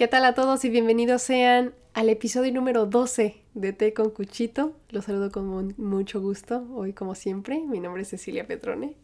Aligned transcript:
¿Qué 0.00 0.08
tal 0.08 0.24
a 0.24 0.32
todos 0.32 0.64
y 0.64 0.70
bienvenidos 0.70 1.20
sean 1.20 1.74
al 1.92 2.08
episodio 2.08 2.50
número 2.54 2.86
12 2.86 3.36
de 3.52 3.72
Té 3.74 3.92
con 3.92 4.08
Cuchito? 4.08 4.74
Los 4.88 5.04
saludo 5.04 5.30
con 5.30 5.74
mucho 5.76 6.22
gusto, 6.22 6.66
hoy 6.72 6.94
como 6.94 7.14
siempre. 7.14 7.60
Mi 7.60 7.80
nombre 7.80 8.00
es 8.00 8.08
Cecilia 8.08 8.46
Petrone. 8.46 8.96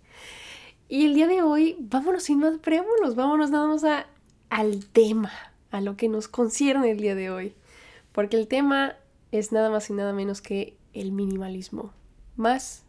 Y 0.89 1.05
el 1.05 1.13
día 1.13 1.27
de 1.27 1.43
hoy, 1.43 1.77
vámonos 1.81 2.23
sin 2.23 2.39
más 2.39 2.57
preámbulos, 2.61 3.15
vámonos 3.15 3.51
nada 3.51 3.67
más 3.67 3.85
a, 3.85 4.07
al 4.49 4.87
tema, 4.87 5.31
a 5.71 5.83
lo 5.83 5.99
que 5.99 6.09
nos 6.09 6.29
concierne 6.29 6.93
el 6.93 7.01
día 7.01 7.15
de 7.15 7.29
hoy. 7.29 7.55
Porque 8.13 8.39
el 8.39 8.49
tema 8.49 8.97
es 9.33 9.53
nada 9.53 9.69
más 9.69 9.91
y 9.91 9.93
nada 9.93 10.15
menos 10.15 10.41
que 10.41 10.79
el 10.95 11.13
minimalismo. 11.13 11.93
Más 12.37 12.87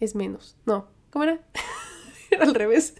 es 0.00 0.14
menos. 0.14 0.56
No, 0.64 0.86
¿cómo 1.10 1.24
era? 1.24 1.40
era 2.30 2.44
al 2.44 2.54
revés. 2.54 2.94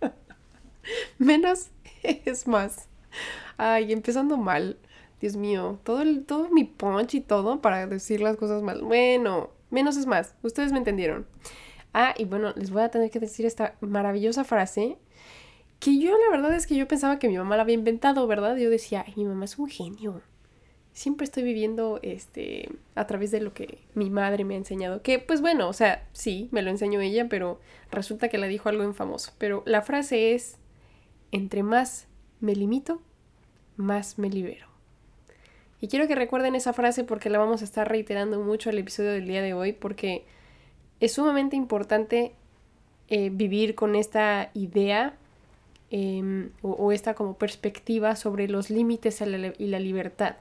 menos 1.18 1.68
es 2.02 2.46
más. 2.46 2.88
Ay, 3.58 3.92
empezando 3.92 4.38
mal. 4.38 4.78
Dios 5.20 5.36
mío, 5.36 5.80
todo, 5.82 6.00
el, 6.00 6.24
todo 6.24 6.48
mi 6.48 6.64
punch 6.64 7.14
y 7.14 7.20
todo 7.20 7.60
para 7.60 7.86
decir 7.86 8.20
las 8.20 8.36
cosas 8.36 8.62
mal. 8.62 8.82
Bueno, 8.82 9.50
menos 9.70 9.96
es 9.96 10.06
más. 10.06 10.34
Ustedes 10.42 10.72
me 10.72 10.78
entendieron. 10.78 11.26
Ah, 11.92 12.14
y 12.16 12.24
bueno, 12.24 12.52
les 12.56 12.70
voy 12.70 12.82
a 12.82 12.90
tener 12.90 13.10
que 13.10 13.18
decir 13.18 13.44
esta 13.44 13.74
maravillosa 13.80 14.44
frase 14.44 14.96
que 15.80 15.98
yo 15.98 16.16
la 16.18 16.30
verdad 16.30 16.54
es 16.54 16.66
que 16.66 16.76
yo 16.76 16.88
pensaba 16.88 17.18
que 17.18 17.28
mi 17.28 17.38
mamá 17.38 17.56
la 17.56 17.62
había 17.62 17.74
inventado, 17.74 18.26
¿verdad? 18.26 18.56
Yo 18.56 18.70
decía, 18.70 19.04
ay, 19.06 19.14
mi 19.16 19.24
mamá 19.24 19.44
es 19.44 19.58
un 19.58 19.68
genio. 19.68 20.20
Siempre 20.92 21.24
estoy 21.24 21.44
viviendo 21.44 22.00
este 22.02 22.70
a 22.96 23.06
través 23.06 23.30
de 23.30 23.40
lo 23.40 23.54
que 23.54 23.78
mi 23.94 24.10
madre 24.10 24.44
me 24.44 24.54
ha 24.54 24.58
enseñado. 24.58 25.02
Que 25.02 25.18
pues 25.18 25.40
bueno, 25.40 25.68
o 25.68 25.72
sea, 25.72 26.08
sí, 26.12 26.48
me 26.52 26.62
lo 26.62 26.70
enseñó 26.70 27.00
ella, 27.00 27.28
pero 27.28 27.60
resulta 27.90 28.28
que 28.28 28.38
la 28.38 28.46
dijo 28.46 28.68
algo 28.68 28.82
en 28.82 28.94
famoso. 28.94 29.32
Pero 29.38 29.62
la 29.66 29.82
frase 29.82 30.34
es, 30.34 30.58
entre 31.30 31.62
más 31.62 32.08
me 32.40 32.54
limito, 32.56 33.00
más 33.78 34.18
me 34.18 34.28
libero. 34.28 34.66
Y 35.80 35.88
quiero 35.88 36.08
que 36.08 36.14
recuerden 36.14 36.54
esa 36.54 36.72
frase 36.72 37.04
porque 37.04 37.30
la 37.30 37.38
vamos 37.38 37.62
a 37.62 37.64
estar 37.64 37.88
reiterando 37.88 38.40
mucho 38.40 38.70
el 38.70 38.78
episodio 38.78 39.12
del 39.12 39.26
día 39.26 39.42
de 39.42 39.54
hoy 39.54 39.72
porque 39.72 40.24
es 41.00 41.12
sumamente 41.12 41.56
importante 41.56 42.32
eh, 43.08 43.30
vivir 43.32 43.74
con 43.74 43.94
esta 43.94 44.50
idea 44.54 45.14
em, 45.90 46.50
o, 46.62 46.92
esta 46.92 47.14
como 47.14 47.34
perspectiva 47.34 48.16
sobre 48.16 48.48
los 48.48 48.70
límites 48.70 49.20
y 49.20 49.66
la 49.68 49.78
libertad. 49.78 50.36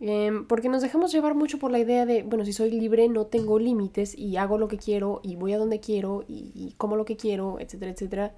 Em, 0.00 0.44
porque 0.46 0.68
nos 0.68 0.82
dejamos 0.82 1.12
llevar 1.12 1.34
mucho 1.34 1.58
por 1.58 1.70
la 1.70 1.78
idea 1.78 2.04
de, 2.04 2.22
bueno, 2.22 2.44
si 2.44 2.52
soy 2.52 2.70
libre 2.70 3.08
no 3.08 3.26
tengo 3.26 3.58
límites 3.58 4.18
y 4.18 4.36
hago 4.36 4.58
lo 4.58 4.68
que 4.68 4.76
quiero 4.76 5.20
y 5.22 5.36
voy 5.36 5.52
a 5.54 5.58
donde 5.58 5.80
quiero 5.80 6.24
y, 6.28 6.50
y 6.54 6.74
como 6.76 6.96
lo 6.96 7.04
que 7.04 7.16
quiero, 7.16 7.58
etcétera, 7.60 7.92
etcétera 7.92 8.34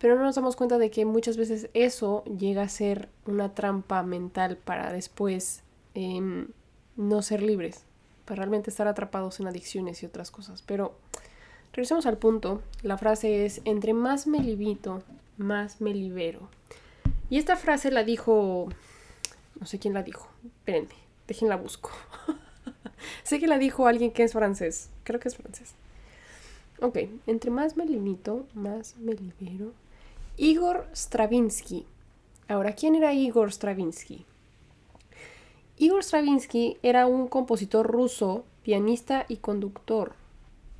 pero 0.00 0.16
no 0.16 0.22
nos 0.22 0.34
damos 0.34 0.56
cuenta 0.56 0.78
de 0.78 0.90
que 0.90 1.04
muchas 1.04 1.36
veces 1.36 1.68
eso 1.74 2.24
llega 2.24 2.62
a 2.62 2.68
ser 2.68 3.10
una 3.26 3.54
trampa 3.54 4.02
mental 4.02 4.56
para 4.56 4.92
después 4.92 5.62
em, 5.94 6.48
no 6.96 7.20
ser 7.20 7.42
libres, 7.42 7.84
para 8.24 8.38
realmente 8.38 8.70
estar 8.70 8.88
atrapados 8.88 9.40
en 9.40 9.46
adicciones 9.46 10.02
y 10.02 10.06
otras 10.06 10.30
cosas. 10.30 10.62
Pero 10.62 10.94
regresemos 11.74 12.06
al 12.06 12.16
punto. 12.16 12.62
La 12.82 12.96
frase 12.96 13.44
es, 13.44 13.60
entre 13.66 13.92
más 13.92 14.26
me 14.26 14.40
limito, 14.40 15.02
más 15.36 15.82
me 15.82 15.92
libero. 15.92 16.48
Y 17.28 17.36
esta 17.36 17.56
frase 17.56 17.90
la 17.90 18.02
dijo, 18.02 18.68
no 19.60 19.66
sé 19.66 19.78
quién 19.78 19.92
la 19.92 20.02
dijo, 20.02 20.28
espérenme, 20.44 20.94
déjenla 21.28 21.56
busco. 21.56 21.90
sé 23.22 23.38
que 23.38 23.46
la 23.46 23.58
dijo 23.58 23.86
alguien 23.86 24.12
que 24.12 24.22
es 24.22 24.32
francés, 24.32 24.88
creo 25.04 25.20
que 25.20 25.28
es 25.28 25.36
francés. 25.36 25.74
Ok, 26.80 26.96
entre 27.26 27.50
más 27.50 27.76
me 27.76 27.84
limito, 27.84 28.46
más 28.54 28.96
me 28.96 29.12
libero. 29.12 29.74
Igor 30.42 30.88
Stravinsky. 30.94 31.84
Ahora, 32.48 32.72
¿quién 32.72 32.94
era 32.94 33.12
Igor 33.12 33.52
Stravinsky? 33.52 34.24
Igor 35.76 36.02
Stravinsky 36.02 36.78
era 36.82 37.06
un 37.06 37.28
compositor 37.28 37.86
ruso, 37.86 38.46
pianista 38.62 39.26
y 39.28 39.36
conductor, 39.36 40.14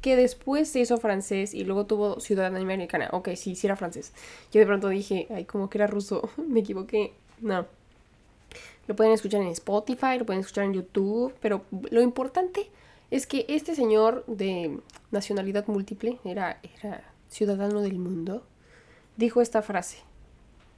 que 0.01 0.17
después 0.17 0.71
se 0.71 0.81
hizo 0.81 0.97
francés 0.97 1.53
y 1.53 1.65
luego 1.65 1.85
tuvo 1.85 2.21
ciudadanía 2.21 2.63
americana. 2.63 3.11
Ok, 3.13 3.35
sí, 3.37 3.55
sí 3.55 3.67
era 3.67 3.77
francés. 3.77 4.15
Yo 4.51 4.61
de 4.61 4.67
pronto 4.67 4.89
dije, 4.89 5.27
ay, 5.29 5.45
como 5.45 5.69
que 5.69 5.77
era 5.77 5.87
ruso, 5.87 6.31
me 6.39 6.61
equivoqué. 6.61 7.13
No. 7.43 7.67
Lo 8.87 8.97
pueden 8.97 9.13
escuchar 9.13 9.43
en 9.43 9.49
Spotify, 9.49 10.19
lo 10.19 10.25
pueden 10.25 10.41
escuchar 10.41 10.65
en 10.65 10.73
YouTube, 10.73 11.35
pero 11.43 11.67
lo 11.91 12.01
importante 12.01 12.71
es 13.11 13.27
que 13.27 13.45
este 13.47 13.75
señor 13.75 14.25
de 14.27 14.81
nacionalidad 15.11 15.67
múltiple 15.67 16.19
era, 16.25 16.63
era 16.79 17.05
ciudadano 17.29 17.83
del 17.83 17.99
mundo 17.99 18.43
dijo 19.21 19.43
esta 19.43 19.61
frase, 19.61 19.99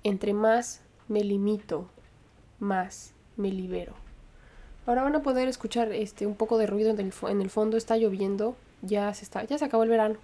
entre 0.02 0.34
más 0.34 0.80
me 1.08 1.22
limito, 1.22 1.86
más 2.58 3.14
me 3.36 3.52
libero. 3.52 3.94
Ahora 4.84 5.04
van 5.04 5.14
a 5.14 5.22
poder 5.22 5.46
escuchar 5.46 5.92
este, 5.92 6.26
un 6.26 6.34
poco 6.34 6.58
de 6.58 6.66
ruido 6.66 6.90
en 6.90 6.98
el, 6.98 7.12
en 7.28 7.40
el 7.40 7.50
fondo, 7.50 7.76
está 7.76 7.96
lloviendo, 7.96 8.56
ya 8.82 9.14
se, 9.14 9.24
está, 9.24 9.44
ya 9.44 9.58
se 9.58 9.64
acabó 9.64 9.84
el 9.84 9.90
verano. 9.90 10.16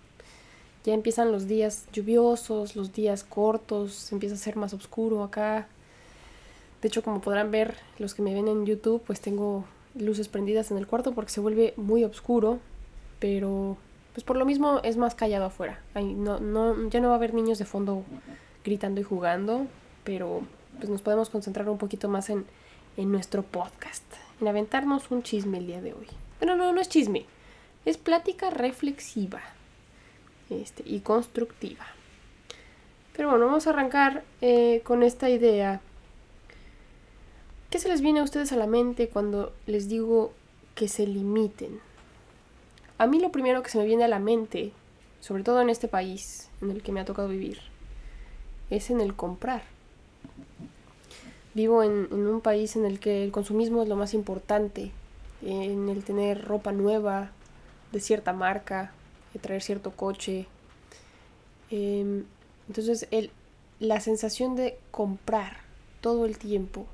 Ya 0.85 0.95
empiezan 0.95 1.31
los 1.31 1.47
días 1.47 1.87
lluviosos, 1.93 2.75
los 2.75 2.93
días 2.93 3.23
cortos, 3.23 4.11
empieza 4.11 4.35
a 4.35 4.39
ser 4.39 4.57
más 4.57 4.75
oscuro 4.75 5.23
acá. 5.23 5.69
De 6.83 6.89
hecho, 6.89 7.05
como 7.05 7.21
podrán 7.21 7.53
ver 7.53 7.77
los 7.99 8.15
que 8.15 8.23
me 8.23 8.35
ven 8.35 8.49
en 8.49 8.67
YouTube, 8.67 9.01
pues 9.07 9.21
tengo 9.21 9.65
luces 9.95 10.29
prendidas 10.29 10.73
en 10.73 10.79
el 10.79 10.89
cuarto 10.89 11.15
porque 11.15 11.31
se 11.31 11.41
vuelve 11.41 11.73
muy 11.77 12.03
oscuro, 12.03 12.59
pero 13.21 13.77
pues 14.19 14.25
por 14.25 14.37
lo 14.37 14.45
mismo 14.45 14.81
es 14.83 14.97
más 14.97 15.15
callado 15.15 15.45
afuera. 15.45 15.81
no, 15.95 16.41
no, 16.41 16.89
ya 16.89 16.99
no 16.99 17.07
va 17.07 17.15
a 17.15 17.19
haber 17.19 17.35
niños 17.35 17.61
de 17.61 17.65
fondo 17.65 18.03
gritando 18.65 19.01
y 19.01 19.05
jugando, 19.05 19.69
pero 20.03 20.43
pues 20.77 20.89
nos 20.89 21.03
podemos 21.03 21.31
concentrar 21.31 21.69
un 21.69 21.79
poquito 21.79 22.09
más 22.09 22.29
en, 22.29 22.45
en 22.97 23.13
nuestro 23.13 23.45
podcast, 23.45 24.03
en 24.41 24.49
aventarnos 24.49 25.13
un 25.13 25.23
chisme 25.23 25.59
el 25.59 25.69
día 25.69 25.81
de 25.81 25.93
hoy. 25.93 26.09
Pero 26.41 26.57
no, 26.57 26.73
no 26.73 26.81
es 26.81 26.89
chisme, 26.89 27.27
es 27.85 27.97
plática 27.97 28.51
reflexiva 28.51 29.41
este, 30.51 30.83
y 30.85 30.99
constructiva. 30.99 31.87
Pero 33.17 33.31
bueno, 33.31 33.47
vamos 33.47 33.69
a 33.69 33.71
arrancar 33.71 34.25
eh, 34.41 34.81
con 34.83 35.05
esta 35.05 35.31
idea. 35.31 35.81
¿Qué 37.71 37.79
se 37.79 37.89
les 37.89 38.01
viene 38.01 38.19
a 38.19 38.25
ustedes 38.25 38.51
a 38.51 38.57
la 38.57 38.67
mente 38.67 39.09
cuando 39.11 39.53
les 39.69 39.89
digo 39.89 40.33
que 40.75 40.89
se 40.89 41.07
limiten? 41.07 41.87
A 42.99 43.07
mí 43.07 43.21
lo 43.21 43.31
primero 43.31 43.63
que 43.63 43.71
se 43.71 43.79
me 43.79 43.85
viene 43.85 44.05
a 44.05 44.09
la 44.09 44.19
mente, 44.19 44.73
sobre 45.21 45.45
todo 45.45 45.61
en 45.61 45.71
este 45.71 45.87
país 45.87 46.49
en 46.61 46.73
el 46.73 46.83
que 46.83 46.91
me 46.91 47.01
ha 47.01 47.05
tocado 47.05 47.29
vivir, 47.29 47.61
es 48.71 48.91
en 48.91 49.01
el 49.01 49.15
comprar. 49.15 49.63
Vivo 51.55 51.85
en, 51.85 52.13
un 52.13 52.41
país 52.41 52.75
en 52.75 52.85
el 52.85 52.99
que 52.99 53.23
el 53.25 53.31
consumismo 53.31 53.83
es 53.83 53.89
lo 53.89 53.97
más 53.97 54.15
importante, 54.15 54.91
en 55.43 55.89
el 55.89 56.03
tener 56.03 56.45
ropa 56.45 56.73
nueva, 56.73 57.31
de 57.93 58.01
cierta 58.01 58.33
marca, 58.33 58.93
de 59.33 59.39
traer 59.39 59.63
cierto 59.63 59.93
coche. 59.93 60.47
Em, 61.71 62.25
entonces, 62.67 63.07
el, 63.13 63.31
la 63.79 64.01
sensación 64.01 64.57
de 64.57 64.77
comprar 64.91 65.59
todo 66.01 66.27
el 66.27 66.37
tiempo. 66.37 66.87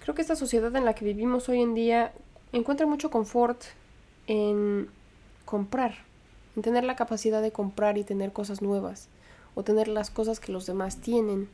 Creo 0.00 0.14
que 0.14 0.22
esta 0.22 0.36
sociedad 0.36 0.74
en 0.76 0.84
la 0.84 0.94
que 0.94 1.04
vivimos 1.04 1.48
hoy 1.48 1.60
en 1.60 1.74
día 1.74 2.12
encuentra 2.52 2.86
mucho 2.86 3.10
confort 3.10 3.60
en 4.28 4.88
comprar, 5.46 5.94
en 6.54 6.62
tener 6.62 6.84
la 6.84 6.96
capacidad 6.96 7.40
de 7.40 7.52
comprar 7.52 7.96
y 7.96 8.04
tener 8.04 8.32
cosas 8.32 8.60
nuevas, 8.60 9.08
o 9.54 9.64
tener 9.64 9.88
las 9.88 10.10
cosas 10.10 10.38
que 10.38 10.52
los 10.52 10.66
demás 10.66 10.98
tienen, 10.98 11.48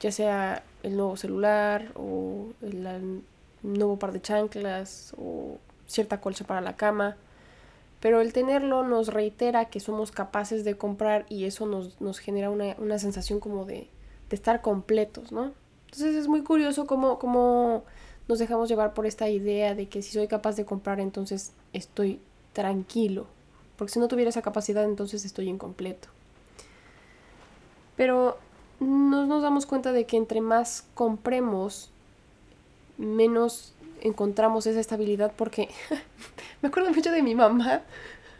ya 0.00 0.12
sea 0.12 0.62
el 0.82 0.96
nuevo 0.96 1.16
celular 1.16 1.92
o 1.94 2.48
el, 2.60 3.22
nuevo 3.62 3.98
par 3.98 4.12
de 4.12 4.20
chanclas 4.20 5.14
o 5.16 5.56
cierta 5.86 6.20
colcha 6.20 6.44
para 6.44 6.60
la 6.60 6.76
cama. 6.76 7.16
Pero 8.00 8.20
el 8.20 8.34
tenerlo 8.34 8.86
nos 8.86 9.08
reitera 9.08 9.64
que 9.64 9.80
somos 9.80 10.12
capaces 10.12 10.64
de 10.64 10.76
comprar 10.76 11.24
y 11.30 11.44
eso 11.44 11.64
nos, 11.64 11.98
nos 12.02 12.18
genera 12.18 12.50
una, 12.50 12.76
una, 12.76 12.98
sensación 12.98 13.40
como 13.40 13.64
de, 13.64 13.88
de, 14.28 14.36
estar 14.36 14.60
completos, 14.60 15.32
¿no? 15.32 15.52
Entonces 15.86 16.14
es 16.14 16.28
muy 16.28 16.42
curioso 16.42 16.86
cómo, 16.86 17.18
cómo 17.18 17.84
nos 18.28 18.38
dejamos 18.38 18.68
llevar 18.68 18.92
por 18.92 19.06
esta 19.06 19.30
idea 19.30 19.74
de 19.74 19.88
que 19.88 20.02
si 20.02 20.12
soy 20.12 20.28
capaz 20.28 20.56
de 20.56 20.66
comprar 20.66 21.00
entonces 21.00 21.54
estoy 21.72 22.20
tranquilo, 22.54 23.26
porque 23.76 23.92
si 23.92 23.98
no 23.98 24.08
tuviera 24.08 24.30
esa 24.30 24.40
capacidad 24.40 24.84
entonces 24.84 25.26
estoy 25.26 25.48
incompleto. 25.48 26.08
Pero 27.96 28.38
no 28.80 29.26
nos 29.26 29.42
damos 29.42 29.66
cuenta 29.66 29.92
de 29.92 30.06
que 30.06 30.16
entre 30.16 30.40
más 30.40 30.86
compremos, 30.94 31.90
menos 32.96 33.74
encontramos 34.00 34.66
esa 34.66 34.80
estabilidad 34.80 35.32
porque 35.36 35.68
me 36.62 36.68
acuerdo 36.68 36.90
mucho 36.92 37.10
de 37.10 37.22
mi 37.22 37.34
mamá, 37.34 37.82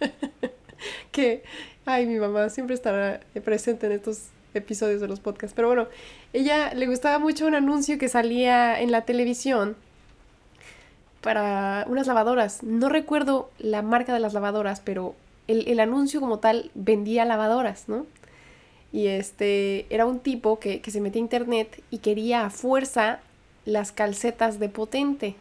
que, 1.13 1.43
ay, 1.85 2.07
mi 2.07 2.19
mamá 2.19 2.49
siempre 2.49 2.75
estará 2.75 3.21
presente 3.45 3.87
en 3.87 3.93
estos 3.93 4.29
episodios 4.55 5.01
de 5.01 5.09
los 5.09 5.21
podcasts, 5.21 5.55
pero 5.55 5.69
bueno, 5.69 5.89
ella 6.33 6.73
le 6.75 6.87
gustaba 6.87 7.19
mucho 7.19 7.47
un 7.47 7.55
anuncio 7.55 7.99
que 7.99 8.09
salía 8.09 8.81
en 8.81 8.93
la 8.93 9.05
televisión 9.05 9.77
para 11.25 11.87
unas 11.89 12.07
lavadoras. 12.07 12.63
No 12.63 12.91
recuerdo 12.91 13.51
la 13.59 13.81
marca 13.81 14.13
de 14.13 14.21
las 14.21 14.35
lavadoras, 14.35 14.81
pero 14.81 15.15
el, 15.49 15.81
anuncio 15.81 16.21
como 16.21 16.39
tal 16.39 16.71
vendía 16.75 17.25
lavadoras, 17.25 17.89
¿no? 17.89 18.07
Y 18.93 19.07
este 19.09 19.87
era 19.89 20.05
un 20.05 20.21
tipo 20.21 20.61
que, 20.61 20.83
se 20.87 21.01
metía 21.01 21.21
a 21.21 21.25
internet 21.25 21.83
y 21.91 21.99
quería 21.99 22.45
a 22.45 22.51
fuerza 22.51 23.21
las 23.65 23.91
calcetas 23.91 24.59
de 24.61 24.69
potente. 24.69 25.35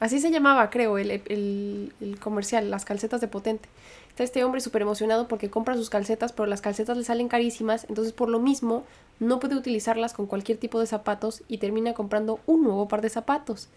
Así 0.00 0.18
se 0.18 0.30
llamaba, 0.30 0.70
creo, 0.70 0.96
el, 0.96 1.10
el 1.10 2.18
comercial, 2.18 2.70
las 2.70 2.86
calcetas 2.86 3.20
de 3.20 3.28
potente. 3.28 3.68
Está 4.08 4.24
este 4.24 4.44
hombre 4.44 4.60
súper 4.60 4.82
emocionado 4.82 5.28
porque 5.28 5.50
compra 5.50 5.74
sus 5.74 5.90
calcetas, 5.90 6.32
pero 6.32 6.46
las 6.46 6.60
calcetas 6.62 6.96
le 6.96 7.04
salen 7.04 7.28
carísimas, 7.28 7.86
entonces 7.88 8.12
por 8.12 8.28
lo 8.28 8.40
mismo 8.40 8.84
no 9.20 9.40
puede 9.40 9.56
utilizarlas 9.56 10.14
con 10.14 10.26
cualquier 10.26 10.58
tipo 10.58 10.80
de 10.80 10.86
zapatos 10.86 11.42
y 11.48 11.58
termina 11.58 11.94
comprando 11.94 12.40
un 12.46 12.62
nuevo 12.64 12.88
par 12.88 13.02
de 13.02 13.10
zapatos. 13.10 13.68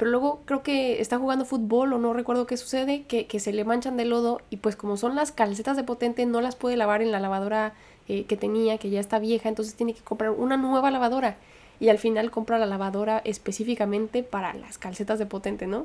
Pero 0.00 0.12
luego 0.12 0.40
creo 0.46 0.62
que 0.62 1.02
está 1.02 1.18
jugando 1.18 1.44
fútbol 1.44 1.92
o 1.92 1.98
no 1.98 2.14
recuerdo 2.14 2.46
qué 2.46 2.56
sucede, 2.56 3.02
que, 3.02 3.38
se 3.38 3.52
le 3.52 3.64
manchan 3.64 3.98
de 3.98 4.06
lodo 4.06 4.40
y 4.48 4.56
pues 4.56 4.74
como 4.74 4.96
son 4.96 5.14
las 5.14 5.30
calcetas 5.30 5.76
de 5.76 5.84
potente 5.84 6.24
no 6.24 6.40
las 6.40 6.56
puede 6.56 6.78
lavar 6.78 7.02
en 7.02 7.12
la 7.12 7.20
lavadora 7.20 7.74
eh, 8.08 8.24
que 8.24 8.38
tenía, 8.38 8.78
que 8.78 8.88
ya 8.88 8.98
está 8.98 9.18
vieja, 9.18 9.50
entonces 9.50 9.74
tiene 9.74 9.92
que 9.92 10.00
comprar 10.00 10.30
una 10.30 10.56
nueva 10.56 10.90
lavadora 10.90 11.36
y 11.80 11.90
al 11.90 11.98
final 11.98 12.30
compra 12.30 12.58
la 12.58 12.64
lavadora 12.64 13.20
específicamente 13.26 14.22
para 14.22 14.54
las 14.54 14.78
calcetas 14.78 15.18
de 15.18 15.26
potente, 15.26 15.66
¿no? 15.66 15.84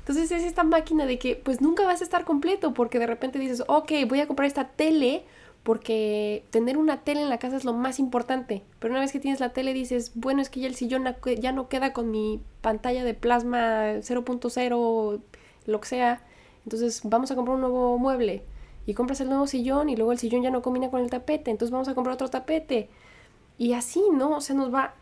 Entonces 0.00 0.32
es 0.32 0.42
esta 0.42 0.64
máquina 0.64 1.06
de 1.06 1.20
que 1.20 1.36
pues 1.36 1.60
nunca 1.60 1.84
vas 1.84 2.00
a 2.00 2.04
estar 2.04 2.24
completo 2.24 2.74
porque 2.74 2.98
de 2.98 3.06
repente 3.06 3.38
dices, 3.38 3.62
ok, 3.68 3.92
voy 4.08 4.18
a 4.18 4.26
comprar 4.26 4.48
esta 4.48 4.70
tele 4.70 5.22
porque 5.62 6.44
tener 6.50 6.76
una 6.76 7.02
tele 7.02 7.22
en 7.22 7.28
la 7.28 7.38
casa 7.38 7.56
es 7.56 7.64
lo 7.64 7.72
más 7.72 7.98
importante. 7.98 8.62
Pero 8.78 8.92
una 8.92 9.00
vez 9.00 9.12
que 9.12 9.20
tienes 9.20 9.40
la 9.40 9.52
tele 9.52 9.72
dices, 9.72 10.12
bueno, 10.14 10.42
es 10.42 10.50
que 10.50 10.60
ya 10.60 10.66
el 10.66 10.74
sillón 10.74 11.04
ya 11.38 11.52
no 11.52 11.68
queda 11.68 11.92
con 11.92 12.10
mi 12.10 12.40
pantalla 12.60 13.04
de 13.04 13.14
plasma 13.14 13.94
0.0, 14.00 15.20
lo 15.66 15.80
que 15.80 15.88
sea. 15.88 16.24
Entonces 16.64 17.02
vamos 17.04 17.30
a 17.30 17.36
comprar 17.36 17.54
un 17.56 17.60
nuevo 17.60 17.98
mueble. 17.98 18.42
Y 18.86 18.94
compras 18.94 19.20
el 19.20 19.28
nuevo 19.28 19.46
sillón 19.46 19.88
y 19.88 19.96
luego 19.96 20.10
el 20.10 20.18
sillón 20.18 20.42
ya 20.42 20.50
no 20.50 20.62
combina 20.62 20.90
con 20.90 21.00
el 21.00 21.10
tapete. 21.10 21.50
Entonces 21.50 21.70
vamos 21.70 21.88
a 21.88 21.94
comprar 21.94 22.14
otro 22.14 22.28
tapete. 22.28 22.88
Y 23.56 23.74
así, 23.74 24.02
¿no? 24.12 24.36
O 24.36 24.40
sea, 24.40 24.56
nos 24.56 24.74
va 24.74 24.94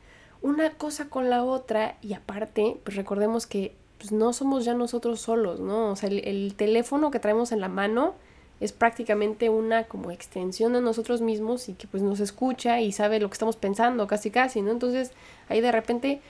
una 0.43 0.75
cosa 0.77 1.09
con 1.09 1.31
la 1.31 1.45
otra. 1.45 1.97
Y 2.03 2.12
aparte, 2.12 2.79
pues 2.85 2.97
recordemos 2.97 3.47
que 3.47 3.75
pues 4.01 4.12
no 4.12 4.33
somos 4.33 4.65
ya 4.65 4.75
nosotros 4.75 5.21
solos, 5.21 5.61
¿no? 5.61 5.91
O 5.91 5.97
sea, 5.97 6.09
el, 6.09 6.55
teléfono 6.57 7.11
que 7.11 7.21
traemos 7.21 7.53
en 7.53 7.61
la 7.61 7.69
mano 7.69 8.15
es 8.61 8.73
prácticamente 8.73 9.49
una 9.49 9.85
como 9.85 10.11
extensión 10.11 10.75
de 10.75 10.83
nosotros 10.83 11.23
mismos 11.23 11.69
y 11.69 11.75
que 11.75 11.87
pues 11.87 12.03
nos 12.03 12.21
escucha 12.21 12.81
y 12.81 12.93
sabe 12.93 13.19
lo 13.19 13.29
que 13.29 13.35
estamos 13.35 13.57
pensando 13.57 14.07
casi 14.07 14.31
casi, 14.31 14.61
¿no? 14.61 14.71
Entonces 14.71 15.12
ahí 15.49 15.61
de 15.61 15.73
repente 15.73 16.21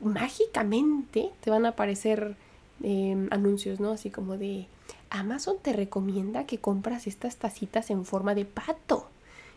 mágicamente 0.00 1.30
te 1.40 1.50
van 1.50 1.66
a 1.66 1.70
aparecer 1.70 2.36
em, 2.82 3.28
anuncios, 3.30 3.80
¿no? 3.80 3.90
Así 3.90 4.10
como 4.10 4.36
de 4.36 4.66
Amazon 5.10 5.56
te 5.60 5.72
recomienda 5.72 6.46
que 6.46 6.58
compras 6.58 7.06
estas 7.06 7.36
tacitas 7.36 7.90
en 7.90 8.04
forma 8.04 8.34
de 8.34 8.44
pato. 8.44 9.08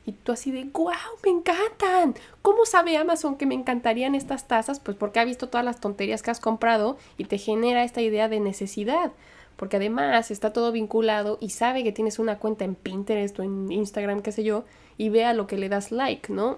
Y 0.05 0.11
tú 0.11 0.33
así 0.33 0.51
de, 0.51 0.65
wow, 0.65 0.91
me 1.23 1.31
encantan. 1.31 2.15
¿Cómo 2.41 2.65
sabe 2.65 2.97
Amazon 2.97 3.37
que 3.37 3.45
me 3.45 3.55
encantarían 3.55 4.15
estas 4.15 4.47
tazas? 4.49 4.81
Pues 4.81 4.97
porque 4.97 5.19
ha 5.19 5.25
visto 5.25 5.47
todas 5.47 5.63
las 5.63 5.79
tonterías 5.79 6.21
que 6.21 6.31
has 6.31 6.41
comprado 6.41 6.97
y 7.17 7.25
te 7.25 7.37
genera 7.37 7.85
esta 7.85 8.01
idea 8.01 8.27
de 8.27 8.41
necesidad. 8.41 9.13
Porque 9.55 9.77
además 9.77 10.31
está 10.31 10.51
todo 10.51 10.71
vinculado 10.71 11.37
y 11.39 11.49
sabe 11.49 11.83
que 11.83 11.91
tienes 11.91 12.19
una 12.19 12.39
cuenta 12.39 12.65
en 12.65 12.75
Pinterest 12.75 13.39
o 13.39 13.43
en 13.43 13.71
Instagram, 13.71 14.21
qué 14.21 14.31
sé 14.31 14.43
yo, 14.43 14.65
y 14.97 15.09
ve 15.09 15.25
a 15.25 15.33
lo 15.33 15.47
que 15.47 15.57
le 15.57 15.69
das 15.69 15.91
like, 15.91 16.31
¿no? 16.31 16.57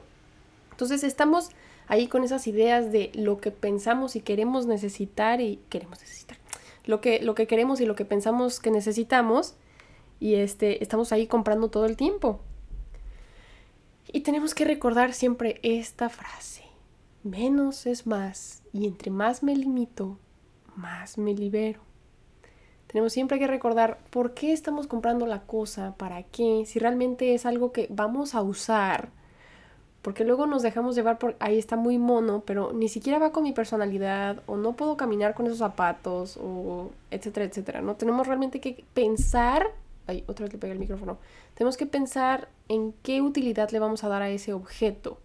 Entonces 0.72 1.04
estamos 1.04 1.50
ahí 1.88 2.08
con 2.08 2.24
esas 2.24 2.48
ideas 2.48 2.92
de 2.92 3.12
lo 3.14 3.40
que 3.40 3.52
pensamos 3.52 4.16
y 4.16 4.22
queremos 4.22 4.66
necesitar 4.66 5.42
y 5.42 5.60
queremos 5.70 6.00
necesitar. 6.00 6.38
Lo 6.86 7.02
que, 7.02 7.22
lo 7.22 7.36
que 7.36 7.48
queremos 7.48 7.82
y 7.82 7.86
lo 7.86 7.96
que 7.96 8.06
pensamos 8.06 8.60
que 8.60 8.72
necesitamos 8.72 9.56
y 10.20 10.36
este, 10.36 10.84
estamos 10.84 11.12
ahí 11.12 11.28
comprando 11.28 11.70
todo 11.70 11.86
el 11.86 11.98
tiempo. 11.98 12.40
Y 14.12 14.22
tenemos 14.22 14.54
que 14.54 14.66
recordar 14.66 15.14
siempre 15.14 15.60
esta 15.64 16.10
frase. 16.10 16.64
Menos 17.24 17.86
es 17.86 18.06
más 18.06 18.62
y 18.72 18.86
entre 18.86 19.12
más 19.12 19.42
me 19.42 19.56
limito, 19.56 20.20
más 20.76 21.18
me 21.18 21.34
libero. 21.34 21.82
Tenemos 22.96 23.12
siempre 23.12 23.40
que 23.40 23.48
recordar 23.48 23.98
por 24.10 24.34
qué 24.34 24.54
estamos 24.54 24.88
comprando 24.88 25.26
la 25.28 25.42
cosa, 25.42 25.96
para 25.98 26.24
qué, 26.24 26.64
si 26.66 26.80
realmente 26.80 27.34
es 27.34 27.46
algo 27.46 27.74
que 27.74 27.88
vamos 27.90 28.36
a 28.36 28.42
usar. 28.42 29.10
Porque 30.02 30.24
luego 30.24 30.46
nos 30.46 30.62
dejamos 30.62 30.96
llevar 30.96 31.20
por 31.20 31.36
ahí 31.40 31.58
está 31.58 31.76
muy 31.76 31.98
mono, 31.98 32.44
pero 32.46 32.72
ni 32.72 32.88
siquiera 32.88 33.20
va 33.20 33.34
con 33.34 33.44
mi 33.44 33.52
personalidad, 33.52 34.44
o 34.46 34.56
no 34.56 34.78
puedo 34.78 34.96
caminar 34.96 35.34
con 35.34 35.46
esos 35.46 35.58
zapatos, 35.58 36.40
o 36.42 36.92
etcétera, 37.12 37.46
etcétera. 37.48 37.82
¿no? 37.82 37.96
Tenemos 37.98 38.28
realmente 38.28 38.62
que 38.62 38.86
pensar 38.94 39.74
Ay, 40.08 40.24
otra 40.28 40.46
vez 40.46 40.54
le 40.54 40.60
pegué 40.60 40.72
el 40.72 40.80
micrófono. 40.80 41.18
Tenemos 41.54 41.76
que 41.76 41.86
pensar 41.86 42.48
en 42.70 42.94
qué 43.04 43.22
utilidad 43.22 43.72
le 43.72 43.80
vamos 43.80 44.06
a 44.06 44.08
dar 44.08 44.22
a 44.22 44.30
ese 44.30 44.54
objeto. 44.54 45.20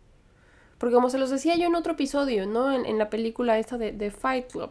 Porque 0.79 0.97
como 0.97 1.09
se 1.09 1.19
los 1.19 1.31
decía 1.31 1.55
yo 1.55 1.69
en 1.69 1.77
otro 1.77 1.93
episodio, 1.93 2.47
¿no? 2.47 2.73
En, 2.73 2.99
la 2.99 3.11
película 3.11 3.61
esta 3.61 3.79
de, 3.79 3.93
de, 3.93 4.11
Fight 4.11 4.51
Club, 4.51 4.71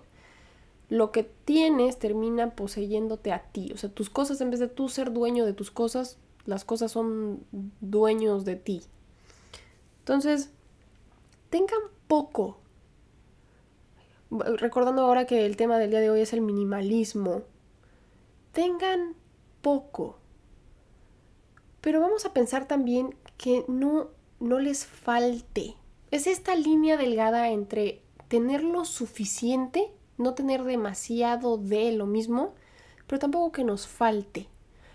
lo 0.89 1.11
que 1.11 1.23
tienes 1.23 1.99
termina 1.99 2.55
poseyéndote 2.55 3.31
a 3.31 3.43
ti. 3.43 3.71
O 3.73 3.77
sea, 3.77 3.89
tus 3.89 4.09
cosas, 4.09 4.41
en 4.41 4.49
vez 4.49 4.59
de 4.59 4.67
tú 4.67 4.89
ser 4.89 5.13
dueño 5.13 5.45
de 5.45 5.53
tus 5.53 5.71
cosas, 5.71 6.17
las 6.45 6.65
cosas 6.65 6.91
son 6.91 7.43
dueños 7.79 8.43
de 8.43 8.55
ti. 8.55 8.81
Entonces, 9.99 10.49
tengan 11.51 11.79
poco. 12.07 12.57
Recordando 14.31 15.03
ahora 15.03 15.25
que 15.25 15.45
el 15.45 15.57
tema 15.57 15.77
del 15.77 15.91
día 15.91 15.99
de 15.99 16.09
hoy 16.09 16.21
es 16.21 16.33
el 16.33 16.41
minimalismo. 16.41 17.43
Tengan 18.51 19.15
poco. 19.61 20.17
Pero 21.81 22.01
vamos 22.01 22.25
a 22.25 22.33
pensar 22.33 22.67
también 22.67 23.15
que 23.37 23.63
no, 23.67 24.09
no 24.39 24.59
les 24.59 24.85
falte. 24.85 25.75
Es 26.09 26.25
esta 26.25 26.55
línea 26.55 26.97
delgada 26.97 27.49
entre 27.49 28.01
tener 28.27 28.63
lo 28.63 28.85
suficiente, 28.85 29.91
no 30.19 30.33
tener 30.33 30.63
demasiado 30.63 31.57
de 31.57 31.91
lo 31.93 32.05
mismo, 32.05 32.53
pero 33.07 33.19
tampoco 33.19 33.51
que 33.51 33.63
nos 33.63 33.87
falte. 33.87 34.47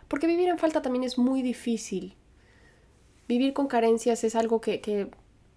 Porque 0.07 0.27
vivir 0.27 0.49
en 0.49 0.59
falta 0.59 0.83
también 0.83 1.03
es 1.03 1.19
muy 1.19 1.43
difícil. 1.43 2.15
Vivir 3.27 3.55
con 3.55 3.67
carencias 3.67 4.23
es 4.23 4.37
algo 4.37 4.61
que, 4.61 4.81
que, 4.81 5.11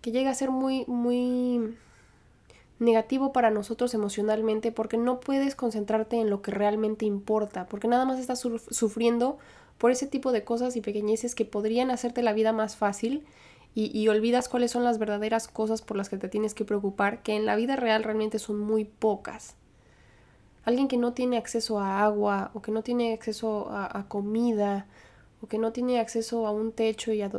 llega 0.03 0.31
a 0.31 0.35
ser 0.35 0.51
muy, 0.51 0.85
muy 0.87 1.75
negativo 2.79 3.33
para 3.33 3.51
nosotros 3.51 3.93
emocionalmente 3.93 4.71
porque 4.71 4.97
no 4.97 5.19
puedes 5.19 5.53
concentrarte 5.53 6.15
en 6.15 6.29
lo 6.29 6.41
que 6.41 6.51
realmente 6.51 7.05
importa, 7.05 7.65
porque 7.67 7.89
nada 7.89 8.05
más 8.05 8.17
estás 8.19 8.39
sufriendo 8.39 9.37
por 9.77 9.91
ese 9.91 10.07
tipo 10.07 10.31
de 10.31 10.45
cosas 10.45 10.77
y 10.77 10.81
pequeñeces 10.81 11.35
que 11.35 11.43
podrían 11.43 11.91
hacerte 11.91 12.23
la 12.23 12.31
vida 12.31 12.53
más 12.53 12.77
fácil 12.77 13.25
y, 13.73 14.07
olvidas 14.07 14.49
cuáles 14.49 14.71
son 14.71 14.83
las 14.83 14.97
verdaderas 14.97 15.47
cosas 15.47 15.83
por 15.83 15.97
las 15.97 16.09
que 16.09 16.17
te 16.17 16.29
tienes 16.29 16.55
que 16.55 16.65
preocupar, 16.65 17.21
que 17.21 17.35
en 17.35 17.45
la 17.45 17.55
vida 17.55 17.75
real 17.75 18.03
realmente 18.03 18.39
son 18.39 18.59
muy 18.59 18.85
pocas. 18.85 19.55
Alguien 20.63 20.87
que 20.87 20.97
no 20.97 21.13
tiene 21.13 21.37
acceso 21.37 21.79
a 21.79 22.03
agua 22.03 22.49
o 22.55 22.61
que 22.63 22.71
no 22.71 22.81
tiene 22.81 23.13
acceso 23.13 23.69
a, 23.69 24.05
comida 24.07 24.87
o 25.41 25.47
que 25.47 25.59
no 25.59 25.71
tiene 25.71 25.99
acceso 25.99 26.47
a 26.47 26.51
un 26.51 26.71
techo 26.71 27.13
y 27.13 27.21
a 27.21 27.29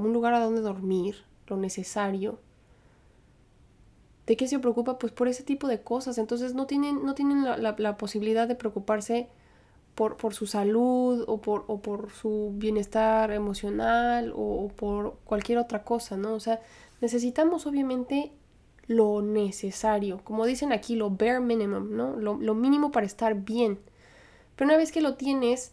un 0.00 0.12
lugar 0.14 0.32
a 0.32 0.40
donde 0.40 0.62
dormir, 0.62 1.16
lo 1.46 1.58
necesario, 1.58 2.38
¿De 4.28 4.36
qué 4.36 4.46
se 4.46 4.58
preocupa? 4.58 4.98
Pues 4.98 5.10
por 5.10 5.26
ese 5.26 5.42
tipo 5.42 5.68
de 5.68 5.80
cosas. 5.80 6.18
Entonces 6.18 6.52
no 6.54 6.66
tienen, 6.66 7.02
no 7.02 7.14
tienen 7.14 7.44
la, 7.44 7.96
posibilidad 7.96 8.46
de 8.46 8.54
preocuparse 8.54 9.26
por, 9.98 10.16
por 10.16 10.32
su 10.32 10.46
salud 10.46 11.24
o 11.26 11.40
por, 11.40 11.64
o 11.66 11.82
por, 11.82 12.12
su 12.12 12.52
bienestar 12.54 13.32
emocional 13.32 14.32
o, 14.32 14.68
por 14.68 15.16
cualquier 15.24 15.58
otra 15.58 15.82
cosa, 15.82 16.16
¿no? 16.16 16.34
O 16.34 16.40
sea, 16.40 16.60
necesitamos 17.00 17.66
obviamente 17.66 18.30
lo 18.86 19.22
necesario, 19.22 20.20
como 20.22 20.46
dicen 20.46 20.72
aquí, 20.72 20.94
lo 20.94 21.10
bare 21.10 21.40
minimum, 21.40 21.96
¿no? 21.96 22.14
Lo, 22.14 22.36
lo 22.36 22.54
mínimo 22.54 22.92
para 22.92 23.06
estar 23.06 23.34
bien. 23.34 23.80
Pero 24.54 24.68
una 24.68 24.76
vez 24.76 24.92
que 24.92 25.00
lo 25.00 25.16
tienes, 25.16 25.72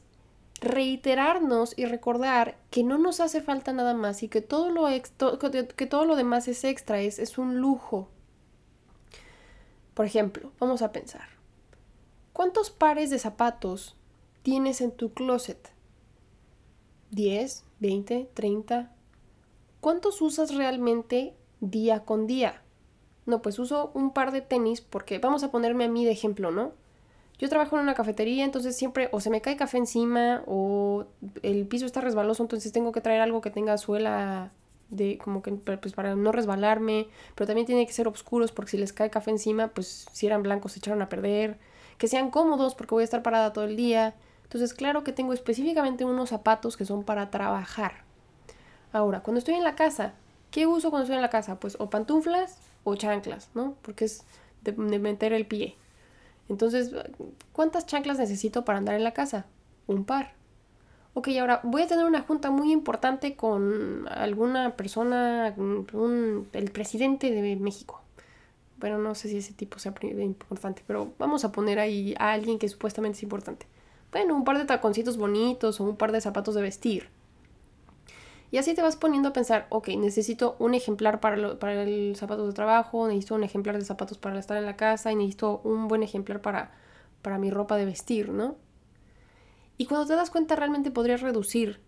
reiterarnos 0.60 1.78
y 1.78 1.86
recordar 1.86 2.58
que 2.72 2.84
no 2.84 2.98
nos 2.98 3.20
hace 3.20 3.42
falta 3.42 3.74
nada 3.74 3.94
más 3.94 4.24
y 4.24 4.28
que 4.28 4.42
todo 4.42 4.72
lo, 4.72 4.88
que 4.88 5.86
todo 5.86 6.06
lo 6.06 6.16
demás 6.16 6.48
es 6.48 6.64
extra, 6.64 7.00
es, 7.00 7.20
es 7.20 7.38
un 7.38 7.60
lujo. 7.62 8.10
Por 9.94 10.08
ejemplo, 10.08 10.52
vamos 10.60 10.82
a 10.82 10.92
pensar. 10.92 11.28
¿Cuántos 12.34 12.72
pares 12.72 13.12
de 13.12 13.20
zapatos 13.20 13.96
tienes 14.46 14.80
en 14.80 14.92
tu 14.92 15.12
closet? 15.12 15.72
¿10? 17.12 17.64
¿20? 17.82 18.28
¿30? 18.36 18.90
¿Cuántos 19.82 20.22
usas 20.22 20.54
realmente 20.54 21.34
día 21.62 22.06
con 22.06 22.28
día? 22.28 22.62
No, 23.26 23.42
pues 23.42 23.58
uso 23.58 23.90
un 23.96 24.14
par 24.14 24.32
de 24.32 24.42
tenis 24.42 24.82
porque 24.82 25.18
vamos 25.18 25.44
a 25.44 25.50
ponerme 25.50 25.86
a 25.86 25.90
mí 25.90 26.06
de 26.06 26.12
ejemplo, 26.12 26.52
¿no? 26.52 26.74
Yo 27.40 27.50
trabajo 27.50 27.76
en 27.76 27.82
una 27.82 27.96
cafetería, 27.96 28.46
entonces 28.46 28.78
siempre 28.78 29.10
o 29.12 29.20
se 29.20 29.32
me 29.32 29.42
cae 29.42 29.58
café 29.58 29.80
encima 29.80 30.44
o 30.46 31.06
el 31.42 31.66
piso 31.66 31.88
está 31.88 32.02
resbaloso, 32.02 32.44
entonces 32.44 32.72
tengo 32.72 32.92
que 32.92 33.02
traer 33.02 33.22
algo 33.22 33.42
que 33.42 33.50
tenga 33.50 33.80
suela 33.80 34.52
de 34.90 35.18
como 35.18 35.42
que 35.42 35.54
pues 35.54 35.94
para 35.94 36.16
no 36.16 36.32
resbalarme, 36.32 37.08
pero 37.34 37.48
también 37.48 37.66
tiene 37.66 37.88
que 37.88 37.94
ser 37.94 38.08
oscuros 38.08 38.52
porque 38.52 38.72
si 38.72 38.78
les 38.78 38.94
cae 38.94 39.10
café 39.10 39.32
encima, 39.32 39.70
pues 39.70 40.06
si 40.12 40.28
eran 40.28 40.44
blancos 40.44 40.74
se 40.74 40.80
echaron 40.80 41.02
a 41.02 41.10
perder, 41.10 41.58
que 41.98 42.08
sean 42.08 42.30
cómodos 42.30 42.76
porque 42.76 42.94
voy 42.94 43.02
a 43.02 43.06
estar 43.06 43.24
parada 43.24 43.54
todo 43.54 43.66
el 43.66 43.76
día. 43.76 44.14
Entonces, 44.46 44.74
claro 44.74 45.04
que 45.04 45.12
tengo 45.12 45.34
específicamente 45.34 46.06
unos 46.06 46.30
zapatos 46.30 46.78
que 46.78 46.86
son 46.86 47.04
para 47.04 47.30
trabajar. 47.32 48.04
Ahora, 48.94 49.22
cuando 49.22 49.40
estoy 49.40 49.56
en 49.56 49.64
la 49.64 49.76
casa, 49.76 50.14
¿qué 50.52 50.68
uso 50.68 50.90
cuando 50.90 51.04
estoy 51.04 51.18
en 51.18 51.22
la 51.22 51.30
casa? 51.30 51.60
Pues 51.60 51.76
o 51.80 51.90
pantuflas 51.90 52.60
o 52.84 52.96
chanclas, 52.96 53.50
¿no? 53.54 53.76
Porque 53.82 54.06
es 54.06 54.24
de, 54.62 54.72
meter 54.72 55.34
el 55.34 55.46
pie. 55.46 55.76
Entonces, 56.48 56.92
¿cuántas 57.52 57.86
chanclas 57.86 58.20
necesito 58.20 58.64
para 58.64 58.78
andar 58.78 58.96
en 58.96 59.04
la 59.04 59.14
casa? 59.14 59.48
Un 59.88 60.06
par. 60.06 60.34
Ok, 61.14 61.30
ahora 61.40 61.62
voy 61.64 61.82
a 61.82 61.88
tener 61.88 62.06
una 62.06 62.22
junta 62.22 62.52
muy 62.52 62.72
importante 62.72 63.36
con 63.36 64.08
alguna 64.10 64.76
persona, 64.76 65.56
el 66.54 66.72
presidente 66.72 67.32
de 67.32 67.56
México. 67.56 68.02
Bueno, 68.78 68.98
no 68.98 69.16
sé 69.16 69.30
si 69.30 69.38
ese 69.38 69.54
tipo 69.54 69.80
sea 69.80 69.94
importante, 70.20 70.84
pero 70.86 71.14
vamos 71.18 71.46
a 71.46 71.52
poner 71.52 71.80
ahí 71.80 72.14
a 72.20 72.34
alguien 72.34 72.60
que 72.60 72.68
supuestamente 72.70 73.18
es 73.18 73.24
importante. 73.24 73.66
Bueno, 74.16 74.34
un 74.34 74.46
par 74.46 74.58
de 74.58 74.64
taconcitos 74.64 75.18
bonitos 75.18 75.82
o 75.82 75.84
un 75.84 75.98
par 75.98 76.14
de 76.14 76.22
zapatos 76.22 76.56
de 76.56 76.62
vestir. 76.62 77.10
Y 78.50 78.58
así 78.58 78.74
te 78.74 78.82
vas 78.82 78.96
poniendo 78.96 79.28
a 79.28 79.34
pensar, 79.34 79.68
ok, 79.70 79.90
necesito 79.90 80.56
un 80.58 80.74
ejemplar 80.74 81.20
para, 81.20 81.60
para 81.60 81.84
el 81.84 82.16
zapato 82.16 82.48
de 82.48 82.54
trabajo, 82.54 83.10
necesito 83.10 83.36
un 83.36 83.44
ejemplar 83.44 83.78
de 83.78 83.84
zapatos 83.84 84.18
para 84.18 84.40
estar 84.40 84.56
en 84.56 84.64
la 84.64 84.78
casa 84.78 85.12
y 85.12 85.18
necesito 85.18 85.60
un 85.66 85.90
buen 85.90 86.02
ejemplar 86.02 86.42
para, 86.42 86.72
para 87.22 87.38
mi 87.40 87.52
ropa 87.52 87.76
de 87.76 87.84
vestir, 87.84 88.30
¿no? 88.30 88.56
Y 89.78 89.86
cuando 89.86 90.08
te 90.08 90.16
das 90.16 90.30
cuenta 90.30 90.56
realmente 90.56 90.92
podrías 90.92 91.20
reducir 91.20 91.82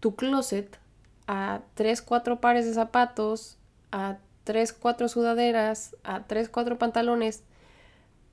tu 0.00 0.14
closet 0.14 0.78
a 1.26 1.62
3, 1.72 2.02
4 2.02 2.38
pares 2.38 2.66
de 2.66 2.74
zapatos, 2.74 3.56
a 3.92 4.18
3, 4.44 4.74
4 4.74 5.08
sudaderas, 5.08 5.96
a 6.04 6.26
3, 6.26 6.50
4 6.50 6.76
pantalones 6.76 7.44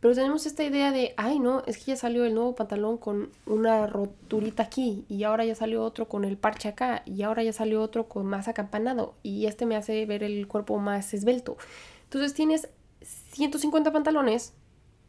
pero 0.04 0.16
tenemos 0.16 0.46
esta 0.46 0.66
idea 0.66 0.92
de, 0.92 1.14
ay, 1.16 1.40
no, 1.40 1.64
es 1.66 1.78
que 1.78 1.86
ya 1.86 1.96
salió 1.96 2.26
el 2.26 2.36
nuevo 2.36 2.56
pantalón 2.56 2.98
con 2.98 3.30
una 3.46 3.88
roturita 3.88 4.64
aquí, 4.64 5.06
y 5.08 5.24
ahora 5.24 5.46
ya 5.46 5.56
salió 5.56 5.82
otro 5.82 6.10
con 6.10 6.26
el 6.26 6.36
parche 6.36 6.68
acá, 6.68 7.04
y 7.06 7.22
ahora 7.22 7.42
ya 7.42 7.54
salió 7.54 7.82
otro 7.82 8.10
con 8.10 8.26
más 8.26 8.50
acampanado, 8.50 9.14
y 9.24 9.46
este 9.46 9.66
me 9.66 9.78
hace 9.78 10.06
ver 10.06 10.22
el 10.22 10.46
cuerpo 10.50 10.78
más 10.78 11.14
esbelto. 11.14 11.56
Entonces 12.04 12.34
tienes 12.34 12.68
150 13.02 13.94
pantalones 13.94 14.52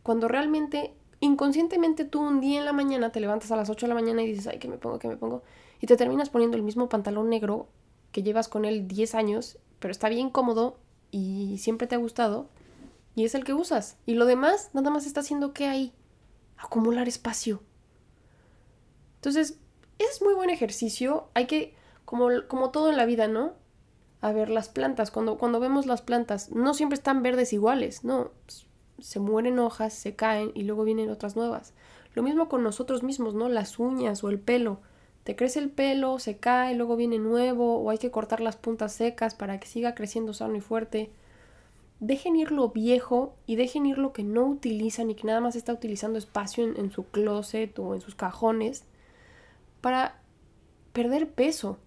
cuando 0.04 0.28
realmente, 0.28 0.94
inconscientemente 1.18 2.04
tú 2.04 2.20
un 2.20 2.40
día 2.40 2.60
en 2.60 2.64
la 2.64 2.72
mañana 2.72 3.10
te 3.10 3.18
levantas 3.18 3.50
a 3.50 3.56
las 3.56 3.70
8 3.70 3.86
de 3.86 3.88
la 3.88 4.00
mañana 4.00 4.22
y 4.22 4.28
dices, 4.28 4.46
ay, 4.46 4.60
¿qué 4.60 4.68
me 4.68 4.78
pongo? 4.78 5.00
¿Qué 5.00 5.08
me 5.08 5.16
pongo? 5.16 5.42
Y 5.80 5.88
te 5.88 5.96
terminas 5.96 6.30
poniendo 6.30 6.56
el 6.56 6.62
mismo 6.62 6.88
pantalón 6.88 7.28
negro 7.30 7.66
que 8.12 8.22
llevas 8.22 8.46
con 8.46 8.64
él 8.64 8.86
10 8.86 9.16
años, 9.16 9.58
pero 9.80 9.90
está 9.90 10.08
bien 10.08 10.30
cómodo 10.30 10.78
y 11.10 11.58
siempre 11.58 11.88
te 11.88 11.96
ha 11.96 11.98
gustado 11.98 12.46
y 13.14 13.24
es 13.24 13.34
el 13.34 13.44
que 13.44 13.54
usas. 13.54 13.96
Y 14.06 14.14
lo 14.14 14.26
demás 14.26 14.70
nada 14.72 14.90
más 14.90 15.06
está 15.06 15.20
haciendo 15.20 15.52
que 15.52 15.66
hay 15.66 15.92
acumular 16.56 17.08
espacio. 17.08 17.62
Entonces, 19.16 19.58
es 19.98 20.22
muy 20.22 20.34
buen 20.34 20.50
ejercicio. 20.50 21.28
Hay 21.34 21.46
que, 21.46 21.74
como, 22.04 22.28
como 22.48 22.70
todo 22.70 22.90
en 22.90 22.96
la 22.96 23.06
vida, 23.06 23.28
¿no? 23.28 23.52
A 24.20 24.32
ver, 24.32 24.48
las 24.48 24.68
plantas, 24.68 25.10
cuando, 25.10 25.38
cuando 25.38 25.60
vemos 25.60 25.86
las 25.86 26.02
plantas, 26.02 26.50
no 26.50 26.74
siempre 26.74 26.94
están 26.94 27.22
verdes 27.22 27.52
iguales, 27.52 28.04
no. 28.04 28.30
Se 28.98 29.20
mueren 29.20 29.58
hojas, 29.58 29.92
se 29.92 30.14
caen 30.14 30.52
y 30.54 30.62
luego 30.62 30.84
vienen 30.84 31.10
otras 31.10 31.36
nuevas. 31.36 31.74
Lo 32.14 32.22
mismo 32.22 32.48
con 32.48 32.62
nosotros 32.62 33.02
mismos, 33.02 33.34
¿no? 33.34 33.48
Las 33.48 33.78
uñas 33.78 34.24
o 34.24 34.30
el 34.30 34.38
pelo. 34.38 34.80
Te 35.24 35.36
crece 35.36 35.58
el 35.58 35.70
pelo, 35.70 36.18
se 36.18 36.38
cae, 36.38 36.74
luego 36.74 36.96
viene 36.96 37.18
nuevo, 37.18 37.78
o 37.78 37.90
hay 37.90 37.98
que 37.98 38.10
cortar 38.10 38.40
las 38.40 38.56
puntas 38.56 38.92
secas 38.92 39.34
para 39.34 39.58
que 39.58 39.66
siga 39.66 39.94
creciendo 39.94 40.34
sano 40.34 40.54
y 40.56 40.60
fuerte 40.60 41.10
dejen 42.06 42.36
ir 42.36 42.52
lo 42.52 42.68
viejo 42.68 43.34
y 43.46 43.56
dejen 43.56 43.86
ir 43.86 43.96
lo 43.96 44.12
que 44.12 44.22
no 44.22 44.44
utilizan 44.44 45.10
y 45.10 45.14
que 45.14 45.26
nada 45.26 45.40
más 45.40 45.56
está 45.56 45.72
utilizando 45.72 46.18
espacio 46.18 46.64
en, 46.64 46.90
su 46.90 47.04
closet 47.04 47.78
o 47.78 47.94
en 47.94 48.02
sus 48.02 48.14
cajones 48.14 48.84
para 49.80 50.20
perder 50.92 51.30
peso. 51.30 51.78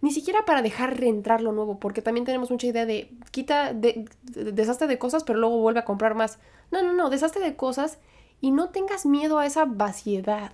Ni 0.00 0.10
siquiera 0.10 0.44
para 0.44 0.62
dejar 0.62 0.98
reentrar 0.98 1.42
lo 1.42 1.52
nuevo, 1.52 1.78
porque 1.78 2.02
también 2.02 2.26
tenemos 2.26 2.50
mucha 2.50 2.66
idea 2.66 2.86
de 2.86 3.12
quita, 3.30 3.72
de, 3.72 4.08
deshazte 4.22 4.88
de 4.88 4.98
cosas, 4.98 5.22
pero 5.22 5.38
luego 5.38 5.60
vuelve 5.60 5.78
a 5.78 5.84
comprar 5.84 6.16
más. 6.16 6.40
No, 6.72 6.82
no, 6.82 6.92
no, 6.92 7.08
deshazte 7.08 7.38
de 7.38 7.54
cosas 7.54 7.98
y 8.40 8.50
no 8.50 8.70
tengas 8.70 9.06
miedo 9.06 9.38
a 9.38 9.46
esa 9.46 9.64
vaciedad, 9.64 10.50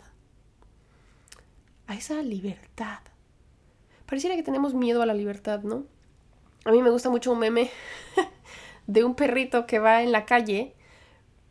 a 1.86 1.94
esa 1.94 2.20
libertad. 2.20 2.98
Pareciera 4.04 4.36
que 4.36 4.42
tenemos 4.42 4.74
miedo 4.74 5.00
a 5.00 5.06
la 5.06 5.14
libertad, 5.14 5.62
¿no? 5.62 5.84
A 6.66 6.72
mí 6.72 6.82
me 6.82 6.90
gusta 6.90 7.08
mucho 7.08 7.32
un 7.32 7.38
meme 7.38 7.70
de 8.88 9.04
un 9.04 9.14
perrito 9.14 9.66
que 9.66 9.78
va 9.78 10.02
en 10.02 10.10
la 10.10 10.24
calle 10.24 10.74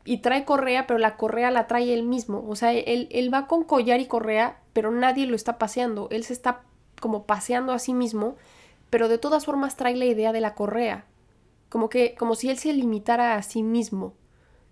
y 0.03 0.17
trae 0.17 0.43
correa, 0.43 0.87
pero 0.87 0.97
la 0.97 1.15
correa 1.15 1.51
la 1.51 1.67
trae 1.67 1.93
él 1.93 2.03
mismo. 2.03 2.43
O 2.49 2.55
sea, 2.55 2.73
él, 2.73 3.07
él 3.11 3.33
va 3.33 3.47
con 3.47 3.63
collar 3.63 4.01
y 4.01 4.07
correa, 4.07 4.59
pero 4.73 4.91
nadie 4.91 5.27
lo 5.27 5.35
está 5.35 5.57
paseando. 5.57 6.09
Él 6.11 6.23
se 6.23 6.33
está 6.33 6.63
como 6.99 7.25
paseando 7.25 7.73
a 7.73 7.79
sí 7.79 7.93
mismo, 7.93 8.35
pero 8.89 9.07
de 9.07 9.19
todas 9.19 9.45
formas 9.45 9.77
trae 9.77 9.95
la 9.95 10.05
idea 10.05 10.33
de 10.33 10.41
la 10.41 10.55
correa. 10.55 11.05
Como 11.69 11.89
que, 11.89 12.15
como 12.15 12.35
si 12.35 12.49
él 12.49 12.57
se 12.57 12.73
limitara 12.73 13.35
a 13.35 13.43
sí 13.43 13.61
mismo. 13.61 14.13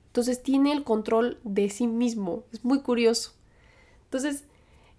Entonces 0.07 0.41
tiene 0.41 0.71
el 0.71 0.83
control 0.83 1.39
de 1.43 1.69
sí 1.69 1.85
mismo. 1.85 2.45
Es 2.51 2.65
muy 2.65 2.81
curioso. 2.81 3.33
Entonces, 4.05 4.45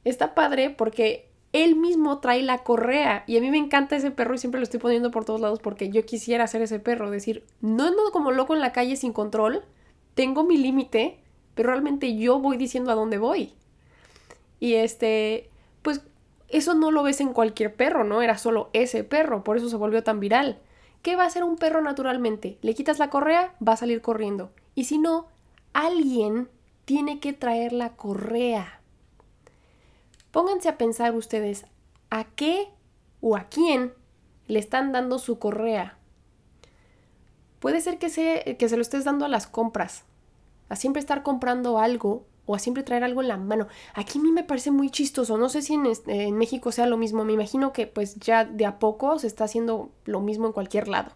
está 0.04 0.34
padre 0.34 0.70
porque 0.70 1.30
él 1.64 1.76
mismo 1.76 2.18
trae 2.18 2.42
la 2.42 2.58
correa. 2.58 3.24
Y 3.26 3.36
a 3.36 3.40
mí 3.40 3.50
me 3.50 3.58
encanta 3.58 3.96
ese 3.96 4.10
perro 4.10 4.34
y 4.34 4.38
siempre 4.38 4.60
lo 4.60 4.64
estoy 4.64 4.80
poniendo 4.80 5.10
por 5.10 5.24
todos 5.24 5.40
lados 5.40 5.60
porque 5.60 5.90
yo 5.90 6.04
quisiera 6.04 6.46
ser 6.46 6.62
ese 6.62 6.80
perro. 6.80 7.10
Decir, 7.10 7.44
no 7.60 7.84
ando 7.84 8.10
como 8.12 8.32
loco 8.32 8.54
en 8.54 8.60
la 8.60 8.72
calle 8.72 8.96
sin 8.96 9.12
control, 9.12 9.64
tengo 10.14 10.44
mi 10.44 10.56
límite, 10.56 11.18
pero 11.54 11.70
realmente 11.70 12.16
yo 12.16 12.38
voy 12.38 12.56
diciendo 12.56 12.90
a 12.90 12.94
dónde 12.94 13.18
voy. 13.18 13.54
Y 14.60 14.74
este, 14.74 15.50
pues 15.82 16.02
eso 16.48 16.74
no 16.74 16.90
lo 16.90 17.02
ves 17.02 17.20
en 17.20 17.32
cualquier 17.32 17.74
perro, 17.74 18.04
¿no? 18.04 18.22
Era 18.22 18.38
solo 18.38 18.70
ese 18.72 19.04
perro, 19.04 19.44
por 19.44 19.56
eso 19.56 19.68
se 19.68 19.76
volvió 19.76 20.02
tan 20.02 20.20
viral. 20.20 20.58
¿Qué 21.02 21.16
va 21.16 21.24
a 21.24 21.26
hacer 21.26 21.44
un 21.44 21.56
perro 21.56 21.82
naturalmente? 21.82 22.58
Le 22.62 22.74
quitas 22.74 22.98
la 22.98 23.10
correa, 23.10 23.54
va 23.66 23.74
a 23.74 23.76
salir 23.76 24.00
corriendo. 24.00 24.50
Y 24.74 24.84
si 24.84 24.98
no, 24.98 25.28
alguien 25.72 26.48
tiene 26.84 27.20
que 27.20 27.32
traer 27.32 27.72
la 27.72 27.90
correa. 27.96 28.75
Pónganse 30.36 30.68
a 30.68 30.76
pensar 30.76 31.14
ustedes 31.14 31.64
a 32.10 32.24
qué 32.24 32.68
o 33.22 33.36
a 33.36 33.44
quién 33.44 33.94
le 34.48 34.58
están 34.58 34.92
dando 34.92 35.18
su 35.18 35.38
correa. 35.38 35.96
Puede 37.58 37.80
ser 37.80 37.98
que 37.98 38.10
se, 38.10 38.58
que 38.58 38.68
se 38.68 38.76
lo 38.76 38.82
estés 38.82 39.04
dando 39.04 39.24
a 39.24 39.28
las 39.28 39.46
compras, 39.46 40.04
a 40.68 40.76
siempre 40.76 41.00
estar 41.00 41.22
comprando 41.22 41.78
algo 41.78 42.26
o 42.44 42.54
a 42.54 42.58
siempre 42.58 42.82
traer 42.82 43.02
algo 43.02 43.22
en 43.22 43.28
la 43.28 43.38
mano. 43.38 43.66
Aquí 43.94 44.18
a 44.18 44.22
mí 44.22 44.30
me 44.30 44.44
parece 44.44 44.70
muy 44.70 44.90
chistoso, 44.90 45.38
no 45.38 45.48
sé 45.48 45.62
si 45.62 45.72
en, 45.72 46.36
México 46.36 46.70
sea 46.70 46.84
lo 46.84 46.98
mismo, 46.98 47.24
me 47.24 47.32
imagino 47.32 47.72
que 47.72 47.86
pues 47.86 48.16
ya 48.16 48.44
de 48.44 48.66
a 48.66 48.78
poco 48.78 49.18
se 49.18 49.28
está 49.28 49.44
haciendo 49.44 49.90
lo 50.04 50.20
mismo 50.20 50.46
en 50.48 50.52
cualquier 50.52 50.88
lado. 50.88 51.12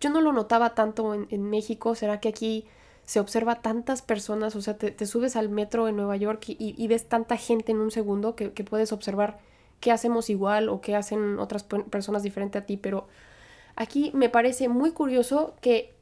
Yo 0.00 0.10
no 0.10 0.20
lo 0.20 0.32
notaba 0.32 0.74
tanto 0.74 1.14
en, 1.14 1.28
en 1.30 1.44
México, 1.44 1.94
será 1.94 2.18
que 2.18 2.30
aquí 2.30 2.66
se 3.08 3.20
observa 3.20 3.62
tantas 3.62 4.02
personas, 4.02 4.54
o 4.54 4.60
sea, 4.60 4.76
te, 4.76 5.06
subes 5.06 5.34
al 5.34 5.48
metro 5.48 5.88
en 5.88 5.96
Nueva 5.96 6.16
York 6.16 6.44
y, 6.46 6.86
ves 6.88 7.08
tanta 7.08 7.38
gente 7.38 7.72
en 7.72 7.78
un 7.78 7.90
segundo 7.90 8.36
que, 8.36 8.50
puedes 8.50 8.92
observar 8.92 9.38
qué 9.80 9.92
hacemos 9.92 10.28
igual 10.28 10.68
o 10.68 10.82
qué 10.82 10.94
hacen 10.94 11.38
otras 11.38 11.64
personas 11.64 12.22
diferente 12.22 12.58
a 12.58 12.66
ti, 12.66 12.76
pero 12.76 13.08
aquí 13.76 14.10
me 14.12 14.28
parece 14.28 14.68
muy 14.68 14.90
curioso 14.90 15.56
que, 15.62 15.94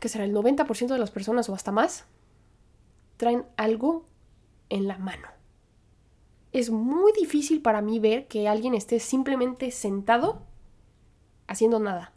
que 0.00 0.10
será 0.10 0.24
el 0.24 0.34
90% 0.34 0.88
de 0.88 0.98
las 0.98 1.10
personas 1.10 1.48
o 1.48 1.54
hasta 1.54 1.72
más, 1.72 2.04
traen 3.16 3.46
algo 3.56 4.04
en 4.68 4.86
la 4.86 4.98
mano. 4.98 5.28
Es 6.52 6.68
muy 6.68 7.10
difícil 7.18 7.62
para 7.62 7.80
mí 7.80 8.00
ver 8.00 8.28
que 8.28 8.48
alguien 8.48 8.74
esté 8.74 9.00
simplemente 9.00 9.70
sentado 9.70 10.42
haciendo 11.46 11.78
nada. 11.78 12.11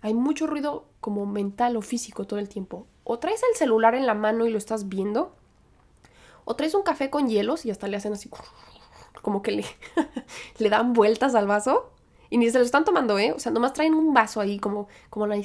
Hay 0.00 0.14
mucho 0.14 0.46
ruido 0.46 0.86
como 1.00 1.26
mental 1.26 1.76
o 1.76 1.82
físico 1.82 2.26
todo 2.26 2.38
el 2.38 2.48
tiempo. 2.48 2.86
O 3.04 3.18
traes 3.18 3.42
el 3.50 3.56
celular 3.56 3.94
en 3.94 4.06
la 4.06 4.14
mano 4.14 4.46
y 4.46 4.50
lo 4.50 4.58
estás 4.58 4.88
viendo, 4.88 5.34
o 6.44 6.54
traes 6.54 6.74
un 6.74 6.82
café 6.82 7.10
con 7.10 7.28
hielos 7.28 7.66
y 7.66 7.70
hasta 7.70 7.88
le 7.88 7.96
hacen 7.96 8.12
así, 8.12 8.30
como 9.20 9.42
que 9.42 9.50
le, 9.50 9.64
dan 10.70 10.92
vueltas 10.92 11.34
al 11.34 11.46
vaso. 11.46 11.90
Y 12.30 12.38
ni 12.38 12.50
se 12.50 12.58
lo 12.58 12.64
están 12.64 12.84
tomando, 12.84 13.18
¿eh? 13.18 13.32
O 13.32 13.38
sea, 13.38 13.52
nomás 13.52 13.72
traen 13.72 13.94
un 13.94 14.12
vaso 14.12 14.40
ahí, 14.40 14.58
como, 14.58 14.88
como 15.10 15.26
la, 15.26 15.36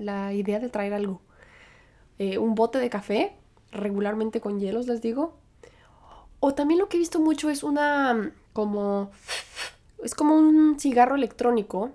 la, 0.00 0.32
idea 0.32 0.60
de 0.60 0.68
traer 0.68 0.94
algo. 0.94 1.20
Eh, 2.18 2.38
un 2.38 2.54
bote 2.54 2.78
de 2.78 2.88
café, 2.88 3.32
regularmente 3.72 4.40
con 4.40 4.60
hielos, 4.60 4.86
les 4.86 5.00
digo. 5.00 5.34
O 6.38 6.54
también 6.54 6.78
lo 6.78 6.88
que 6.88 6.96
he 6.96 7.00
visto 7.00 7.20
mucho 7.20 7.50
es 7.50 7.62
una, 7.62 8.32
como, 8.52 9.10
es 10.02 10.14
como 10.14 10.36
un 10.36 10.78
cigarro 10.78 11.16
electrónico 11.16 11.90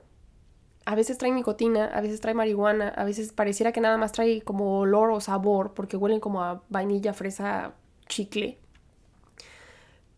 a 0.85 0.95
veces 0.95 1.17
trae 1.17 1.31
nicotina, 1.31 1.85
a 1.85 2.01
veces 2.01 2.21
trae 2.21 2.35
marihuana, 2.35 2.89
a 2.89 3.03
veces 3.03 3.33
pareciera 3.33 3.71
que 3.71 3.81
nada 3.81 3.97
más 3.97 4.11
trae 4.11 4.41
como 4.41 4.79
olor 4.79 5.09
o 5.11 5.19
sabor 5.19 5.73
porque 5.73 5.97
huelen 5.97 6.19
como 6.19 6.43
a 6.43 6.61
vainilla, 6.69 7.13
fresa, 7.13 7.73
chicle. 8.07 8.59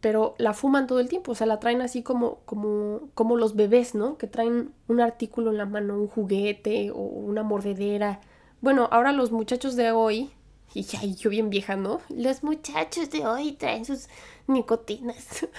Pero 0.02 0.36
la 0.38 0.54
fuman 0.54 0.86
todo 0.86 1.00
el 1.00 1.10
tiempo, 1.10 1.32
o 1.32 1.36
sea, 1.36 1.48
la 1.48 1.60
traen 1.60 1.82
así 1.82 2.04
como, 2.04 2.40
como, 2.46 3.10
como 3.16 3.38
los 3.38 3.56
bebés, 3.56 3.96
¿no? 3.96 4.18
Que 4.18 4.28
traen 4.28 4.74
un 4.88 5.02
artículo 5.02 5.52
en 5.52 5.58
la 5.58 5.66
mano, 5.66 5.96
un 5.96 6.08
juguete 6.08 6.92
o 6.92 6.98
una 6.98 7.44
mordedera. 7.44 8.20
Bueno, 8.62 8.90
ahora 8.92 9.12
los 9.12 9.32
muchachos 9.32 9.76
de 9.76 9.92
hoy, 9.92 10.32
y 10.74 10.84
ya 10.84 11.02
yo 11.04 11.30
bien 11.30 11.50
vieja, 11.50 11.76
¿no? 11.78 12.02
Los 12.10 12.44
muchachos 12.44 13.10
de 13.10 13.26
hoy 13.26 13.54
traen 13.54 13.86
sus 13.86 14.08
nicotinas. 14.48 15.48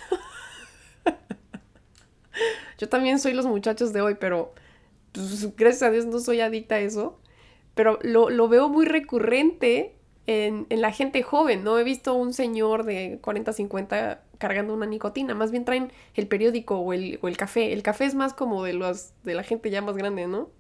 Yo 2.79 2.89
también 2.89 3.19
soy 3.19 3.33
los 3.33 3.47
muchachos 3.47 3.93
de 3.93 4.01
hoy, 4.01 4.15
pero 4.15 4.55
pues, 5.19 5.57
gracias 5.57 5.83
a 5.83 5.91
Dios 5.91 6.07
no 6.07 6.21
soy 6.21 6.41
adicta 6.41 6.77
a 6.77 6.81
eso. 6.81 7.19
Pero 7.75 7.99
lo, 8.03 8.31
lo 8.31 8.49
veo 8.49 8.69
muy 8.69 8.87
recurrente 8.87 9.95
en, 10.27 10.67
en, 10.69 10.81
la 10.81 10.93
gente 10.93 11.23
joven. 11.23 11.65
No 11.65 11.79
he 11.79 11.85
visto 11.85 12.15
un 12.15 12.33
señor 12.33 12.85
de 12.85 13.19
40, 13.23 13.53
50 13.53 14.23
cargando 14.39 14.75
una 14.75 14.87
nicotina. 14.87 15.35
Más 15.35 15.51
bien 15.51 15.65
traen 15.65 15.93
el 16.15 16.27
periódico 16.27 16.79
o 16.79 16.93
el, 16.93 17.19
o 17.23 17.29
el 17.29 17.37
café. 17.37 17.73
El 17.73 17.83
café 17.83 18.05
es 18.05 18.15
más 18.15 18.35
como 18.35 18.65
de, 18.65 18.73
los, 18.73 19.13
de 19.25 19.35
la 19.35 19.43
gente 19.43 19.71
ya 19.71 19.83
más 19.83 19.97
grande, 19.97 20.27
¿no? 20.27 20.51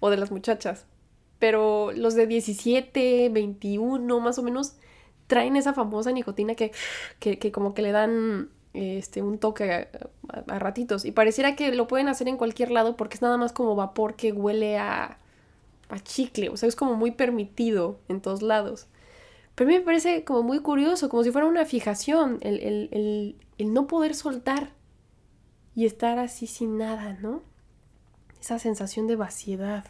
O 0.00 0.10
de 0.10 0.16
las 0.16 0.30
muchachas. 0.30 0.86
Pero 1.38 1.92
los 1.92 2.14
de 2.14 2.26
17, 2.26 3.30
21 3.30 4.20
más 4.20 4.38
o 4.38 4.42
menos 4.42 4.76
traen 5.26 5.56
esa 5.56 5.72
famosa 5.74 6.12
nicotina 6.12 6.54
que, 6.54 6.72
que, 7.18 7.38
que 7.38 7.52
como 7.52 7.72
que 7.72 7.82
le 7.82 7.92
dan 7.92 8.50
este, 8.72 9.22
un 9.22 9.38
toque 9.38 9.88
a, 10.28 10.58
ratitos. 10.58 11.04
Y 11.04 11.12
pareciera 11.12 11.56
que 11.56 11.72
lo 11.74 11.86
pueden 11.86 12.08
hacer 12.08 12.28
en 12.28 12.36
cualquier 12.36 12.70
lado 12.70 12.96
porque 12.96 13.14
es 13.16 13.22
nada 13.22 13.36
más 13.36 13.52
como 13.52 13.74
vapor 13.74 14.14
que 14.16 14.32
huele 14.32 14.78
a, 14.78 15.18
a 15.88 16.00
chicle. 16.00 16.48
O 16.48 16.56
sea, 16.56 16.68
es 16.68 16.76
como 16.76 16.94
muy 16.94 17.10
permitido 17.10 17.98
en 18.08 18.20
todos 18.20 18.42
lados. 18.42 18.86
Pero 19.54 19.68
a 19.68 19.72
mí 19.72 19.78
me 19.78 19.84
parece 19.84 20.24
como 20.24 20.42
muy 20.42 20.60
curioso, 20.60 21.08
como 21.08 21.24
si 21.24 21.30
fuera 21.30 21.46
una 21.46 21.64
fijación, 21.64 22.38
el, 22.40 22.60
el, 22.60 22.88
el, 22.92 23.36
el 23.58 23.72
no 23.74 23.86
poder 23.86 24.14
soltar 24.14 24.72
y 25.74 25.86
estar 25.86 26.18
así 26.18 26.46
sin 26.46 26.78
nada, 26.78 27.14
¿no? 27.20 27.42
Esa 28.40 28.58
sensación 28.58 29.06
de 29.06 29.16
vaciedad. 29.16 29.84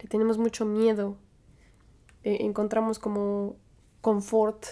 Le 0.00 0.08
tenemos 0.08 0.38
mucho 0.38 0.64
miedo. 0.64 1.16
Eh, 2.24 2.38
encontramos 2.40 2.98
como 2.98 3.56
confort 4.00 4.64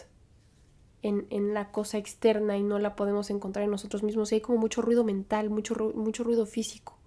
en, 1.02 1.26
en, 1.30 1.54
la 1.54 1.70
cosa 1.70 1.98
externa 1.98 2.56
y 2.56 2.62
no 2.62 2.78
la 2.78 2.96
podemos 2.96 3.30
encontrar 3.30 3.64
en 3.64 3.70
nosotros 3.70 4.02
mismos. 4.02 4.32
Y 4.32 4.36
hay 4.36 4.40
como 4.40 4.58
mucho 4.58 4.82
ruido 4.82 5.04
mental, 5.04 5.50
mucho, 5.50 5.74
mucho 5.94 6.24
ruido 6.24 6.46
físico. 6.46 6.98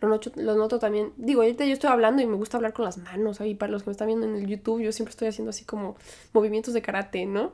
Lo 0.00 0.08
noto, 0.08 0.30
lo 0.36 0.54
noto 0.56 0.78
también. 0.78 1.12
Digo, 1.16 1.42
ahorita 1.42 1.64
yo 1.64 1.72
estoy 1.72 1.90
hablando 1.90 2.20
y 2.20 2.26
me 2.26 2.36
gusta 2.36 2.58
hablar 2.58 2.72
con 2.72 2.84
las 2.84 2.98
manos. 2.98 3.38
Para 3.58 3.72
los 3.72 3.82
que 3.82 3.90
me 3.90 3.92
están 3.92 4.08
viendo 4.08 4.26
en 4.26 4.36
el 4.36 4.46
YouTube, 4.46 4.82
yo 4.82 4.92
siempre 4.92 5.10
estoy 5.10 5.28
haciendo 5.28 5.50
así 5.50 5.64
como 5.64 5.96
movimientos 6.32 6.74
de 6.74 6.82
karate, 6.82 7.24
¿no? 7.24 7.52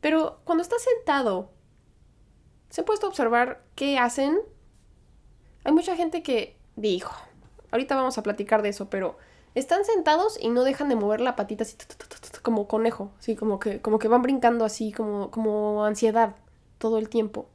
Pero 0.00 0.40
cuando 0.44 0.62
estás 0.62 0.82
sentado, 0.82 1.50
se 2.68 2.80
ha 2.80 2.84
puesto 2.84 3.06
a 3.06 3.10
observar 3.10 3.62
qué 3.76 3.98
hacen. 3.98 4.40
Hay 5.62 5.72
mucha 5.72 5.94
gente 5.94 6.24
que 6.24 6.56
dijo, 6.74 7.14
ahorita 7.70 7.94
vamos 7.94 8.18
a 8.18 8.22
platicar 8.24 8.62
de 8.62 8.70
eso, 8.70 8.90
pero 8.90 9.16
están 9.54 9.84
sentados 9.84 10.38
y 10.40 10.48
no 10.48 10.64
dejan 10.64 10.88
de 10.88 10.96
mover 10.96 11.20
la 11.20 11.36
patita 11.36 11.64
así 11.64 11.76
como 12.42 12.66
conejo, 12.68 13.12
así 13.18 13.36
como 13.36 13.58
que, 13.58 13.80
como 13.80 13.98
que 13.98 14.08
van 14.08 14.22
brincando 14.22 14.64
así, 14.64 14.92
como, 14.92 15.30
como 15.30 15.84
ansiedad 15.84 16.36
todo 16.78 16.98
el 16.98 17.08
tiempo. 17.08 17.48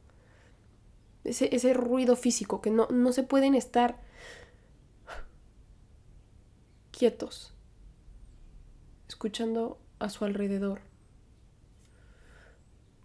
Ese, 1.24 1.54
ese 1.54 1.74
ruido 1.74 2.16
físico, 2.16 2.60
que 2.60 2.70
no, 2.70 2.86
no 2.88 3.12
se 3.12 3.22
pueden 3.22 3.54
estar 3.54 4.00
quietos, 6.90 7.52
escuchando 9.08 9.78
a 9.98 10.08
su 10.08 10.24
alrededor, 10.24 10.80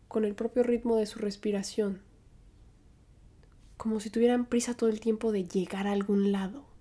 con 0.08 0.26
el 0.26 0.36
propio 0.36 0.64
ritmo 0.64 0.96
de 0.96 1.08
su 1.08 1.20
respiración, 1.20 2.02
como 3.78 4.00
si 4.00 4.10
tuvieran 4.10 4.46
prisa 4.46 4.76
todo 4.76 4.90
el 4.90 5.00
tiempo 5.00 5.32
de 5.32 5.46
llegar 5.46 5.88
a 5.88 5.92
algún 5.92 6.32
lado. 6.32 6.73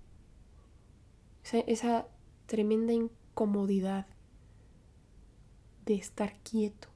Esa, 1.50 2.06
tremenda 2.46 2.92
incomodidad 2.92 4.06
de 5.86 5.94
estar 5.94 6.34
quieto. 6.42 6.88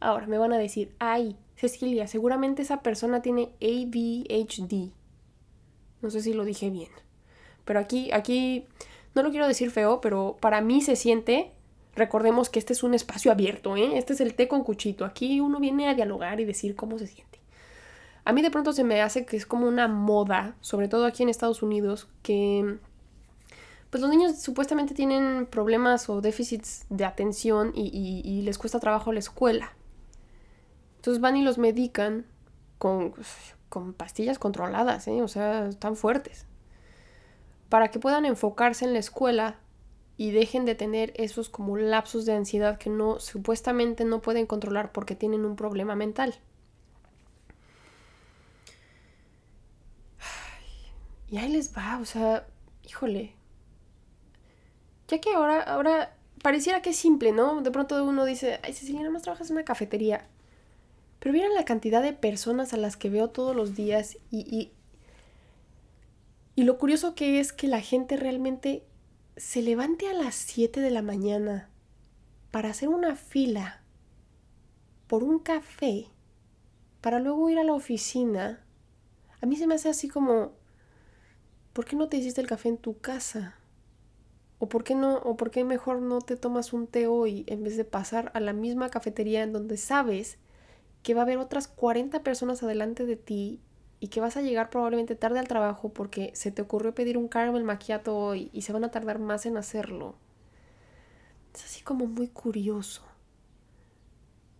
Ahora 0.00 0.26
me 0.26 0.38
van 0.38 0.52
a 0.52 0.58
decir, 0.58 0.94
ay, 0.98 1.36
Cecilia, 1.56 2.06
seguramente 2.06 2.62
esa 2.62 2.82
persona 2.82 3.20
tiene 3.20 3.50
ADHD. 3.60 4.92
No 6.02 6.10
sé 6.10 6.22
si 6.22 6.32
lo 6.32 6.44
dije 6.44 6.70
bien. 6.70 6.90
Pero 7.64 7.80
aquí, 7.80 8.12
aquí, 8.12 8.66
no 9.14 9.22
lo 9.22 9.30
quiero 9.30 9.48
decir 9.48 9.70
feo, 9.70 10.00
pero 10.00 10.36
para 10.40 10.60
mí 10.60 10.80
se 10.80 10.94
siente, 10.94 11.50
recordemos 11.96 12.48
que 12.48 12.60
este 12.60 12.72
es 12.72 12.82
un 12.82 12.94
espacio 12.94 13.32
abierto, 13.32 13.76
¿eh? 13.76 13.98
Este 13.98 14.12
es 14.12 14.20
el 14.20 14.34
té 14.34 14.46
con 14.46 14.62
cuchito. 14.62 15.04
Aquí 15.04 15.40
uno 15.40 15.58
viene 15.58 15.88
a 15.88 15.94
dialogar 15.94 16.40
y 16.40 16.44
decir 16.44 16.76
cómo 16.76 16.98
se 16.98 17.08
siente. 17.08 17.40
A 18.24 18.32
mí 18.32 18.42
de 18.42 18.50
pronto 18.50 18.72
se 18.72 18.84
me 18.84 19.02
hace 19.02 19.26
que 19.26 19.36
es 19.36 19.46
como 19.46 19.66
una 19.66 19.88
moda, 19.88 20.56
sobre 20.60 20.86
todo 20.86 21.06
aquí 21.06 21.22
en 21.24 21.28
Estados 21.28 21.62
Unidos, 21.62 22.08
que 22.22 22.78
pues 23.90 24.02
los 24.02 24.10
niños 24.10 24.38
supuestamente 24.40 24.94
tienen 24.94 25.46
problemas 25.46 26.08
o 26.08 26.20
déficits 26.20 26.84
de 26.90 27.04
atención 27.04 27.72
y, 27.74 28.22
y, 28.24 28.42
les 28.42 28.58
cuesta 28.58 28.80
trabajo 28.80 29.12
la 29.12 29.18
escuela. 29.18 29.72
Entonces 30.96 31.20
van 31.20 31.36
y 31.36 31.42
los 31.42 31.58
medican 31.58 32.26
con, 32.78 33.14
con 33.68 33.94
pastillas 33.94 34.38
controladas, 34.38 35.08
¿eh? 35.08 35.22
o 35.22 35.28
sea, 35.28 35.68
están 35.68 35.96
fuertes, 35.96 36.46
para 37.68 37.88
que 37.90 37.98
puedan 37.98 38.26
enfocarse 38.26 38.84
en 38.84 38.92
la 38.92 38.98
escuela 38.98 39.58
y 40.18 40.32
dejen 40.32 40.64
de 40.64 40.74
tener 40.74 41.12
esos 41.16 41.48
como 41.48 41.76
lapsos 41.76 42.26
de 42.26 42.34
ansiedad 42.34 42.76
que 42.76 42.90
no 42.90 43.20
supuestamente 43.20 44.04
no 44.04 44.20
pueden 44.20 44.46
controlar 44.46 44.92
porque 44.92 45.14
tienen 45.14 45.44
un 45.44 45.56
problema 45.56 45.94
mental. 45.94 46.34
Y 51.30 51.36
ahí 51.36 51.50
les 51.50 51.76
va, 51.76 51.98
o 52.00 52.04
sea, 52.04 52.46
híjole. 52.82 53.37
Ya 55.08 55.20
que 55.20 55.34
ahora, 55.34 55.62
ahora 55.62 56.16
pareciera 56.42 56.82
que 56.82 56.90
es 56.90 56.96
simple, 56.96 57.32
¿no? 57.32 57.62
De 57.62 57.70
pronto 57.70 58.02
uno 58.04 58.24
dice, 58.24 58.60
ay, 58.62 58.72
Cecilia, 58.72 59.00
nada 59.00 59.12
más 59.12 59.22
trabajas 59.22 59.48
en 59.50 59.56
una 59.56 59.64
cafetería. 59.64 60.26
Pero 61.18 61.32
vieron 61.32 61.54
la 61.54 61.64
cantidad 61.64 62.02
de 62.02 62.12
personas 62.12 62.72
a 62.72 62.76
las 62.76 62.96
que 62.96 63.10
veo 63.10 63.30
todos 63.30 63.56
los 63.56 63.74
días 63.74 64.18
y, 64.30 64.40
y, 64.54 64.72
y 66.54 66.64
lo 66.64 66.78
curioso 66.78 67.14
que 67.14 67.40
es 67.40 67.52
que 67.52 67.66
la 67.66 67.80
gente 67.80 68.16
realmente 68.16 68.84
se 69.36 69.62
levante 69.62 70.08
a 70.08 70.12
las 70.12 70.34
7 70.34 70.80
de 70.80 70.90
la 70.90 71.02
mañana 71.02 71.70
para 72.50 72.70
hacer 72.70 72.88
una 72.88 73.16
fila 73.16 73.82
por 75.06 75.24
un 75.24 75.38
café 75.38 76.06
para 77.00 77.18
luego 77.18 77.48
ir 77.50 77.58
a 77.58 77.64
la 77.64 77.72
oficina. 77.72 78.64
A 79.40 79.46
mí 79.46 79.56
se 79.56 79.66
me 79.66 79.74
hace 79.74 79.88
así 79.88 80.08
como, 80.08 80.52
¿por 81.72 81.84
qué 81.84 81.96
no 81.96 82.08
te 82.08 82.16
hiciste 82.16 82.40
el 82.40 82.46
café 82.46 82.68
en 82.68 82.78
tu 82.78 82.98
casa? 82.98 83.57
¿O 84.58 84.68
por 84.68 84.82
qué 84.82 84.94
no, 84.94 85.18
o 85.18 85.36
por 85.36 85.50
qué 85.50 85.64
mejor 85.64 86.00
no 86.00 86.20
te 86.20 86.36
tomas 86.36 86.72
un 86.72 86.86
té 86.86 87.06
hoy 87.06 87.44
en 87.46 87.62
vez 87.62 87.76
de 87.76 87.84
pasar 87.84 88.32
a 88.34 88.40
la 88.40 88.52
misma 88.52 88.88
cafetería 88.88 89.42
en 89.42 89.52
donde 89.52 89.76
sabes 89.76 90.38
que 91.02 91.14
va 91.14 91.20
a 91.20 91.24
haber 91.24 91.38
otras 91.38 91.68
40 91.68 92.22
personas 92.24 92.62
adelante 92.62 93.06
de 93.06 93.16
ti 93.16 93.60
y 94.00 94.08
que 94.08 94.20
vas 94.20 94.36
a 94.36 94.42
llegar 94.42 94.70
probablemente 94.70 95.14
tarde 95.14 95.38
al 95.38 95.48
trabajo 95.48 95.90
porque 95.90 96.32
se 96.34 96.50
te 96.50 96.62
ocurrió 96.62 96.94
pedir 96.94 97.18
un 97.18 97.28
caramel 97.28 97.62
macchiato 97.62 98.16
hoy 98.16 98.50
y 98.52 98.62
se 98.62 98.72
van 98.72 98.84
a 98.84 98.90
tardar 98.90 99.20
más 99.20 99.46
en 99.46 99.56
hacerlo. 99.56 100.16
Es 101.54 101.64
así 101.64 101.82
como 101.82 102.06
muy 102.06 102.28
curioso. 102.28 103.02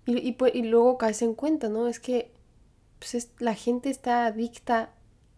Y, 0.06 0.16
y, 0.18 0.36
y 0.54 0.62
luego 0.62 0.96
caes 0.96 1.22
en 1.22 1.34
cuenta, 1.34 1.68
¿no? 1.68 1.88
Es 1.88 2.00
que 2.00 2.32
pues 2.98 3.14
es, 3.14 3.30
la 3.38 3.54
gente 3.54 3.90
está 3.90 4.26
adicta 4.26 4.90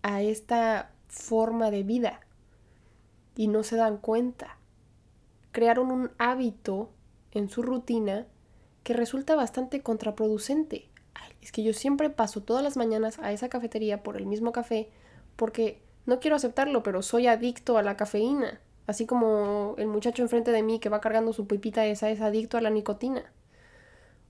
a 0.02 0.22
esta 0.22 0.92
forma 1.08 1.70
de 1.70 1.82
vida 1.82 2.20
y 3.36 3.48
no 3.48 3.62
se 3.62 3.76
dan 3.76 3.98
cuenta. 3.98 4.58
Crearon 5.52 5.90
un 5.90 6.10
hábito 6.18 6.90
en 7.32 7.48
su 7.48 7.62
rutina 7.62 8.26
que 8.82 8.94
resulta 8.94 9.34
bastante 9.34 9.82
contraproducente 9.82 10.90
es 11.42 11.52
que 11.52 11.62
yo 11.62 11.72
siempre 11.72 12.10
paso 12.10 12.42
todas 12.42 12.62
las 12.62 12.76
mañanas 12.76 13.18
a 13.18 13.32
esa 13.32 13.48
cafetería 13.48 14.02
por 14.02 14.16
el 14.16 14.26
mismo 14.26 14.52
café 14.52 14.90
porque 15.36 15.82
no 16.06 16.20
quiero 16.20 16.36
aceptarlo, 16.36 16.82
pero 16.82 17.02
soy 17.02 17.26
adicto 17.26 17.78
a 17.78 17.82
la 17.82 17.96
cafeína. 17.96 18.60
Así 18.86 19.06
como 19.06 19.74
el 19.78 19.86
muchacho 19.86 20.22
enfrente 20.22 20.50
de 20.52 20.62
mí 20.62 20.80
que 20.80 20.88
va 20.88 21.00
cargando 21.00 21.32
su 21.32 21.46
pipita 21.46 21.86
esa 21.86 22.10
es 22.10 22.20
adicto 22.20 22.58
a 22.58 22.60
la 22.60 22.70
nicotina. 22.70 23.32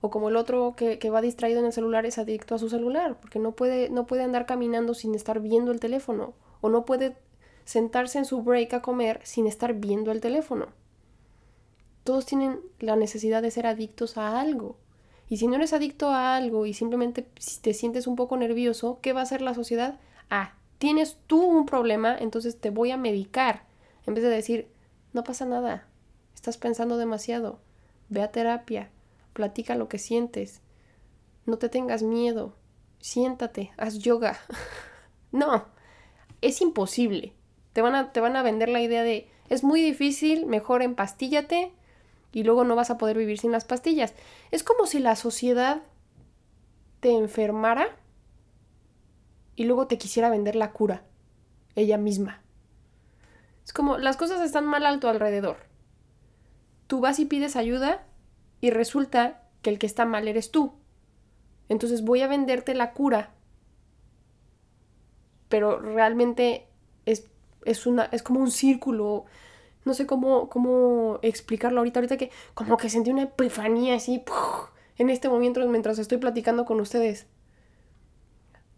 O 0.00 0.10
como 0.10 0.28
el 0.28 0.36
otro 0.36 0.74
que, 0.76 0.98
que, 0.98 1.10
va 1.10 1.20
distraído 1.20 1.60
en 1.60 1.66
el 1.66 1.72
celular 1.72 2.06
es 2.06 2.18
adicto 2.18 2.54
a 2.54 2.58
su 2.58 2.70
celular, 2.70 3.18
porque 3.20 3.38
no 3.38 3.52
puede, 3.52 3.90
no 3.90 4.06
puede 4.06 4.22
andar 4.22 4.46
caminando 4.46 4.94
sin 4.94 5.14
estar 5.14 5.40
viendo 5.40 5.72
el 5.72 5.80
teléfono. 5.80 6.34
O 6.60 6.68
no 6.68 6.84
puede 6.84 7.16
sentarse 7.70 8.18
en 8.18 8.24
su 8.24 8.42
break 8.42 8.74
a 8.74 8.82
comer 8.82 9.20
sin 9.22 9.46
estar 9.46 9.74
viendo 9.74 10.10
el 10.10 10.20
teléfono. 10.20 10.70
Todos 12.02 12.26
tienen 12.26 12.58
la 12.80 12.96
necesidad 12.96 13.42
de 13.42 13.52
ser 13.52 13.68
adictos 13.68 14.18
a 14.18 14.40
algo. 14.40 14.76
Y 15.28 15.36
si 15.36 15.46
no 15.46 15.54
eres 15.54 15.72
adicto 15.72 16.10
a 16.10 16.34
algo 16.34 16.66
y 16.66 16.74
simplemente 16.74 17.24
te 17.62 17.72
sientes 17.72 18.08
un 18.08 18.16
poco 18.16 18.36
nervioso, 18.36 18.98
¿qué 19.00 19.12
va 19.12 19.20
a 19.20 19.22
hacer 19.22 19.40
la 19.40 19.54
sociedad? 19.54 20.00
Ah, 20.30 20.54
tienes 20.78 21.18
tú 21.28 21.44
un 21.44 21.64
problema, 21.64 22.18
entonces 22.18 22.58
te 22.58 22.70
voy 22.70 22.90
a 22.90 22.96
medicar. 22.96 23.62
En 24.04 24.14
vez 24.14 24.24
de 24.24 24.30
decir, 24.30 24.66
no 25.12 25.22
pasa 25.22 25.44
nada, 25.44 25.86
estás 26.34 26.58
pensando 26.58 26.96
demasiado, 26.96 27.60
ve 28.08 28.22
a 28.22 28.32
terapia, 28.32 28.90
platica 29.32 29.76
lo 29.76 29.88
que 29.88 29.98
sientes, 29.98 30.60
no 31.46 31.56
te 31.56 31.68
tengas 31.68 32.02
miedo, 32.02 32.56
siéntate, 32.98 33.70
haz 33.76 34.00
yoga. 34.00 34.40
no, 35.30 35.66
es 36.40 36.60
imposible. 36.60 37.36
Te 37.72 37.82
van, 37.82 37.94
a, 37.94 38.12
te 38.12 38.20
van 38.20 38.36
a 38.36 38.42
vender 38.42 38.68
la 38.68 38.80
idea 38.80 39.02
de, 39.02 39.28
es 39.48 39.64
muy 39.64 39.80
difícil, 39.80 40.46
mejor 40.46 40.82
empastíllate 40.82 41.72
y 42.32 42.44
luego 42.44 42.64
no 42.64 42.76
vas 42.76 42.90
a 42.90 42.98
poder 42.98 43.16
vivir 43.16 43.38
sin 43.38 43.52
las 43.52 43.64
pastillas. 43.64 44.14
Es 44.50 44.62
como 44.62 44.86
si 44.86 44.98
la 44.98 45.16
sociedad 45.16 45.82
te 47.00 47.16
enfermara 47.16 47.96
y 49.56 49.64
luego 49.64 49.86
te 49.86 49.98
quisiera 49.98 50.30
vender 50.30 50.56
la 50.56 50.72
cura, 50.72 51.04
ella 51.74 51.98
misma. 51.98 52.42
Es 53.64 53.72
como, 53.72 53.98
las 53.98 54.16
cosas 54.16 54.40
están 54.40 54.66
mal 54.66 54.86
a 54.86 54.98
tu 55.00 55.06
alrededor. 55.06 55.58
Tú 56.86 57.00
vas 57.00 57.18
y 57.18 57.24
pides 57.24 57.56
ayuda 57.56 58.04
y 58.60 58.70
resulta 58.70 59.42
que 59.62 59.70
el 59.70 59.78
que 59.78 59.86
está 59.86 60.06
mal 60.06 60.28
eres 60.28 60.50
tú. 60.50 60.72
Entonces 61.68 62.02
voy 62.02 62.22
a 62.22 62.26
venderte 62.26 62.74
la 62.74 62.92
cura. 62.92 63.30
Pero 65.48 65.78
realmente 65.78 66.66
es, 67.06 67.28
es, 67.64 67.86
una, 67.86 68.04
es 68.04 68.22
como 68.22 68.40
un 68.40 68.50
círculo. 68.50 69.24
No 69.84 69.94
sé 69.94 70.06
cómo, 70.06 70.48
cómo 70.48 71.18
explicarlo 71.22 71.78
ahorita. 71.80 72.00
Ahorita 72.00 72.16
que 72.16 72.30
como 72.54 72.76
que 72.76 72.90
sentí 72.90 73.10
una 73.10 73.22
epifanía 73.22 73.94
así 73.94 74.22
en 74.98 75.10
este 75.10 75.28
momento 75.28 75.66
mientras 75.66 75.98
estoy 75.98 76.18
platicando 76.18 76.64
con 76.64 76.80
ustedes. 76.80 77.26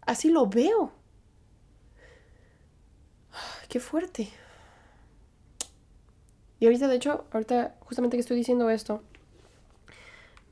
Así 0.01 0.29
lo 0.29 0.47
veo. 0.47 0.91
Qué 3.69 3.79
fuerte. 3.79 4.29
Y 6.59 6.65
ahorita, 6.65 6.87
de 6.87 6.95
hecho, 6.95 7.25
ahorita 7.31 7.75
justamente 7.81 8.15
que 8.15 8.21
estoy 8.21 8.37
diciendo 8.37 8.69
esto, 8.69 9.01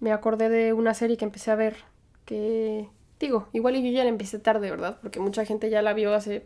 me 0.01 0.11
acordé 0.11 0.49
de 0.49 0.73
una 0.73 0.93
serie 0.93 1.15
que 1.15 1.23
empecé 1.23 1.51
a 1.51 1.55
ver 1.55 1.77
que, 2.25 2.89
digo, 3.19 3.47
igual 3.53 3.75
yo 3.75 3.91
ya 3.91 4.03
la 4.03 4.09
empecé 4.09 4.39
tarde, 4.39 4.69
¿verdad? 4.69 4.97
Porque 5.01 5.19
mucha 5.19 5.45
gente 5.45 5.69
ya 5.69 5.81
la 5.81 5.93
vio 5.93 6.13
hace 6.13 6.43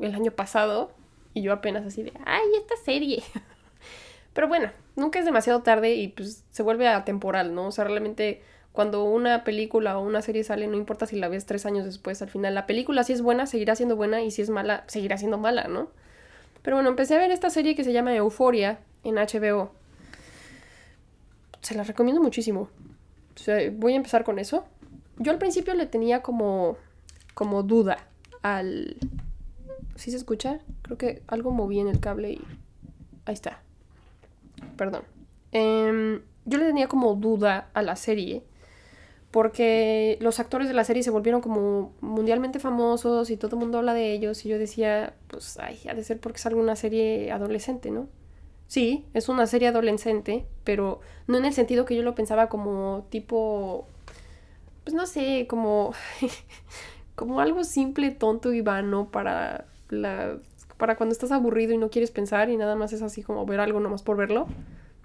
el 0.00 0.14
año 0.14 0.30
pasado 0.30 0.92
y 1.38 1.42
yo 1.42 1.52
apenas 1.52 1.86
así 1.86 2.02
de, 2.02 2.12
ay, 2.24 2.42
esta 2.56 2.76
serie. 2.84 3.22
Pero 4.32 4.48
bueno, 4.48 4.70
nunca 4.96 5.18
es 5.18 5.24
demasiado 5.24 5.62
tarde 5.62 5.94
y 5.94 6.08
pues 6.08 6.44
se 6.50 6.62
vuelve 6.62 6.88
atemporal, 6.88 7.54
¿no? 7.54 7.68
O 7.68 7.72
sea, 7.72 7.84
realmente 7.84 8.42
cuando 8.72 9.04
una 9.04 9.44
película 9.44 9.98
o 9.98 10.02
una 10.02 10.22
serie 10.22 10.44
sale, 10.44 10.66
no 10.66 10.76
importa 10.76 11.06
si 11.06 11.16
la 11.16 11.28
ves 11.28 11.46
tres 11.46 11.66
años 11.66 11.84
después, 11.84 12.22
al 12.22 12.28
final 12.28 12.54
la 12.54 12.66
película 12.66 13.02
si 13.02 13.12
es 13.12 13.22
buena, 13.22 13.46
seguirá 13.46 13.74
siendo 13.74 13.96
buena 13.96 14.22
y 14.22 14.30
si 14.30 14.42
es 14.42 14.50
mala, 14.50 14.84
seguirá 14.86 15.16
siendo 15.16 15.38
mala, 15.38 15.64
¿no? 15.68 15.90
Pero 16.62 16.76
bueno, 16.76 16.90
empecé 16.90 17.14
a 17.14 17.18
ver 17.18 17.30
esta 17.30 17.50
serie 17.50 17.74
que 17.74 17.84
se 17.84 17.92
llama 17.92 18.14
Euforia 18.14 18.78
en 19.04 19.16
HBO. 19.16 19.72
Se 21.60 21.74
la 21.74 21.84
recomiendo 21.84 22.22
muchísimo. 22.22 22.68
O 23.34 23.38
sea, 23.38 23.58
voy 23.72 23.94
a 23.94 23.96
empezar 23.96 24.24
con 24.24 24.38
eso. 24.38 24.64
Yo 25.18 25.32
al 25.32 25.38
principio 25.38 25.74
le 25.74 25.86
tenía 25.86 26.22
como, 26.22 26.76
como 27.34 27.62
duda 27.62 27.98
al... 28.42 28.96
¿Sí 29.98 30.12
se 30.12 30.16
escucha? 30.16 30.60
Creo 30.82 30.96
que 30.96 31.22
algo 31.26 31.50
moví 31.50 31.80
en 31.80 31.88
el 31.88 31.98
cable 31.98 32.30
y... 32.30 32.40
Ahí 33.24 33.34
está. 33.34 33.60
Perdón. 34.76 35.02
Em, 35.50 36.22
yo 36.44 36.58
le 36.58 36.66
tenía 36.66 36.86
como 36.86 37.14
duda 37.14 37.68
a 37.74 37.82
la 37.82 37.96
serie 37.96 38.44
porque 39.32 40.16
los 40.20 40.38
actores 40.38 40.68
de 40.68 40.74
la 40.74 40.84
serie 40.84 41.02
se 41.02 41.10
volvieron 41.10 41.40
como 41.40 41.92
mundialmente 42.00 42.60
famosos 42.60 43.28
y 43.30 43.36
todo 43.36 43.56
el 43.56 43.60
mundo 43.60 43.78
habla 43.78 43.92
de 43.92 44.12
ellos 44.12 44.46
y 44.46 44.48
yo 44.48 44.58
decía, 44.58 45.14
pues, 45.26 45.58
ay, 45.58 45.80
ha 45.90 45.94
de 45.94 46.04
ser 46.04 46.20
porque 46.20 46.38
es 46.38 46.46
alguna 46.46 46.76
serie 46.76 47.32
adolescente, 47.32 47.90
¿no? 47.90 48.06
Sí, 48.68 49.04
es 49.14 49.28
una 49.28 49.46
serie 49.46 49.68
adolescente, 49.68 50.46
pero 50.62 51.00
no 51.26 51.38
en 51.38 51.44
el 51.44 51.52
sentido 51.52 51.84
que 51.84 51.96
yo 51.96 52.02
lo 52.02 52.14
pensaba 52.14 52.48
como 52.48 53.06
tipo, 53.10 53.86
pues 54.84 54.94
no 54.94 55.06
sé, 55.06 55.46
como, 55.48 55.92
como 57.16 57.40
algo 57.40 57.64
simple, 57.64 58.12
tonto 58.12 58.52
y 58.52 58.60
vano 58.60 59.10
para 59.10 59.66
la, 59.88 60.36
para 60.76 60.96
cuando 60.96 61.12
estás 61.12 61.32
aburrido 61.32 61.72
y 61.72 61.78
no 61.78 61.90
quieres 61.90 62.10
pensar 62.10 62.50
y 62.50 62.56
nada 62.56 62.76
más 62.76 62.92
es 62.92 63.02
así 63.02 63.22
como 63.22 63.44
ver 63.46 63.60
algo 63.60 63.80
nomás 63.80 64.02
por 64.02 64.16
verlo. 64.16 64.46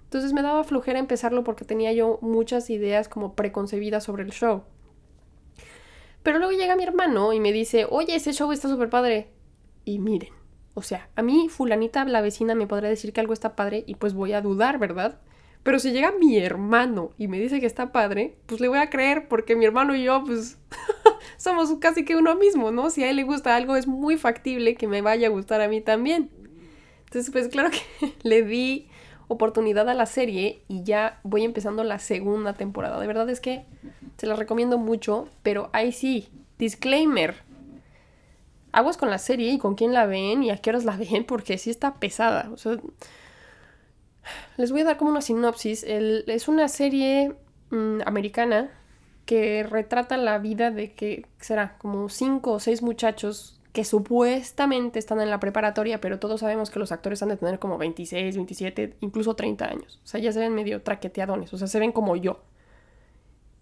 Entonces 0.04 0.32
me 0.32 0.42
daba 0.42 0.64
flojera 0.64 0.98
empezarlo 0.98 1.42
porque 1.42 1.64
tenía 1.64 1.92
yo 1.92 2.18
muchas 2.22 2.70
ideas 2.70 3.08
como 3.08 3.34
preconcebidas 3.34 4.04
sobre 4.04 4.22
el 4.22 4.30
show. 4.30 4.62
Pero 6.22 6.38
luego 6.38 6.52
llega 6.52 6.76
mi 6.76 6.84
hermano 6.84 7.32
y 7.32 7.40
me 7.40 7.52
dice, 7.52 7.86
oye, 7.90 8.14
ese 8.14 8.32
show 8.32 8.50
está 8.52 8.68
súper 8.68 8.88
padre. 8.88 9.28
Y 9.84 9.98
miren, 9.98 10.32
o 10.74 10.82
sea, 10.82 11.08
a 11.16 11.22
mí 11.22 11.48
fulanita, 11.48 12.04
la 12.04 12.20
vecina, 12.20 12.54
me 12.54 12.66
podrá 12.66 12.88
decir 12.88 13.12
que 13.12 13.20
algo 13.20 13.32
está 13.32 13.54
padre 13.54 13.84
y 13.86 13.96
pues 13.96 14.14
voy 14.14 14.32
a 14.32 14.40
dudar, 14.40 14.78
¿verdad? 14.78 15.20
Pero 15.62 15.78
si 15.78 15.92
llega 15.92 16.12
mi 16.12 16.38
hermano 16.38 17.10
y 17.16 17.28
me 17.28 17.38
dice 17.38 17.60
que 17.60 17.66
está 17.66 17.90
padre, 17.90 18.36
pues 18.46 18.60
le 18.60 18.68
voy 18.68 18.78
a 18.78 18.90
creer 18.90 19.28
porque 19.28 19.56
mi 19.56 19.64
hermano 19.64 19.94
y 19.94 20.04
yo, 20.04 20.22
pues, 20.24 20.58
somos 21.36 21.72
casi 21.78 22.04
que 22.04 22.16
uno 22.16 22.34
mismo, 22.36 22.70
¿no? 22.70 22.90
Si 22.90 23.02
a 23.02 23.10
él 23.10 23.16
le 23.16 23.22
gusta 23.22 23.56
algo, 23.56 23.76
es 23.76 23.86
muy 23.86 24.16
factible 24.16 24.74
que 24.74 24.86
me 24.86 25.02
vaya 25.02 25.28
a 25.28 25.30
gustar 25.30 25.60
a 25.60 25.68
mí 25.68 25.80
también. 25.80 26.30
Entonces, 27.04 27.30
pues 27.30 27.48
claro 27.48 27.70
que 27.70 28.14
le 28.22 28.42
di 28.42 28.88
oportunidad 29.28 29.88
a 29.88 29.94
la 29.94 30.06
serie 30.06 30.62
y 30.68 30.82
ya 30.82 31.20
voy 31.22 31.44
empezando 31.44 31.84
la 31.84 31.98
segunda 31.98 32.54
temporada. 32.54 33.00
De 33.00 33.06
verdad 33.06 33.28
es 33.30 33.40
que 33.40 33.64
se 34.16 34.26
la 34.26 34.36
recomiendo 34.36 34.78
mucho, 34.78 35.28
pero 35.42 35.70
ahí 35.72 35.92
sí, 35.92 36.28
disclaimer. 36.58 37.36
Aguas 38.72 38.96
con 38.96 39.10
la 39.10 39.18
serie 39.18 39.52
y 39.52 39.58
con 39.58 39.76
quién 39.76 39.92
la 39.92 40.06
ven 40.06 40.42
y 40.42 40.50
a 40.50 40.56
qué 40.56 40.70
horas 40.70 40.84
la 40.84 40.96
ven, 40.96 41.24
porque 41.24 41.58
sí 41.58 41.70
está 41.70 41.94
pesada. 41.94 42.50
O 42.52 42.56
sea, 42.56 42.78
les 44.56 44.72
voy 44.72 44.82
a 44.82 44.84
dar 44.84 44.96
como 44.96 45.10
una 45.10 45.20
sinopsis. 45.20 45.84
es 45.84 46.48
una 46.48 46.68
serie 46.68 47.34
mm, 47.70 48.00
americana 48.06 48.70
que 49.26 49.62
retrata 49.62 50.16
la 50.16 50.38
vida 50.38 50.70
de 50.70 50.92
que 50.92 51.26
será 51.40 51.76
como 51.78 52.08
cinco 52.08 52.52
o 52.52 52.60
seis 52.60 52.82
muchachos 52.82 53.60
que 53.72 53.84
supuestamente 53.84 55.00
están 55.00 55.20
en 55.20 55.30
la 55.30 55.40
preparatoria, 55.40 56.00
pero 56.00 56.20
todos 56.20 56.40
sabemos 56.40 56.70
que 56.70 56.78
los 56.78 56.92
actores 56.92 57.22
han 57.24 57.30
de 57.30 57.36
tener 57.36 57.58
como 57.58 57.76
26, 57.76 58.36
27, 58.36 58.94
incluso 59.00 59.34
30 59.34 59.64
años. 59.64 60.00
O 60.04 60.06
sea, 60.06 60.20
ya 60.20 60.30
se 60.32 60.38
ven 60.38 60.54
medio 60.54 60.82
traqueteadones, 60.82 61.52
o 61.52 61.58
sea, 61.58 61.66
se 61.66 61.80
ven 61.80 61.90
como 61.90 62.14
yo. 62.14 62.44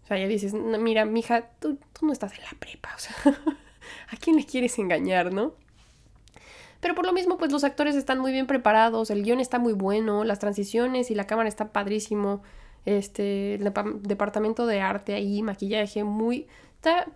O 0.04 0.06
sea, 0.06 0.18
ya 0.18 0.26
dices, 0.26 0.52
mira, 0.52 1.06
mija, 1.06 1.48
tú, 1.60 1.78
tú 1.98 2.04
no 2.04 2.12
estás 2.12 2.34
en 2.34 2.44
la 2.44 2.50
prepa, 2.58 2.90
o 2.94 2.98
sea, 2.98 3.14
¿a 4.10 4.16
quién 4.20 4.36
le 4.36 4.44
quieres 4.44 4.78
engañar, 4.78 5.32
no? 5.32 5.54
Pero 6.80 6.94
por 6.94 7.06
lo 7.06 7.14
mismo, 7.14 7.38
pues 7.38 7.50
los 7.50 7.64
actores 7.64 7.94
están 7.94 8.18
muy 8.18 8.32
bien 8.32 8.46
preparados, 8.46 9.10
el 9.10 9.22
guion 9.22 9.40
está 9.40 9.58
muy 9.58 9.72
bueno, 9.72 10.24
las 10.24 10.40
transiciones 10.40 11.10
y 11.10 11.14
la 11.14 11.26
cámara 11.26 11.48
está 11.48 11.72
padrísimo. 11.72 12.42
Este, 12.84 13.60
departamento 14.02 14.66
de 14.66 14.80
arte 14.80 15.14
ahí, 15.14 15.42
maquillaje, 15.42 16.02
muy 16.02 16.48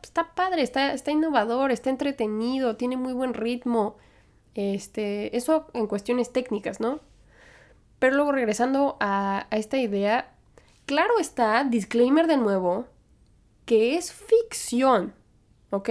está, 0.02 0.35
padre, 0.35 0.62
está, 0.62 0.92
está 0.92 1.11
innovador, 1.11 1.72
está 1.72 1.90
entretenido, 1.90 2.76
tiene 2.76 2.96
muy 2.96 3.12
buen 3.12 3.35
ritmo. 3.35 3.96
Este, 4.55 5.37
eso 5.37 5.66
en 5.74 5.87
cuestiones 5.87 6.33
técnicas, 6.33 6.81
¿no? 6.81 7.00
Pero 7.98 8.16
luego 8.16 8.33
regresando 8.33 8.96
a, 9.00 9.46
a 9.50 9.57
esta 9.57 9.79
idea, 9.79 10.35
claro 10.87 11.18
está, 11.18 11.64
disclaimer 11.64 12.26
de 12.26 12.37
nuevo, 12.37 12.87
que 13.64 13.96
es 13.96 14.12
ficción, 14.12 15.14
¿ok? 15.70 15.90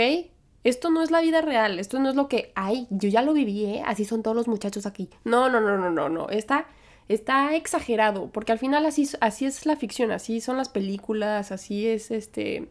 Esto 0.63 0.89
no 0.89 1.03
es 1.03 1.11
la 1.11 1.21
vida 1.21 1.41
real, 1.41 1.77
esto 1.77 1.99
no 1.99 2.09
es 2.09 2.15
lo 2.15 2.27
que 2.27 2.51
hay, 2.55 2.87
yo 2.89 3.07
ya 3.09 3.21
lo 3.21 3.33
viví, 3.33 3.65
¿eh? 3.65 3.83
así 3.85 4.03
son 4.03 4.23
todos 4.23 4.35
los 4.35 4.47
muchachos 4.47 4.87
aquí. 4.87 5.09
No, 5.23 5.47
no, 5.49 5.61
no, 5.61 5.77
no, 5.77 5.91
no, 5.91 6.09
no, 6.09 6.29
está, 6.29 6.67
está 7.07 7.55
exagerado, 7.55 8.29
porque 8.31 8.51
al 8.51 8.59
final 8.59 8.85
así, 8.85 9.09
así 9.21 9.45
es 9.45 9.65
la 9.65 9.75
ficción, 9.75 10.11
así 10.11 10.41
son 10.41 10.57
las 10.57 10.69
películas, 10.69 11.51
así 11.51 11.87
es 11.87 12.11
este, 12.11 12.67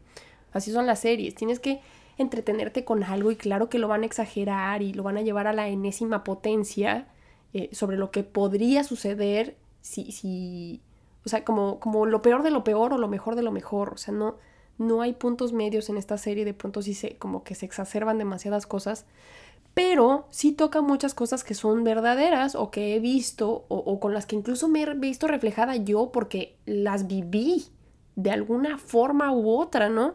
Así 0.55 0.73
son 0.73 0.87
las 0.87 1.01
series. 1.01 1.35
Tienes 1.35 1.61
que 1.61 1.81
entretenerte 2.17 2.85
con 2.85 3.03
algo 3.03 3.31
y 3.31 3.37
claro 3.37 3.69
que 3.69 3.79
lo 3.79 3.89
van 3.89 4.05
a 4.05 4.07
exagerar 4.07 4.81
y 4.83 4.95
lo 4.95 5.03
van 5.03 5.19
a 5.19 5.23
llevar 5.23 5.49
a 5.49 5.53
la 5.53 5.69
enésima 5.69 6.25
potencia 6.25 7.09
eh, 7.53 7.69
sobre 7.73 7.99
lo 7.99 8.13
que 8.13 8.23
podría 8.23 8.85
suceder 8.85 9.57
si, 9.81 10.13
si, 10.13 10.81
o 11.27 11.29
sea, 11.29 11.45
como, 11.45 11.81
como 11.81 12.07
lo 12.07 12.23
peor 12.23 12.45
de 12.45 12.53
lo 12.53 12.63
peor 12.63 12.93
o 12.93 12.99
lo 12.99 13.09
mejor 13.09 13.35
de 13.35 13.43
lo 13.43 13.51
mejor. 13.51 13.95
O 13.95 13.97
sea, 13.97 14.15
no, 14.15 14.37
no 14.79 15.03
hay 15.03 15.13
puntos 15.15 15.53
medios 15.53 15.91
en 15.91 15.97
esta 15.97 16.17
serie. 16.19 16.45
De 16.45 16.55
pronto 16.55 16.83
sí 16.83 16.95
se, 16.95 17.17
como 17.17 17.43
que 17.43 17.57
se 17.57 17.67
exacerban 17.67 18.17
demasiadas 18.17 18.65
cosas. 18.65 19.07
Pero 19.75 20.29
sí 20.31 20.53
toca 20.53 20.81
muchas 20.81 21.15
cosas 21.15 21.43
que 21.43 21.55
son 21.55 21.83
verdaderas 21.83 22.55
o 22.55 22.71
que 22.71 22.95
he 22.95 23.01
visto 23.01 23.67
o, 23.69 23.99
con 23.99 24.15
las 24.15 24.25
que 24.25 24.37
incluso 24.37 24.69
me 24.69 24.83
he 24.83 24.95
visto 24.95 25.27
reflejada 25.27 25.75
yo 25.77 26.13
porque 26.13 26.57
las 26.65 27.09
viví 27.09 27.67
de 28.15 28.31
alguna 28.31 28.79
forma 28.79 29.33
u 29.33 29.51
otra, 29.51 29.89
¿no? 29.89 30.15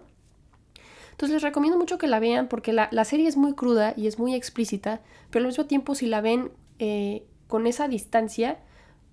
Entonces 1.11 1.33
les 1.33 1.43
recomiendo 1.43 1.77
mucho 1.77 1.97
que 1.97 2.07
la 2.07 2.21
vean 2.21 2.47
porque 2.47 2.71
la, 2.71 3.03
serie 3.03 3.27
es 3.27 3.35
muy 3.35 3.53
cruda 3.53 3.93
y 3.97 4.07
es 4.07 4.17
muy 4.17 4.33
explícita, 4.33 5.01
pero 5.29 5.43
al 5.43 5.47
mismo 5.47 5.65
tiempo 5.65 5.93
si 5.93 6.07
la 6.07 6.21
ven 6.21 6.51
eh, 6.79 7.25
con 7.47 7.67
esa 7.67 7.89
distancia, 7.89 8.59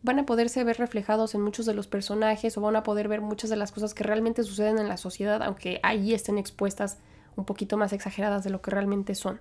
van 0.02 0.20
a 0.20 0.26
poderse 0.26 0.62
ver 0.62 0.78
reflejados 0.78 1.34
en 1.34 1.42
muchos 1.42 1.66
de 1.66 1.74
los 1.74 1.88
personajes 1.88 2.56
o 2.56 2.60
van 2.60 2.76
a 2.76 2.84
poder 2.84 3.08
ver 3.08 3.20
muchas 3.20 3.50
de 3.50 3.56
las 3.56 3.72
cosas 3.72 3.92
que 3.92 4.04
realmente 4.04 4.44
suceden 4.44 4.78
en 4.78 4.88
la 4.88 4.98
sociedad, 4.98 5.42
aunque 5.42 5.80
ahí 5.82 6.14
estén 6.14 6.38
expuestas 6.38 6.98
un 7.34 7.44
poquito 7.44 7.76
más 7.76 7.92
exageradas 7.92 8.44
de 8.44 8.50
lo 8.50 8.62
que 8.62 8.70
realmente 8.70 9.16
son. 9.16 9.40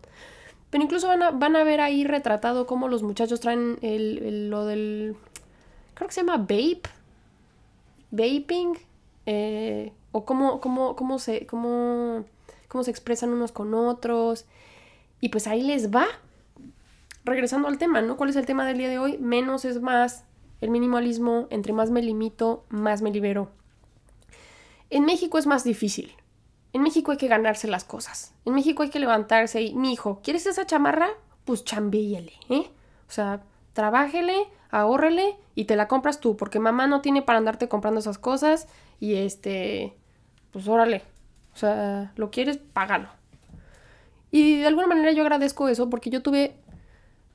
Pero 0.76 0.84
incluso 0.84 1.08
van 1.08 1.24
a, 1.24 1.32
van 1.32 1.56
a 1.56 1.64
ver 1.64 1.80
ahí 1.80 2.04
retratado 2.04 2.68
cómo 2.68 2.90
los 2.90 3.02
muchachos 3.02 3.40
traen 3.40 3.80
lo 3.82 4.66
del... 4.66 5.16
Creo 5.94 6.10
que 6.10 6.14
se 6.14 6.20
llama 6.20 6.36
vape. 6.36 6.82
Vaping. 8.12 8.78
Eh, 9.26 9.94
o 10.12 10.26
cómo, 10.26 10.60
cómo, 10.60 10.98
cómo 10.98 11.18
se... 11.18 11.46
Cómo 11.46 12.26
cómo 12.68 12.84
se 12.84 12.92
expresan 12.92 13.30
unos 13.30 13.54
con 13.54 13.74
otros. 13.74 14.44
Y 15.22 15.30
pues 15.30 15.48
ahí 15.48 15.64
les 15.64 15.96
va. 15.96 16.08
Regresando 17.24 17.70
al 17.70 17.78
tema, 17.78 18.02
¿no? 18.02 18.18
¿Cuál 18.18 18.32
es 18.32 18.36
el 18.36 18.46
tema 18.46 18.68
del 18.68 18.78
día 18.78 18.90
de 18.90 19.00
hoy? 19.00 19.18
Menos 19.18 19.64
es 19.64 19.80
más. 19.80 20.26
El 20.60 20.72
minimalismo, 20.72 21.48
entre 21.52 21.72
más 21.72 21.90
me 21.90 22.02
limito, 22.02 22.66
más 22.68 23.02
me 23.02 23.12
libero. 23.12 23.50
En 24.90 25.06
México 25.06 25.38
es 25.38 25.48
más 25.48 25.64
difícil. 25.64 26.12
En 26.76 26.82
México 26.82 27.14
hay 27.14 27.18
que 27.18 27.30
ganarse 27.30 27.70
las 27.70 27.86
cosas. 27.86 28.34
En 28.44 28.54
México 28.54 28.84
hay 28.84 28.90
que 28.90 29.00
levantarse 29.00 29.62
y, 29.62 29.74
mi 29.76 29.94
hijo, 29.94 30.20
¿quieres 30.22 30.46
esa 30.46 30.66
chamarra? 30.66 31.08
Pues 31.46 31.64
chambíele, 31.64 32.34
¿eh? 32.50 32.70
O 33.08 33.12
sea, 33.12 33.44
trabájele, 33.72 34.36
ahórrele 34.72 35.38
y 35.56 35.66
te 35.66 35.78
la 35.78 35.88
compras 35.88 36.20
tú, 36.20 36.36
porque 36.36 36.60
mamá 36.60 36.86
no 36.86 37.00
tiene 37.00 37.22
para 37.22 37.38
andarte 37.38 37.70
comprando 37.70 38.02
esas 38.02 38.18
cosas 38.18 38.68
y 39.00 39.16
este, 39.16 39.96
pues 40.52 40.68
órale. 40.68 41.04
O 41.54 41.58
sea, 41.58 42.12
lo 42.18 42.30
quieres, 42.30 42.58
págalo. 42.58 43.08
Y 44.30 44.60
de 44.60 44.68
alguna 44.68 44.88
manera 44.88 45.14
yo 45.14 45.22
agradezco 45.22 45.70
eso 45.70 45.90
porque 45.90 46.10
yo 46.10 46.22
tuve, 46.22 46.58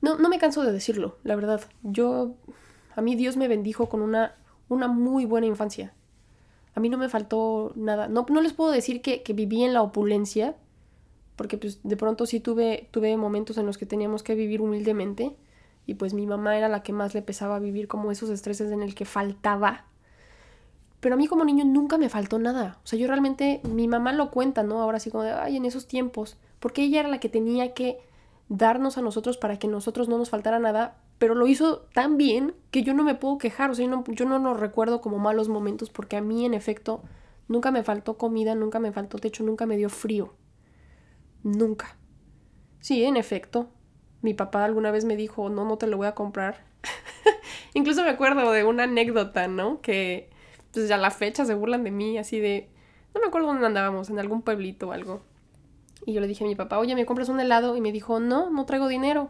no, 0.01 0.19
no 0.19 0.29
me 0.29 0.37
canso 0.37 0.61
de 0.61 0.71
decirlo, 0.71 1.17
la 1.23 1.35
verdad. 1.35 1.61
Yo, 1.81 2.35
a 2.95 3.01
mí 3.01 3.15
Dios 3.15 3.37
me 3.37 3.47
bendijo 3.47 3.89
con 3.89 4.03
una, 4.03 4.35
una 4.69 4.87
muy 4.87 5.25
buena 5.25 5.47
infancia. 5.47 5.95
A 6.73 6.79
mí 6.79 6.89
no 6.89 6.97
me 6.97 7.09
faltó 7.09 7.73
nada. 7.75 8.07
No, 8.07 8.25
no 8.29 8.41
les 8.41 8.53
puedo 8.53 8.71
decir 8.71 9.01
que, 9.01 9.23
que, 9.23 9.33
viví 9.33 9.63
en 9.63 9.73
la 9.73 9.81
opulencia, 9.81 10.55
porque 11.35 11.57
pues 11.57 11.79
de 11.83 11.97
pronto 11.97 12.25
sí 12.25 12.39
tuve, 12.39 12.87
tuve 12.91 13.15
momentos 13.17 13.57
en 13.57 13.65
los 13.65 13.77
que 13.77 13.85
teníamos 13.85 14.23
que 14.23 14.35
vivir 14.35 14.61
humildemente 14.61 15.35
y 15.85 15.95
pues 15.95 16.13
mi 16.13 16.25
mamá 16.25 16.57
era 16.57 16.69
la 16.69 16.83
que 16.83 16.93
más 16.93 17.13
le 17.13 17.21
pesaba 17.21 17.59
vivir 17.59 17.87
como 17.87 18.11
esos 18.11 18.29
estreses 18.29 18.71
en 18.71 18.81
el 18.81 18.95
que 18.95 19.05
faltaba. 19.05 19.85
Pero 20.99 21.15
a 21.15 21.17
mí 21.17 21.27
como 21.27 21.43
niño 21.43 21.65
nunca 21.65 21.97
me 21.97 22.09
faltó 22.09 22.37
nada. 22.37 22.77
O 22.83 22.87
sea, 22.87 22.97
yo 22.99 23.07
realmente, 23.07 23.59
mi 23.63 23.87
mamá 23.87 24.13
lo 24.13 24.29
cuenta, 24.29 24.61
¿no? 24.61 24.81
Ahora 24.81 24.99
sí 24.99 25.09
como 25.09 25.23
de, 25.23 25.31
ay, 25.31 25.57
en 25.57 25.65
esos 25.65 25.87
tiempos. 25.87 26.37
Porque 26.59 26.83
ella 26.83 26.99
era 26.99 27.09
la 27.09 27.19
que 27.19 27.27
tenía 27.27 27.73
que 27.73 27.99
darnos 28.49 28.97
a 28.97 29.01
nosotros 29.01 29.37
para 29.37 29.57
que 29.57 29.67
nosotros 29.67 30.07
no 30.07 30.17
nos 30.17 30.29
faltara 30.29 30.59
nada, 30.59 31.00
pero 31.21 31.35
lo 31.35 31.45
hizo 31.45 31.81
tan 31.93 32.17
bien 32.17 32.55
que 32.71 32.81
yo 32.81 32.95
no 32.95 33.03
me 33.03 33.13
puedo 33.13 33.37
quejar, 33.37 33.69
o 33.69 33.75
sea, 33.75 33.85
yo 33.85 34.25
no, 34.25 34.39
no 34.39 34.39
lo 34.39 34.53
recuerdo 34.55 35.01
como 35.01 35.19
malos 35.19 35.49
momentos 35.49 35.91
porque 35.91 36.17
a 36.17 36.21
mí 36.21 36.47
en 36.47 36.55
efecto 36.55 37.03
nunca 37.47 37.69
me 37.69 37.83
faltó 37.83 38.17
comida, 38.17 38.55
nunca 38.55 38.79
me 38.79 38.91
faltó 38.91 39.19
techo, 39.19 39.43
nunca 39.43 39.67
me 39.67 39.77
dio 39.77 39.89
frío. 39.89 40.33
Nunca. 41.43 41.95
Sí, 42.79 43.03
en 43.03 43.17
efecto. 43.17 43.69
Mi 44.23 44.33
papá 44.33 44.65
alguna 44.65 44.89
vez 44.89 45.05
me 45.05 45.15
dijo, 45.15 45.47
no, 45.49 45.63
no 45.63 45.77
te 45.77 45.85
lo 45.85 45.97
voy 45.97 46.07
a 46.07 46.15
comprar. 46.15 46.65
Incluso 47.75 48.03
me 48.03 48.09
acuerdo 48.09 48.51
de 48.51 48.63
una 48.63 48.85
anécdota, 48.85 49.47
¿no? 49.47 49.79
Que 49.81 50.31
pues 50.73 50.87
ya 50.87 50.97
la 50.97 51.11
fecha 51.11 51.45
se 51.45 51.53
burlan 51.53 51.83
de 51.83 51.91
mí, 51.91 52.17
así 52.17 52.39
de... 52.39 52.71
No 53.13 53.21
me 53.21 53.27
acuerdo 53.27 53.49
dónde 53.49 53.67
andábamos, 53.67 54.09
en 54.09 54.17
algún 54.17 54.41
pueblito 54.41 54.87
o 54.87 54.91
algo. 54.91 55.21
Y 56.03 56.13
yo 56.13 56.21
le 56.21 56.25
dije 56.25 56.45
a 56.45 56.47
mi 56.47 56.55
papá, 56.55 56.79
oye, 56.79 56.95
¿me 56.95 57.05
compras 57.05 57.29
un 57.29 57.39
helado? 57.39 57.77
Y 57.77 57.81
me 57.81 57.91
dijo, 57.91 58.19
no, 58.19 58.49
no 58.49 58.65
traigo 58.65 58.87
dinero. 58.87 59.29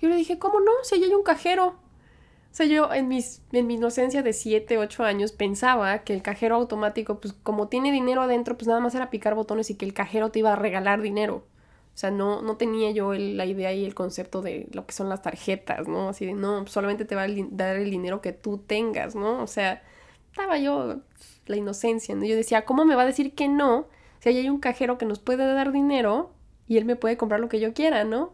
Yo 0.00 0.08
le 0.08 0.16
dije, 0.16 0.38
¿cómo 0.38 0.60
no? 0.60 0.72
Si 0.82 0.94
allá 0.94 1.06
hay 1.06 1.14
un 1.14 1.22
cajero. 1.22 1.66
O 1.66 2.54
sea, 2.54 2.66
yo 2.66 2.92
en, 2.92 3.08
mis, 3.08 3.42
en 3.52 3.66
mi 3.66 3.74
inocencia 3.74 4.22
de 4.22 4.32
7, 4.32 4.78
8 4.78 5.04
años 5.04 5.32
pensaba 5.32 6.00
que 6.00 6.14
el 6.14 6.22
cajero 6.22 6.56
automático, 6.56 7.20
pues 7.20 7.32
como 7.32 7.68
tiene 7.68 7.92
dinero 7.92 8.22
adentro, 8.22 8.56
pues 8.56 8.66
nada 8.66 8.80
más 8.80 8.94
era 8.94 9.10
picar 9.10 9.34
botones 9.34 9.70
y 9.70 9.76
que 9.76 9.84
el 9.84 9.94
cajero 9.94 10.30
te 10.30 10.40
iba 10.40 10.52
a 10.52 10.56
regalar 10.56 11.00
dinero. 11.00 11.46
O 11.94 11.98
sea, 12.00 12.10
no, 12.10 12.42
no 12.42 12.56
tenía 12.56 12.90
yo 12.92 13.12
la 13.14 13.46
idea 13.46 13.72
y 13.72 13.84
el 13.84 13.94
concepto 13.94 14.42
de 14.42 14.68
lo 14.72 14.86
que 14.86 14.92
son 14.94 15.08
las 15.08 15.22
tarjetas, 15.22 15.86
¿no? 15.86 16.08
Así 16.08 16.26
de, 16.26 16.34
no, 16.34 16.66
solamente 16.66 17.04
te 17.04 17.14
va 17.14 17.22
a 17.22 17.28
dar 17.50 17.76
el 17.76 17.90
dinero 17.90 18.20
que 18.20 18.32
tú 18.32 18.58
tengas, 18.58 19.14
¿no? 19.14 19.42
O 19.42 19.46
sea, 19.46 19.82
estaba 20.30 20.58
yo 20.58 21.00
la 21.46 21.56
inocencia, 21.56 22.14
¿no? 22.14 22.24
Yo 22.24 22.36
decía, 22.36 22.64
¿cómo 22.64 22.84
me 22.84 22.94
va 22.94 23.02
a 23.02 23.06
decir 23.06 23.34
que 23.34 23.48
no 23.48 23.88
si 24.20 24.28
hay 24.28 24.48
un 24.48 24.60
cajero 24.60 24.98
que 24.98 25.06
nos 25.06 25.18
puede 25.18 25.44
dar 25.52 25.72
dinero 25.72 26.32
y 26.68 26.76
él 26.76 26.84
me 26.84 26.96
puede 26.96 27.16
comprar 27.16 27.40
lo 27.40 27.48
que 27.48 27.58
yo 27.58 27.72
quiera, 27.72 28.04
¿no? 28.04 28.32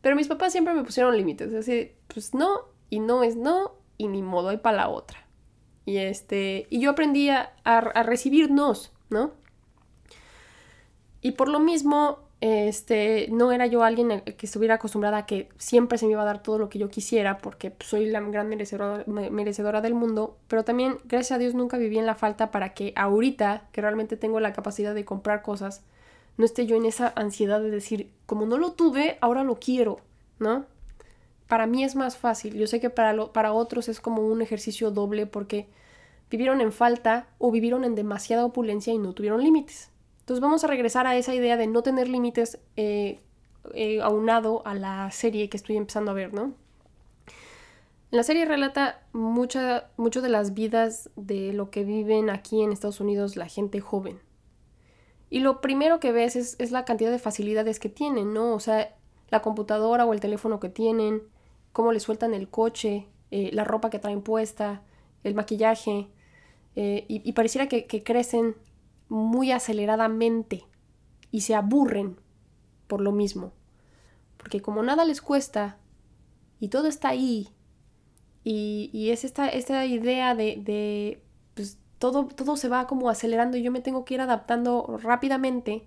Pero 0.00 0.16
mis 0.16 0.28
papás 0.28 0.52
siempre 0.52 0.74
me 0.74 0.84
pusieron 0.84 1.16
límites, 1.16 1.52
así, 1.54 1.92
pues 2.06 2.34
no, 2.34 2.60
y 2.88 3.00
no 3.00 3.22
es 3.22 3.36
no, 3.36 3.74
y 3.96 4.08
ni 4.08 4.22
modo, 4.22 4.48
hay 4.48 4.58
para 4.58 4.76
la 4.76 4.88
otra. 4.88 5.26
Y 5.84 5.98
este, 5.98 6.66
y 6.70 6.80
yo 6.80 6.90
aprendí 6.90 7.30
a, 7.30 7.52
a, 7.64 8.02
recibir 8.02 8.50
nos, 8.50 8.92
¿no? 9.10 9.32
Y 11.20 11.32
por 11.32 11.48
lo 11.48 11.58
mismo, 11.58 12.18
este, 12.40 13.28
no 13.30 13.50
era 13.50 13.66
yo 13.66 13.82
alguien 13.82 14.20
que 14.20 14.46
estuviera 14.46 14.74
acostumbrada 14.74 15.18
a 15.18 15.26
que 15.26 15.48
siempre 15.56 15.98
se 15.98 16.06
me 16.06 16.12
iba 16.12 16.22
a 16.22 16.26
dar 16.26 16.42
todo 16.42 16.58
lo 16.58 16.68
que 16.68 16.78
yo 16.78 16.88
quisiera, 16.88 17.38
porque 17.38 17.72
soy 17.80 18.06
la 18.06 18.20
gran 18.20 18.48
merecedora, 18.48 19.04
merecedora 19.06 19.80
del 19.80 19.94
mundo, 19.94 20.38
pero 20.46 20.62
también, 20.62 20.98
gracias 21.06 21.32
a 21.32 21.38
Dios, 21.38 21.54
nunca 21.54 21.78
viví 21.78 21.98
en 21.98 22.06
la 22.06 22.14
falta 22.14 22.50
para 22.50 22.74
que 22.74 22.92
ahorita, 22.94 23.68
que 23.72 23.80
realmente 23.80 24.16
tengo 24.16 24.38
la 24.40 24.52
capacidad 24.52 24.94
de 24.94 25.04
comprar 25.04 25.42
cosas, 25.42 25.82
no 26.38 26.44
esté 26.44 26.66
yo 26.66 26.76
en 26.76 26.86
esa 26.86 27.12
ansiedad 27.16 27.60
de 27.60 27.70
decir, 27.70 28.10
como 28.24 28.46
no 28.46 28.56
lo 28.56 28.72
tuve, 28.72 29.18
ahora 29.20 29.44
lo 29.44 29.56
quiero, 29.56 29.98
¿no? 30.38 30.64
Para 31.48 31.66
mí 31.66 31.82
es 31.82 31.96
más 31.96 32.16
fácil. 32.16 32.54
Yo 32.54 32.66
sé 32.66 32.80
que 32.80 32.90
para, 32.90 33.32
para 33.32 33.52
otros 33.52 33.88
es 33.88 34.00
como 34.00 34.22
un 34.22 34.40
ejercicio 34.40 34.90
doble 34.92 35.26
porque 35.26 35.68
vivieron 36.30 36.60
en 36.60 36.72
falta 36.72 37.26
o 37.38 37.50
vivieron 37.50 37.84
en 37.84 37.94
demasiada 37.94 38.44
opulencia 38.44 38.92
y 38.92 38.98
no 38.98 39.14
tuvieron 39.14 39.42
límites. 39.42 39.90
Entonces 40.20 40.40
vamos 40.40 40.62
a 40.62 40.68
regresar 40.68 41.06
a 41.06 41.16
esa 41.16 41.34
idea 41.34 41.56
de 41.56 41.66
no 41.66 41.82
tener 41.82 42.08
límites 42.08 42.58
eh, 42.76 43.18
eh, 43.74 44.00
aunado 44.00 44.62
a 44.64 44.74
la 44.74 45.10
serie 45.10 45.48
que 45.48 45.56
estoy 45.56 45.76
empezando 45.76 46.12
a 46.12 46.14
ver, 46.14 46.32
¿no? 46.32 46.54
La 48.10 48.22
serie 48.22 48.44
relata 48.44 49.02
mucha, 49.12 49.90
mucho 49.96 50.22
de 50.22 50.28
las 50.28 50.54
vidas 50.54 51.10
de 51.16 51.52
lo 51.52 51.70
que 51.70 51.84
viven 51.84 52.30
aquí 52.30 52.62
en 52.62 52.72
Estados 52.72 53.00
Unidos 53.00 53.36
la 53.36 53.48
gente 53.48 53.80
joven. 53.80 54.20
Y 55.30 55.40
lo 55.40 55.60
primero 55.60 56.00
que 56.00 56.12
ves 56.12 56.36
es, 56.36 56.70
la 56.70 56.84
cantidad 56.84 57.10
de 57.10 57.18
facilidades 57.18 57.80
que 57.80 57.88
tienen, 57.88 58.32
¿no? 58.32 58.54
O 58.54 58.60
sea, 58.60 58.96
la 59.30 59.42
computadora 59.42 60.06
o 60.06 60.12
el 60.12 60.20
teléfono 60.20 60.58
que 60.58 60.70
tienen, 60.70 61.22
cómo 61.72 61.92
le 61.92 62.00
sueltan 62.00 62.32
el 62.32 62.48
coche, 62.48 63.06
eh, 63.30 63.50
la 63.52 63.64
ropa 63.64 63.90
que 63.90 63.98
traen 63.98 64.22
puesta, 64.22 64.82
el 65.24 65.34
maquillaje, 65.34 66.08
eh, 66.76 67.04
y, 67.08 67.32
pareciera 67.32 67.66
que, 67.66 67.86
crecen 68.04 68.56
muy 69.08 69.50
aceleradamente 69.52 70.64
y 71.30 71.42
se 71.42 71.54
aburren 71.54 72.16
por 72.86 73.00
lo 73.00 73.12
mismo. 73.12 73.52
Porque 74.38 74.62
como 74.62 74.82
nada 74.82 75.04
les 75.04 75.20
cuesta 75.20 75.76
y 76.60 76.68
todo 76.68 76.88
está 76.88 77.08
ahí, 77.08 77.48
y, 78.44 78.88
y 78.94 79.10
es 79.10 79.24
esta, 79.24 79.48
esta 79.48 79.84
idea 79.84 80.34
de, 80.34 80.56
de 80.56 81.20
pues, 81.98 82.36
todo, 82.36 82.56
se 82.56 82.68
va 82.68 82.86
como 82.86 83.10
acelerando 83.10 83.56
y 83.56 83.62
yo 83.62 83.70
me 83.70 83.80
tengo 83.80 84.04
que 84.04 84.14
ir 84.14 84.20
adaptando 84.20 84.98
rápidamente, 85.02 85.84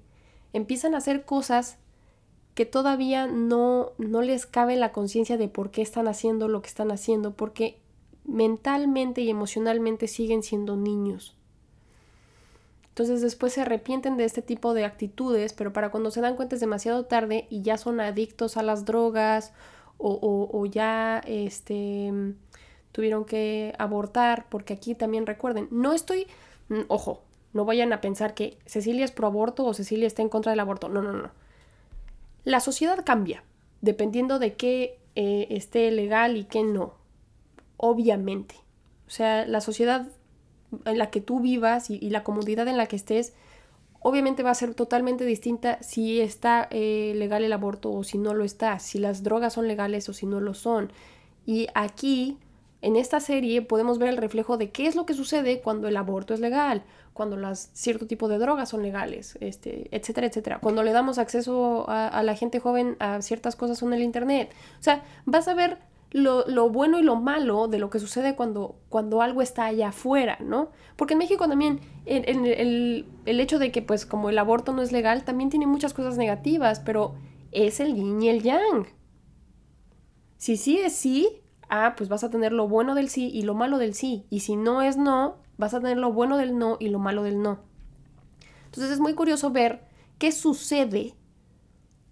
empiezan 0.53 0.93
a 0.93 0.97
hacer 0.97 1.25
cosas 1.25 1.77
que 2.53 2.65
todavía 2.65 3.27
no, 3.27 3.91
no 3.97 4.21
les 4.21 4.45
cabe 4.45 4.75
la 4.75 4.91
conciencia 4.91 5.37
de 5.37 5.47
por 5.47 5.71
qué 5.71 5.81
están 5.81 6.07
haciendo 6.07 6.49
lo 6.49 6.61
que 6.61 6.67
están 6.67 6.91
haciendo, 6.91 7.31
porque 7.33 7.79
mentalmente 8.25 9.21
y 9.21 9.29
emocionalmente 9.29 10.07
siguen 10.07 10.43
siendo 10.43 10.75
niños. 10.75 11.35
Entonces 12.89 13.21
después 13.21 13.53
se 13.53 13.61
arrepienten 13.61 14.17
de 14.17 14.25
este 14.25 14.41
tipo 14.41 14.73
de 14.73 14.83
actitudes, 14.83 15.53
pero 15.53 15.71
para 15.71 15.91
cuando 15.91 16.11
se 16.11 16.19
dan 16.19 16.35
cuenta 16.35 16.55
es 16.55 16.61
demasiado 16.61 17.05
tarde 17.05 17.47
y 17.49 17.61
ya 17.61 17.77
son 17.77 18.01
adictos 18.01 18.57
a 18.57 18.63
las 18.63 18.83
drogas 18.83 19.53
o, 19.97 20.11
o, 20.11 20.59
o 20.59 20.65
ya 20.65 21.19
este, 21.25 22.11
tuvieron 22.91 23.25
que 23.25 23.73
abortar, 23.77 24.45
porque 24.49 24.73
aquí 24.73 24.95
también 24.95 25.25
recuerden, 25.25 25.67
no 25.71 25.93
estoy, 25.93 26.27
mm, 26.69 26.81
ojo, 26.87 27.21
no 27.53 27.65
vayan 27.65 27.93
a 27.93 28.01
pensar 28.01 28.33
que 28.33 28.57
Cecilia 28.65 29.05
es 29.05 29.11
pro 29.11 29.27
aborto 29.27 29.65
o 29.65 29.73
Cecilia 29.73 30.07
está 30.07 30.21
en 30.21 30.29
contra 30.29 30.51
del 30.51 30.59
aborto, 30.59 30.89
no, 30.89 31.01
no, 31.01 31.13
no. 31.13 31.31
La 32.43 32.59
sociedad 32.59 33.03
cambia, 33.05 33.43
dependiendo 33.81 34.39
de 34.39 34.53
qué 34.53 34.99
eh, 35.15 35.47
esté 35.49 35.91
legal 35.91 36.37
y 36.37 36.45
qué 36.45 36.63
no, 36.63 36.93
obviamente. 37.77 38.55
O 39.07 39.09
sea, 39.09 39.45
la 39.45 39.59
sociedad 39.59 40.07
en 40.85 40.97
la 40.97 41.09
que 41.09 41.21
tú 41.21 41.41
vivas 41.41 41.89
y, 41.89 42.09
la 42.09 42.23
comunidad 42.23 42.67
en 42.67 42.77
la 42.77 42.87
que 42.87 42.95
estés, 42.95 43.33
obviamente 43.99 44.43
va 44.43 44.51
a 44.51 44.55
ser 44.55 44.73
totalmente 44.73 45.25
distinta 45.25 45.81
si 45.83 46.21
está 46.21 46.67
eh, 46.71 47.13
legal 47.15 47.43
el 47.43 47.53
aborto 47.53 47.91
o 47.91 48.03
si 48.03 48.17
no 48.17 48.33
lo 48.33 48.45
está, 48.45 48.79
si 48.79 48.99
las 48.99 49.23
drogas 49.23 49.53
son 49.53 49.67
legales 49.67 50.07
o 50.07 50.13
si 50.13 50.25
no 50.25 50.39
lo 50.39 50.53
son. 50.53 50.91
Y 51.45 51.67
aquí 51.73 52.37
en 52.81 52.95
esta 52.95 53.19
serie 53.19 53.61
podemos 53.61 53.99
ver 53.99 54.09
el 54.09 54.17
reflejo 54.17 54.57
de 54.57 54.71
qué 54.71 54.87
es 54.87 54.95
lo 54.95 55.05
que 55.05 55.13
sucede 55.13 55.61
cuando 55.61 55.87
el 55.87 55.97
aborto 55.97 56.33
es 56.33 56.39
legal, 56.39 56.83
cuando 57.13 57.37
las, 57.37 57.69
cierto 57.73 58.07
tipo 58.07 58.27
de 58.27 58.39
drogas 58.39 58.69
son 58.69 58.81
legales, 58.81 59.37
este, 59.39 59.87
etcétera, 59.95 60.27
etcétera. 60.27 60.59
Cuando 60.59 60.81
le 60.81 60.91
damos 60.91 61.19
acceso 61.19 61.85
a, 61.87 62.23
la 62.23 62.35
gente 62.35 62.59
joven 62.59 62.95
a 62.99 63.21
ciertas 63.21 63.55
cosas 63.55 63.81
en 63.83 63.93
el 63.93 64.01
Internet. 64.01 64.51
O 64.79 64.83
sea, 64.83 65.03
vas 65.25 65.47
a 65.47 65.53
ver 65.53 65.77
lo, 66.11 66.69
bueno 66.69 66.99
y 66.99 67.03
lo 67.03 67.15
malo 67.15 67.67
de 67.67 67.77
lo 67.77 67.89
que 67.89 67.99
sucede 67.99 68.35
cuando, 68.35 68.75
cuando 68.89 69.21
algo 69.21 69.41
está 69.41 69.65
allá 69.65 69.89
afuera, 69.89 70.37
¿no? 70.41 70.69
Porque 70.95 71.13
en 71.13 71.19
México 71.19 71.47
también 71.47 71.81
el, 72.05 73.05
el, 73.25 73.39
hecho 73.39 73.59
de 73.59 73.71
que 73.71 73.81
pues 73.81 74.05
como 74.05 74.29
el 74.29 74.39
aborto 74.39 74.73
no 74.73 74.81
es 74.81 74.91
legal 74.91 75.23
también 75.23 75.49
tiene 75.49 75.67
muchas 75.67 75.93
cosas 75.93 76.17
negativas, 76.17 76.79
pero 76.79 77.13
es 77.51 77.79
el 77.79 77.93
yin 77.93 78.21
y 78.21 78.29
el 78.29 78.41
yang. 78.41 78.87
Si 80.37 80.57
sí 80.57 80.79
es 80.79 80.95
sí, 80.95 81.41
ah, 81.71 81.95
pues 81.95 82.09
vas 82.09 82.23
a 82.23 82.29
tener 82.29 82.51
lo 82.51 82.67
bueno 82.67 82.93
del 82.93 83.09
sí 83.09 83.31
y 83.33 83.41
lo 83.41 83.55
malo 83.55 83.79
del 83.79 83.95
sí. 83.95 84.25
Y 84.29 84.41
si 84.41 84.55
no 84.55 84.83
es 84.83 84.97
no, 84.97 85.37
vas 85.57 85.73
a 85.73 85.79
tener 85.79 85.97
lo 85.97 86.11
bueno 86.11 86.37
del 86.37 86.59
no 86.59 86.77
y 86.79 86.89
lo 86.89 86.99
malo 86.99 87.23
del 87.23 87.41
no. 87.41 87.61
Entonces 88.65 88.91
es 88.91 88.99
muy 88.99 89.15
curioso 89.15 89.49
ver 89.49 89.87
qué 90.19 90.31
sucede 90.31 91.15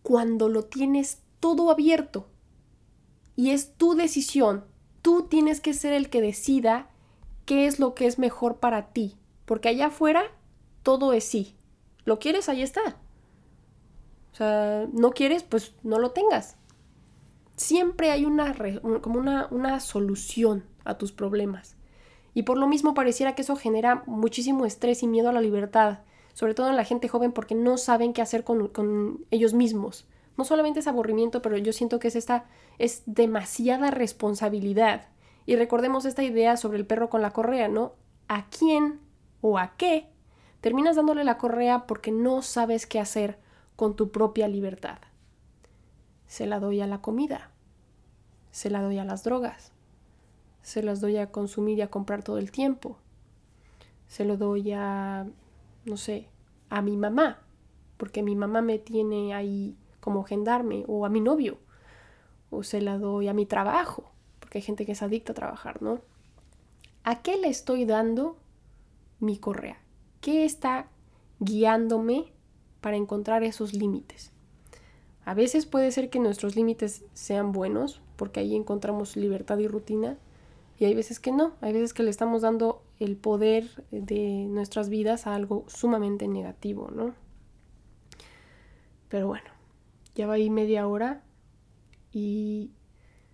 cuando 0.02 0.50
lo 0.50 0.64
tienes 0.64 1.22
todo 1.42 1.70
abierto. 1.70 2.28
Y 3.36 3.52
es 3.52 3.76
tu 3.76 3.96
decisión. 3.96 4.66
Tú 5.02 5.28
tienes 5.30 5.62
que 5.62 5.74
ser 5.74 5.94
el 5.94 6.10
que 6.10 6.22
decida 6.22 6.90
qué 7.46 7.68
es 7.68 7.80
lo 7.80 7.94
que 7.96 8.08
es 8.08 8.18
mejor 8.18 8.60
para 8.60 8.94
ti. 8.94 9.18
Porque 9.46 9.70
allá 9.70 9.88
afuera 9.88 10.24
todo 10.84 11.12
es 11.12 11.26
sí. 11.26 11.56
¿Lo 12.06 12.18
quieres? 12.18 12.48
Ahí 12.48 12.62
está. 12.62 12.98
O 14.32 14.36
sea, 14.36 14.88
no 14.94 15.12
quieres, 15.12 15.44
pues 15.44 15.74
no 15.84 16.00
lo 16.00 16.12
tengas. 16.12 16.56
Siempre 17.60 18.10
hay 18.10 18.24
una, 18.24 18.56
como 19.02 19.20
una, 19.20 19.50
una 19.52 19.82
solución 19.82 20.64
a 20.86 20.98
tus 20.98 21.12
problemas. 21.12 21.76
Y 22.34 22.44
por 22.44 22.58
lo 22.58 22.68
mismo 22.68 22.94
pareciera 22.94 23.36
que 23.36 23.42
eso 23.42 23.58
genera 23.58 24.02
muchísimo 24.06 24.66
estrés 24.66 25.04
y 25.04 25.08
miedo 25.08 25.28
a 25.28 25.34
la 25.34 25.42
libertad, 25.42 26.00
sobre 26.34 26.54
todo 26.54 26.70
en 26.70 26.78
la 26.78 26.86
gente 26.86 27.10
joven 27.10 27.34
porque 27.34 27.56
no 27.56 27.78
saben 27.78 28.14
qué 28.14 28.22
hacer 28.22 28.46
con, 28.46 28.70
con 28.70 29.26
ellos 29.30 29.54
mismos. 29.54 30.08
No 30.38 30.46
solamente 30.46 30.80
es 30.80 30.88
aburrimiento, 30.88 31.42
pero 31.42 31.58
yo 31.58 31.74
siento 31.74 32.00
que 32.00 32.08
es 32.08 32.16
esta, 32.16 32.46
es 32.78 33.04
demasiada 33.06 33.92
responsabilidad. 33.92 35.10
Y 35.46 35.58
recordemos 35.58 36.06
esta 36.06 36.24
idea 36.24 36.56
sobre 36.56 36.78
el 36.78 36.86
perro 36.86 37.10
con 37.10 37.22
la 37.22 37.32
correa, 37.32 37.68
¿no? 37.68 37.92
¿A 38.30 38.50
quién 38.50 39.02
o 39.42 39.58
a 39.58 39.76
qué 39.76 40.08
terminas 40.62 40.96
dándole 40.96 41.26
la 41.26 41.38
correa 41.38 41.88
porque 41.88 42.14
no 42.14 42.42
sabes 42.42 42.88
qué 42.88 43.02
hacer 43.02 43.38
con 43.76 43.98
tu 43.98 44.12
propia 44.14 44.48
libertad? 44.48 45.00
Se 46.30 46.46
la 46.46 46.60
doy 46.60 46.80
a 46.80 46.86
la 46.86 47.02
comida, 47.02 47.50
se 48.52 48.70
la 48.70 48.84
doy 48.84 49.00
a 49.00 49.04
las 49.04 49.24
drogas, 49.24 49.72
se 50.62 50.84
las 50.84 51.02
doy 51.02 51.18
a 51.18 51.32
consumir 51.32 51.80
y 51.80 51.82
a 51.82 51.90
comprar 51.90 52.22
todo 52.24 52.38
el 52.38 52.52
tiempo. 52.52 52.98
Se 54.08 54.26
lo 54.26 54.38
doy 54.38 54.72
a, 54.72 55.26
no 55.86 55.98
sé, 55.98 56.28
a 56.70 56.84
mi 56.84 56.98
mamá, 56.98 57.40
porque 57.98 58.22
mi 58.22 58.36
mamá 58.36 58.62
me 58.62 58.78
tiene 58.78 59.34
ahí 59.34 59.76
como 60.02 60.24
gendarme, 60.24 60.86
o 60.88 61.04
a 61.04 61.10
mi 61.10 61.20
novio, 61.20 61.58
o 62.52 62.62
se 62.62 62.80
la 62.80 63.00
doy 63.00 63.28
a 63.28 63.34
mi 63.34 63.48
trabajo, 63.48 64.12
porque 64.40 64.60
hay 64.60 64.62
gente 64.62 64.86
que 64.86 64.92
es 64.92 65.02
adicta 65.02 65.32
a 65.32 65.36
trabajar, 65.36 65.82
¿no? 65.82 66.00
¿A 67.04 67.24
qué 67.24 67.38
le 67.38 67.48
estoy 67.48 67.86
dando 67.86 68.38
mi 69.20 69.40
correa? 69.40 69.80
¿Qué 70.22 70.46
está 70.46 70.90
guiándome 71.40 72.32
para 72.82 72.98
encontrar 72.98 73.42
esos 73.42 73.74
límites? 73.74 74.32
A 75.26 75.34
veces 75.34 75.66
puede 75.66 75.92
ser 75.92 76.10
que 76.10 76.20
nuestros 76.20 76.56
límites 76.56 77.04
sean 77.14 77.52
buenos, 77.52 78.02
porque 78.16 78.40
ahí 78.40 78.56
encontramos 78.56 79.16
libertad 79.16 79.58
y 79.60 79.68
rutina, 79.68 80.18
y 80.80 80.86
hay 80.86 80.96
veces 80.96 81.20
que 81.20 81.32
no, 81.32 81.54
hay 81.60 81.74
veces 81.74 81.94
que 81.94 82.04
le 82.04 82.10
estamos 82.10 82.42
dando 82.42 82.82
el 83.00 83.18
poder 83.18 83.84
de 83.92 84.46
nuestras 84.48 84.90
vidas 84.90 85.28
a 85.28 85.36
algo 85.36 85.66
sumamente 85.68 86.28
negativo, 86.28 86.90
¿no? 86.90 87.14
Pero 89.10 89.28
bueno, 89.28 89.50
ya 90.16 90.26
va 90.26 90.36
ahí 90.36 90.50
media 90.50 90.88
hora 90.88 91.22
y 92.14 92.72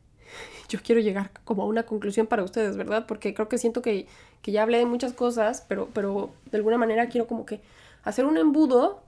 yo 0.69 0.79
quiero 0.83 1.01
llegar 1.01 1.31
como 1.43 1.61
a 1.63 1.67
una 1.67 1.83
conclusión 1.83 2.25
para 2.25 2.43
ustedes, 2.43 2.77
¿verdad? 2.77 3.05
Porque 3.07 3.35
creo 3.35 3.47
que 3.47 3.59
siento 3.59 3.83
que, 3.83 4.07
ya 4.43 4.63
hablé 4.63 4.79
de 4.79 4.85
muchas 4.85 5.13
cosas, 5.13 5.65
pero, 5.67 5.89
pero 5.93 6.31
de 6.51 6.57
alguna 6.57 6.77
manera 6.77 7.09
quiero 7.09 7.27
como 7.27 7.45
que 7.45 7.61
hacer 8.03 8.25
un 8.25 8.37
embudo 8.37 9.03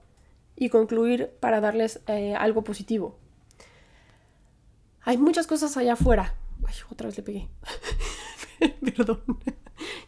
y 0.58 0.70
concluir 0.70 1.30
para 1.40 1.60
darles 1.60 2.00
eh, 2.08 2.34
algo 2.34 2.64
positivo. 2.64 3.16
Hay 5.02 5.16
muchas 5.16 5.46
cosas 5.46 5.76
allá 5.76 5.92
afuera. 5.92 6.34
Ay, 6.66 6.74
otra 6.90 7.06
vez 7.06 7.16
le 7.16 7.22
pegué. 7.22 7.48
Perdón. 8.96 9.22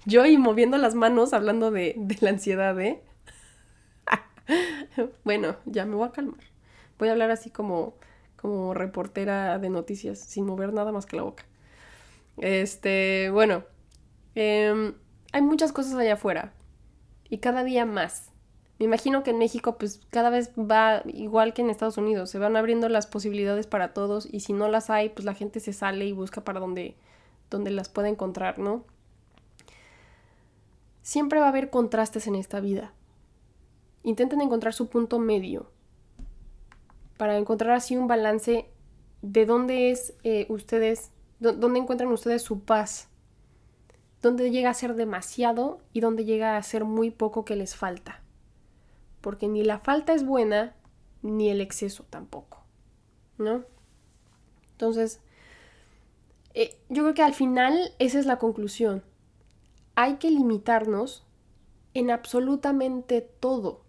Yo 0.04 0.26
y 0.26 0.36
moviendo 0.36 0.76
las 0.76 0.96
manos 0.96 1.32
hablando 1.32 1.70
de, 1.70 1.94
la 2.20 2.30
ansiedad, 2.30 2.78
¿eh? 2.80 3.02
bueno, 5.24 5.56
ya 5.66 5.86
me 5.86 5.94
voy 5.94 6.08
a 6.08 6.12
calmar. 6.12 6.40
Voy 6.98 7.08
a 7.08 7.12
hablar 7.12 7.30
así 7.30 7.50
como, 7.50 7.94
como 8.36 8.74
reportera 8.74 9.58
de 9.60 9.70
noticias, 9.70 10.18
sin 10.18 10.46
mover 10.46 10.72
nada 10.72 10.90
más 10.90 11.06
que 11.06 11.16
la 11.16 11.22
boca. 11.22 11.44
Este, 12.38 13.30
bueno, 13.30 13.64
em, 14.34 14.94
hay 15.32 15.42
muchas 15.42 15.72
cosas 15.72 15.94
allá 15.94 16.14
afuera 16.14 16.52
y 17.28 17.38
cada 17.38 17.62
día 17.62 17.86
más. 17.86 18.29
Me 18.80 18.86
imagino 18.86 19.22
que 19.22 19.30
en 19.30 19.38
México 19.38 19.76
pues 19.76 20.00
cada 20.08 20.30
vez 20.30 20.52
va 20.58 21.02
igual 21.04 21.52
que 21.52 21.60
en 21.60 21.68
Estados 21.68 21.98
Unidos, 21.98 22.30
se 22.30 22.38
van 22.38 22.56
abriendo 22.56 22.88
las 22.88 23.06
posibilidades 23.06 23.66
para 23.66 23.92
todos 23.92 24.26
y 24.32 24.40
si 24.40 24.54
no 24.54 24.68
las 24.68 24.88
hay 24.88 25.10
pues 25.10 25.26
la 25.26 25.34
gente 25.34 25.60
se 25.60 25.74
sale 25.74 26.06
y 26.06 26.12
busca 26.12 26.42
para 26.42 26.60
donde 26.60 26.96
donde 27.50 27.70
las 27.70 27.90
pueda 27.90 28.08
encontrar, 28.08 28.58
¿no? 28.58 28.84
Siempre 31.02 31.40
va 31.40 31.46
a 31.46 31.48
haber 31.50 31.68
contrastes 31.68 32.26
en 32.26 32.36
esta 32.36 32.60
vida. 32.60 32.94
Intenten 34.02 34.40
encontrar 34.40 34.72
su 34.72 34.88
punto 34.88 35.18
medio 35.18 35.70
para 37.18 37.36
encontrar 37.36 37.72
así 37.72 37.98
un 37.98 38.08
balance 38.08 38.66
de 39.20 39.44
dónde 39.44 39.90
es 39.90 40.14
eh, 40.24 40.46
ustedes, 40.48 41.10
dónde 41.38 41.80
encuentran 41.80 42.10
ustedes 42.12 42.40
su 42.40 42.60
paz, 42.60 43.08
dónde 44.22 44.50
llega 44.50 44.70
a 44.70 44.74
ser 44.74 44.94
demasiado 44.94 45.80
y 45.92 46.00
dónde 46.00 46.24
llega 46.24 46.56
a 46.56 46.62
ser 46.62 46.86
muy 46.86 47.10
poco 47.10 47.44
que 47.44 47.56
les 47.56 47.76
falta. 47.76 48.19
Porque 49.20 49.48
ni 49.48 49.62
la 49.64 49.78
falta 49.78 50.14
es 50.14 50.24
buena, 50.24 50.74
ni 51.22 51.50
el 51.50 51.60
exceso 51.60 52.04
tampoco, 52.08 52.62
¿no? 53.38 53.64
Entonces, 54.72 55.20
eh, 56.54 56.78
yo 56.88 57.02
creo 57.02 57.14
que 57.14 57.22
al 57.22 57.34
final 57.34 57.92
esa 57.98 58.18
es 58.18 58.26
la 58.26 58.38
conclusión. 58.38 59.04
Hay 59.94 60.16
que 60.16 60.30
limitarnos 60.30 61.24
en 61.94 62.10
absolutamente 62.10 63.20
todo. 63.20 63.82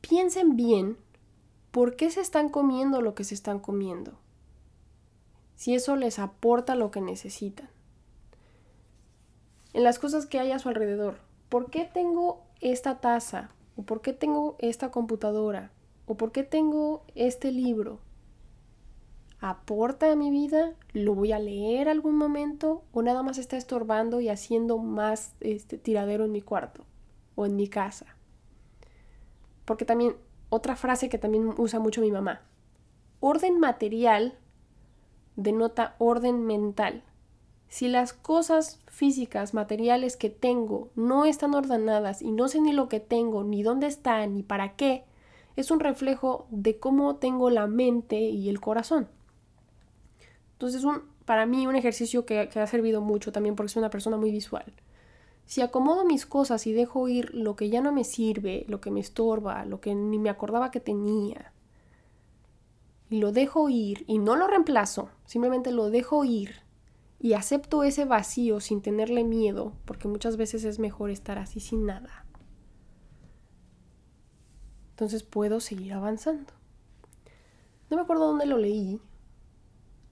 Piensen 0.00 0.56
bien 0.56 0.96
por 1.70 1.96
qué 1.96 2.10
se 2.10 2.20
están 2.20 2.48
comiendo 2.48 3.00
lo 3.00 3.14
que 3.14 3.24
se 3.24 3.34
están 3.34 3.58
comiendo. 3.58 4.18
Si 5.56 5.74
eso 5.74 5.96
les 5.96 6.18
aporta 6.18 6.74
lo 6.74 6.90
que 6.90 7.00
necesitan. 7.00 7.68
En 9.72 9.82
las 9.82 9.98
cosas 9.98 10.26
que 10.26 10.38
hay 10.38 10.52
a 10.52 10.58
su 10.58 10.68
alrededor. 10.68 11.18
¿Por 11.48 11.70
qué 11.70 11.84
tengo 11.84 12.44
esta 12.64 13.00
taza? 13.00 13.50
¿O 13.76 13.82
por 13.82 14.00
qué 14.00 14.12
tengo 14.12 14.56
esta 14.58 14.90
computadora? 14.90 15.70
¿O 16.06 16.16
por 16.16 16.32
qué 16.32 16.42
tengo 16.42 17.04
este 17.14 17.52
libro? 17.52 18.00
aporta 19.50 20.10
a 20.10 20.16
mi 20.16 20.30
vida, 20.30 20.72
lo 20.94 21.14
voy 21.14 21.32
a 21.32 21.38
leer 21.38 21.90
algún 21.90 22.16
momento 22.16 22.82
o 22.92 23.02
nada 23.02 23.22
más 23.22 23.36
está 23.36 23.58
estorbando 23.58 24.22
y 24.22 24.30
haciendo 24.30 24.78
más 24.78 25.34
este, 25.40 25.76
tiradero 25.76 26.24
en 26.24 26.32
mi 26.32 26.40
cuarto 26.40 26.86
o 27.34 27.44
en 27.44 27.54
mi 27.54 27.68
casa. 27.68 28.16
Porque 29.66 29.84
también, 29.84 30.16
otra 30.48 30.76
frase 30.76 31.10
que 31.10 31.18
también 31.18 31.52
usa 31.58 31.78
mucho 31.78 32.00
mi 32.00 32.10
mamá, 32.10 32.40
orden 33.20 33.60
material 33.60 34.38
denota 35.36 35.94
orden 35.98 36.46
mental. 36.46 37.02
Si 37.68 37.88
las 37.88 38.12
cosas 38.12 38.80
físicas, 38.86 39.54
materiales 39.54 40.16
que 40.16 40.30
tengo 40.30 40.90
no 40.94 41.24
están 41.24 41.54
ordenadas 41.54 42.22
y 42.22 42.30
no 42.30 42.48
sé 42.48 42.60
ni 42.60 42.72
lo 42.72 42.88
que 42.88 43.00
tengo, 43.00 43.42
ni 43.42 43.62
dónde 43.62 43.86
están, 43.88 44.34
ni 44.34 44.42
para 44.42 44.76
qué, 44.76 45.04
es 45.56 45.70
un 45.70 45.80
reflejo 45.80 46.46
de 46.50 46.78
cómo 46.78 47.16
tengo 47.16 47.50
la 47.50 47.66
mente 47.66 48.20
y 48.20 48.48
el 48.48 48.60
corazón. 48.60 49.08
Entonces, 50.52 50.84
un, 50.84 51.02
para 51.24 51.46
mí, 51.46 51.66
un 51.66 51.76
ejercicio 51.76 52.24
que, 52.24 52.48
que 52.48 52.60
ha 52.60 52.66
servido 52.66 53.00
mucho 53.00 53.32
también 53.32 53.56
porque 53.56 53.70
soy 53.70 53.80
una 53.80 53.90
persona 53.90 54.16
muy 54.16 54.30
visual. 54.30 54.72
Si 55.46 55.60
acomodo 55.60 56.04
mis 56.04 56.26
cosas 56.26 56.66
y 56.66 56.72
dejo 56.72 57.08
ir 57.08 57.34
lo 57.34 57.54
que 57.56 57.68
ya 57.68 57.80
no 57.80 57.92
me 57.92 58.04
sirve, 58.04 58.64
lo 58.68 58.80
que 58.80 58.90
me 58.90 59.00
estorba, 59.00 59.64
lo 59.64 59.80
que 59.80 59.94
ni 59.94 60.18
me 60.18 60.30
acordaba 60.30 60.70
que 60.70 60.80
tenía, 60.80 61.52
y 63.10 63.18
lo 63.18 63.32
dejo 63.32 63.68
ir 63.68 64.04
y 64.06 64.18
no 64.18 64.36
lo 64.36 64.46
reemplazo, 64.46 65.10
simplemente 65.26 65.70
lo 65.70 65.90
dejo 65.90 66.24
ir 66.24 66.63
y 67.24 67.32
acepto 67.32 67.84
ese 67.84 68.04
vacío 68.04 68.60
sin 68.60 68.82
tenerle 68.82 69.24
miedo, 69.24 69.72
porque 69.86 70.08
muchas 70.08 70.36
veces 70.36 70.62
es 70.64 70.78
mejor 70.78 71.08
estar 71.08 71.38
así 71.38 71.58
sin 71.58 71.86
nada. 71.86 72.26
Entonces 74.90 75.22
puedo 75.22 75.60
seguir 75.60 75.94
avanzando. 75.94 76.52
No 77.88 77.96
me 77.96 78.02
acuerdo 78.02 78.26
dónde 78.26 78.44
lo 78.44 78.58
leí, 78.58 79.00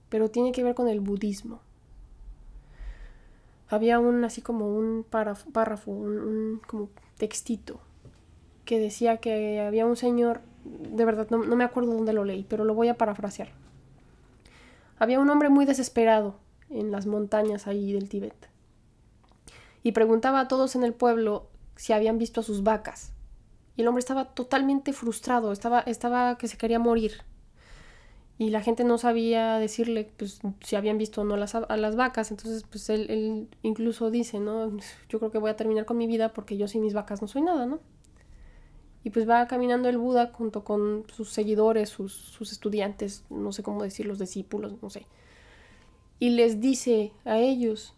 pero 0.09 0.31
tiene 0.31 0.53
que 0.53 0.65
ver 0.65 0.75
con 0.75 0.89
el 0.89 1.01
budismo. 1.01 1.61
Había 3.69 3.99
un 3.99 4.25
así 4.25 4.41
como 4.41 4.75
un 4.75 5.05
párrafo, 5.05 5.91
un, 5.91 6.63
como 6.67 6.89
textito 7.19 7.79
que 8.65 8.79
decía 8.79 9.19
que 9.19 9.61
había 9.61 9.85
un 9.85 9.97
señor, 9.97 10.41
de 10.65 11.05
verdad 11.05 11.27
no, 11.29 11.45
no 11.45 11.57
me 11.57 11.65
acuerdo 11.65 11.93
dónde 11.93 12.15
lo 12.15 12.25
leí, 12.25 12.47
pero 12.49 12.65
lo 12.65 12.73
voy 12.73 12.89
a 12.89 12.97
parafrasear. 12.97 13.51
Había 14.99 15.21
un 15.21 15.29
hombre 15.29 15.51
muy 15.51 15.67
desesperado 15.67 16.37
en 16.75 16.91
las 16.91 17.07
montañas 17.07 17.67
ahí 17.67 17.93
del 17.93 18.09
Tíbet 18.09 18.49
y 19.83 19.93
preguntaba 19.93 20.41
a 20.41 20.49
todos 20.49 20.77
en 20.77 20.85
el 20.85 20.95
pueblo 20.95 21.49
si 21.77 21.93
habían 21.93 22.19
visto 22.19 22.41
a 22.41 22.45
sus 22.45 22.63
vacas. 22.63 23.13
Y 23.77 23.83
el 23.83 23.89
hombre 23.89 24.01
estaba 24.01 24.35
totalmente 24.35 24.93
frustrado, 24.93 25.51
estaba, 25.51 25.81
estaba 25.81 26.37
que 26.37 26.47
se 26.47 26.59
quería 26.59 26.79
morir 26.79 27.23
y 28.39 28.51
la 28.51 28.61
gente 28.61 28.85
no 28.85 28.99
sabía 28.99 29.59
decirle 29.59 30.11
pues, 30.17 30.41
si 30.61 30.77
habían 30.77 30.99
visto 30.99 31.21
o 31.21 31.25
no 31.25 31.37
las, 31.37 31.55
a 31.55 31.77
las 31.77 31.97
vacas. 31.97 32.31
Entonces, 32.31 32.65
pues 32.69 32.91
él, 32.91 33.07
él, 33.09 33.49
incluso 33.63 34.11
dice, 34.11 34.41
¿no? 34.41 34.77
Yo 35.09 35.19
creo 35.19 35.31
que 35.31 35.39
voy 35.39 35.51
a 35.51 35.57
terminar 35.57 35.85
con 35.85 35.97
mi 35.97 36.07
vida 36.07 36.33
porque 36.33 36.57
yo 36.57 36.69
sin 36.69 36.83
mis 36.83 36.93
vacas 36.95 37.23
no 37.23 37.29
soy 37.29 37.43
nada, 37.43 37.67
¿no? 37.67 37.81
Y 39.05 39.11
pues 39.11 39.29
va 39.29 39.47
caminando 39.49 39.89
el 39.89 39.99
Buda 39.99 40.31
junto 40.33 40.65
con 40.65 41.05
sus 41.13 41.31
seguidores, 41.31 41.89
sus, 41.89 42.13
sus 42.13 42.53
estudiantes, 42.53 43.25
no 43.31 43.53
sé 43.53 43.63
cómo 43.63 43.83
decir, 43.83 44.07
los 44.07 44.19
discípulos, 44.19 44.75
no 44.81 44.91
sé. 44.91 45.07
Y 46.23 46.31
les 46.31 46.61
dice 46.61 47.13
a 47.25 47.39
ellos, 47.39 47.97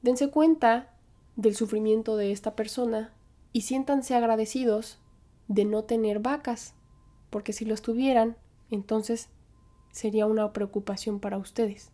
dense 0.00 0.30
cuenta 0.30 0.94
del 1.36 1.54
sufrimiento 1.54 2.16
de 2.16 2.32
esta 2.32 2.56
persona 2.56 3.12
y 3.52 3.60
siéntanse 3.60 4.14
agradecidos 4.14 4.98
de 5.46 5.66
no 5.66 5.84
tener 5.84 6.20
vacas, 6.20 6.74
porque 7.28 7.52
si 7.52 7.66
los 7.66 7.82
tuvieran, 7.82 8.38
entonces 8.70 9.28
sería 9.90 10.24
una 10.24 10.54
preocupación 10.54 11.20
para 11.20 11.36
ustedes. 11.36 11.92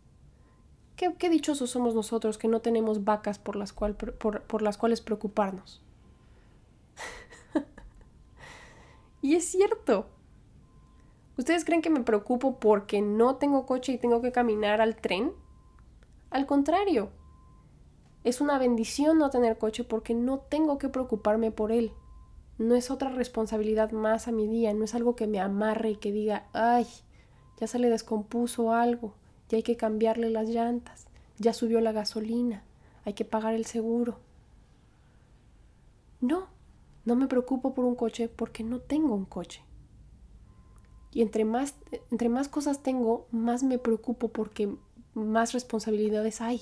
Qué, 0.95 1.29
dichosos 1.29 1.69
somos 1.69 1.93
nosotros 1.93 2.37
que 2.37 2.47
no 2.47 2.61
tenemos 2.61 3.03
vacas 3.03 3.39
por 3.39 3.57
las 3.57 3.73
cuales 3.73 5.01
preocuparnos. 5.01 5.81
y 9.21 9.35
es 9.35 9.43
cierto. 9.51 10.05
¿Ustedes 11.39 11.63
creen 11.63 11.81
que 11.81 11.89
me 11.89 12.01
preocupo 12.01 12.59
porque 12.59 13.01
no 13.01 13.37
tengo 13.37 13.65
coche 13.65 13.93
y 13.93 13.97
tengo 13.97 14.21
que 14.21 14.33
caminar 14.33 14.81
al 14.81 14.97
tren? 14.97 15.31
Al 16.31 16.45
contrario, 16.45 17.11
es 18.25 18.41
una 18.41 18.59
bendición 18.59 19.17
no 19.17 19.29
tener 19.29 19.57
coche 19.57 19.85
porque 19.85 20.13
no 20.13 20.39
tengo 20.39 20.77
que 20.77 20.89
preocuparme 20.89 21.49
por 21.49 21.71
él. 21.71 21.93
No 22.57 22.75
es 22.75 22.91
otra 22.91 23.09
responsabilidad 23.11 23.91
más 23.91 24.27
a 24.27 24.33
mi 24.33 24.47
día, 24.47 24.73
no 24.73 24.83
es 24.83 24.93
algo 24.95 25.15
que 25.15 25.27
me 25.27 25.39
amarre 25.39 25.91
y 25.91 25.95
que 25.95 26.11
diga, 26.11 26.49
ay, 26.51 26.85
ya 27.57 27.67
se 27.67 27.79
le 27.79 27.89
descompuso 27.89 28.73
algo, 28.73 29.13
ya 29.47 29.55
hay 29.55 29.63
que 29.63 29.77
cambiarle 29.77 30.29
las 30.31 30.49
llantas, 30.49 31.07
ya 31.37 31.53
subió 31.53 31.79
la 31.79 31.93
gasolina, 31.93 32.65
hay 33.05 33.13
que 33.13 33.23
pagar 33.23 33.53
el 33.53 33.63
seguro. 33.63 34.19
No, 36.19 36.47
no 37.05 37.15
me 37.15 37.27
preocupo 37.27 37.73
por 37.73 37.85
un 37.85 37.95
coche 37.95 38.27
porque 38.27 38.65
no 38.65 38.81
tengo 38.81 39.15
un 39.15 39.23
coche. 39.23 39.63
Y 41.11 41.21
entre 41.21 41.45
más, 41.45 41.75
entre 42.11 42.29
más 42.29 42.47
cosas 42.47 42.83
tengo, 42.83 43.27
más 43.31 43.63
me 43.63 43.79
preocupo 43.79 44.29
porque 44.29 44.69
más 45.13 45.53
responsabilidades 45.53 46.41
hay. 46.41 46.61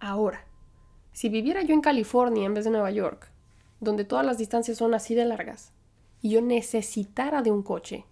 Ahora, 0.00 0.44
si 1.12 1.28
viviera 1.28 1.62
yo 1.62 1.74
en 1.74 1.80
California 1.80 2.46
en 2.46 2.54
vez 2.54 2.64
de 2.64 2.70
Nueva 2.70 2.90
York, 2.90 3.30
donde 3.80 4.04
todas 4.04 4.26
las 4.26 4.38
distancias 4.38 4.78
son 4.78 4.94
así 4.94 5.14
de 5.14 5.24
largas, 5.24 5.72
y 6.20 6.30
yo 6.30 6.42
necesitara 6.42 7.42
de 7.42 7.50
un 7.50 7.62
coche, 7.62 8.04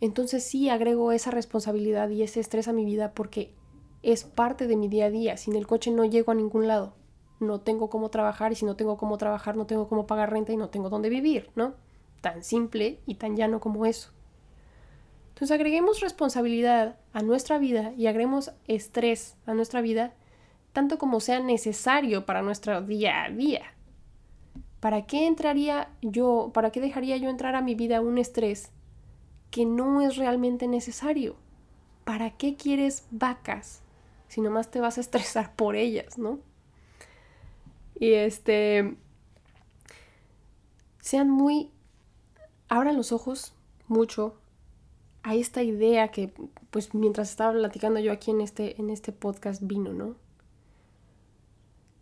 entonces 0.00 0.44
sí 0.44 0.68
agrego 0.68 1.12
esa 1.12 1.30
responsabilidad 1.30 2.10
y 2.10 2.22
ese 2.22 2.40
estrés 2.40 2.68
a 2.68 2.72
mi 2.72 2.84
vida 2.84 3.12
porque 3.12 3.54
es 4.02 4.24
parte 4.24 4.66
de 4.66 4.76
mi 4.76 4.88
día 4.88 5.06
a 5.06 5.10
día. 5.10 5.36
Sin 5.36 5.56
el 5.56 5.66
coche 5.66 5.90
no 5.90 6.04
llego 6.04 6.32
a 6.32 6.34
ningún 6.34 6.68
lado. 6.68 6.94
No 7.40 7.60
tengo 7.60 7.88
cómo 7.88 8.10
trabajar 8.10 8.52
y 8.52 8.54
si 8.54 8.64
no 8.64 8.76
tengo 8.76 8.96
cómo 8.96 9.18
trabajar 9.18 9.56
no 9.56 9.66
tengo 9.66 9.88
cómo 9.88 10.06
pagar 10.06 10.30
renta 10.30 10.52
y 10.52 10.56
no 10.56 10.68
tengo 10.68 10.90
dónde 10.90 11.08
vivir, 11.08 11.50
¿no? 11.54 11.74
Tan 12.26 12.42
simple 12.42 12.98
y 13.06 13.14
tan 13.14 13.36
llano 13.36 13.60
como 13.60 13.86
eso. 13.86 14.10
Entonces 15.28 15.54
agreguemos 15.54 16.00
responsabilidad 16.00 16.96
a 17.12 17.22
nuestra 17.22 17.58
vida 17.58 17.92
y 17.96 18.08
agreguemos 18.08 18.50
estrés 18.66 19.36
a 19.46 19.54
nuestra 19.54 19.80
vida 19.80 20.12
tanto 20.72 20.98
como 20.98 21.20
sea 21.20 21.38
necesario 21.38 22.26
para 22.26 22.42
nuestro 22.42 22.82
día 22.82 23.22
a 23.22 23.30
día. 23.30 23.62
¿Para 24.80 25.06
qué 25.06 25.28
entraría 25.28 25.88
yo, 26.02 26.50
para 26.52 26.72
qué 26.72 26.80
dejaría 26.80 27.16
yo 27.16 27.30
entrar 27.30 27.54
a 27.54 27.62
mi 27.62 27.76
vida 27.76 28.00
un 28.00 28.18
estrés 28.18 28.72
que 29.52 29.64
no 29.64 30.00
es 30.00 30.16
realmente 30.16 30.66
necesario? 30.66 31.36
¿Para 32.02 32.30
qué 32.30 32.56
quieres 32.56 33.06
vacas 33.12 33.82
si 34.26 34.40
nomás 34.40 34.72
te 34.72 34.80
vas 34.80 34.98
a 34.98 35.00
estresar 35.00 35.54
por 35.54 35.76
ellas, 35.76 36.18
no? 36.18 36.40
Y 37.94 38.14
este, 38.14 38.96
sean 41.06 41.30
muy, 41.30 41.70
abran 42.68 42.96
los 42.96 43.12
ojos 43.12 43.52
mucho 43.88 44.36
a 45.22 45.34
esta 45.34 45.62
idea 45.62 46.08
que, 46.08 46.32
pues 46.70 46.94
mientras 46.94 47.30
estaba 47.30 47.52
platicando 47.52 48.00
yo 48.00 48.12
aquí 48.12 48.30
en 48.30 48.40
este, 48.40 48.80
en 48.80 48.90
este 48.90 49.12
podcast 49.12 49.62
vino, 49.64 49.92
¿no? 49.92 50.14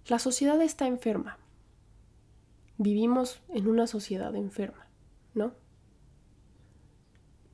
La 0.06 0.18
sociedad 0.18 0.60
está 0.60 0.86
enferma. 0.86 1.38
Vivimos 2.76 3.40
en 3.48 3.68
una 3.68 3.86
sociedad 3.86 4.34
enferma, 4.36 4.86
¿no? 5.32 5.52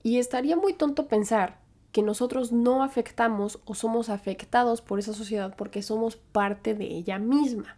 Y 0.03 0.19
estaría 0.19 0.57
muy 0.57 0.73
tonto 0.73 1.07
pensar 1.07 1.61
que 1.93 2.03
nosotros 2.03 2.53
no 2.53 2.83
afectamos 2.83 3.61
o 3.65 3.75
somos 3.75 4.09
afectados 4.09 4.81
por 4.81 4.99
esa 4.99 5.13
sociedad 5.13 5.55
porque 5.57 5.83
somos 5.83 6.17
parte 6.17 6.75
de 6.75 6.87
ella 6.87 7.19
misma. 7.19 7.77